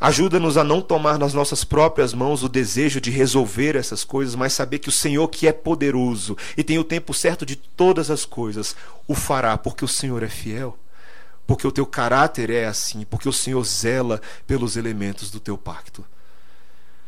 Ajuda-nos 0.00 0.56
a 0.56 0.64
não 0.64 0.82
tomar 0.82 1.18
nas 1.18 1.32
nossas 1.32 1.64
próprias 1.64 2.12
mãos 2.12 2.42
o 2.42 2.48
desejo 2.48 3.00
de 3.00 3.10
resolver 3.10 3.76
essas 3.76 4.04
coisas, 4.04 4.34
mas 4.34 4.52
saber 4.52 4.80
que 4.80 4.88
o 4.88 4.92
Senhor, 4.92 5.26
que 5.28 5.46
é 5.46 5.52
poderoso 5.52 6.36
e 6.56 6.64
tem 6.64 6.78
o 6.78 6.84
tempo 6.84 7.14
certo 7.14 7.46
de 7.46 7.56
todas 7.56 8.10
as 8.10 8.24
coisas, 8.24 8.74
o 9.06 9.14
fará, 9.14 9.56
porque 9.56 9.84
o 9.84 9.88
Senhor 9.88 10.22
é 10.22 10.28
fiel, 10.28 10.76
porque 11.46 11.66
o 11.66 11.72
teu 11.72 11.86
caráter 11.86 12.50
é 12.50 12.66
assim, 12.66 13.04
porque 13.04 13.28
o 13.28 13.32
Senhor 13.32 13.64
zela 13.64 14.20
pelos 14.46 14.76
elementos 14.76 15.30
do 15.30 15.38
teu 15.38 15.56
pacto. 15.56 16.04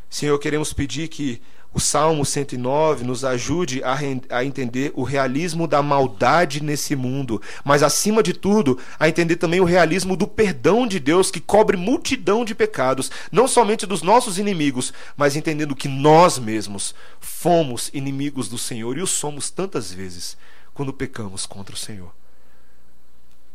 Senhor, 0.08 0.38
queremos 0.38 0.72
pedir 0.72 1.08
que 1.08 1.42
o 1.76 1.78
Salmo 1.78 2.24
109 2.24 3.04
nos 3.04 3.22
ajude 3.22 3.84
a, 3.84 3.98
a, 4.30 4.42
entender 4.42 4.92
o 4.94 5.02
realismo 5.02 5.68
da 5.68 5.82
maldade 5.82 6.62
nesse 6.62 6.96
mundo, 6.96 7.38
mas 7.62 7.82
acima 7.82 8.22
de 8.22 8.32
tudo, 8.32 8.78
a 8.98 9.10
entender 9.10 9.36
também 9.36 9.60
o 9.60 9.64
realismo 9.64 10.16
do 10.16 10.26
perdão 10.26 10.86
de 10.86 10.98
Deus 10.98 11.30
que 11.30 11.38
cobre 11.38 11.76
multidão 11.76 12.46
de 12.46 12.54
pecados, 12.54 13.10
não 13.30 13.46
somente 13.46 13.84
dos 13.84 14.00
nossos 14.00 14.38
inimigos, 14.38 14.90
mas 15.18 15.36
entendendo 15.36 15.76
que 15.76 15.86
nós 15.86 16.38
mesmos 16.38 16.94
fomos 17.20 17.90
inimigos 17.92 18.48
do 18.48 18.56
Senhor 18.56 18.96
e 18.96 19.02
o 19.02 19.06
somos 19.06 19.50
tantas 19.50 19.92
vezes 19.92 20.34
quando 20.72 20.94
pecamos 20.94 21.44
contra 21.44 21.74
o 21.74 21.78
Senhor. 21.78 22.10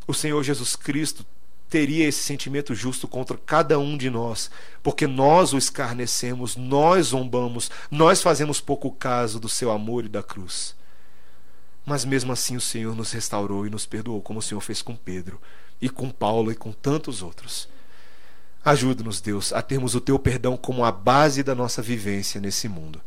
O 0.05 0.13
Senhor 0.13 0.43
Jesus 0.43 0.75
Cristo 0.75 1.25
teria 1.71 2.05
esse 2.05 2.21
sentimento 2.21 2.75
justo 2.75 3.07
contra 3.07 3.37
cada 3.37 3.79
um 3.79 3.97
de 3.97 4.09
nós, 4.09 4.51
porque 4.83 5.07
nós 5.07 5.53
o 5.53 5.57
escarnecemos, 5.57 6.57
nós 6.57 7.07
zombamos, 7.07 7.71
nós 7.89 8.21
fazemos 8.21 8.59
pouco 8.59 8.91
caso 8.91 9.39
do 9.39 9.47
seu 9.47 9.71
amor 9.71 10.03
e 10.03 10.09
da 10.09 10.21
cruz. 10.21 10.75
Mas 11.85 12.03
mesmo 12.03 12.33
assim 12.33 12.57
o 12.57 12.61
Senhor 12.61 12.93
nos 12.93 13.13
restaurou 13.13 13.65
e 13.65 13.69
nos 13.69 13.85
perdoou, 13.85 14.21
como 14.21 14.39
o 14.39 14.41
Senhor 14.41 14.59
fez 14.59 14.81
com 14.81 14.97
Pedro, 14.97 15.41
e 15.81 15.87
com 15.87 16.09
Paulo 16.09 16.51
e 16.51 16.55
com 16.55 16.73
tantos 16.73 17.21
outros. 17.21 17.69
Ajuda-nos, 18.65 19.21
Deus, 19.21 19.53
a 19.53 19.61
termos 19.61 19.95
o 19.95 20.01
teu 20.01 20.19
perdão 20.19 20.57
como 20.57 20.83
a 20.83 20.91
base 20.91 21.41
da 21.41 21.55
nossa 21.55 21.81
vivência 21.81 22.41
nesse 22.41 22.67
mundo. 22.67 23.01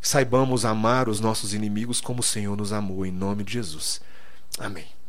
Saibamos 0.00 0.64
amar 0.64 1.08
os 1.08 1.18
nossos 1.18 1.52
inimigos 1.52 2.00
como 2.00 2.20
o 2.20 2.22
Senhor 2.22 2.56
nos 2.56 2.72
amou, 2.72 3.04
em 3.04 3.10
nome 3.10 3.42
de 3.42 3.54
Jesus. 3.54 4.00
Amém. 4.60 4.99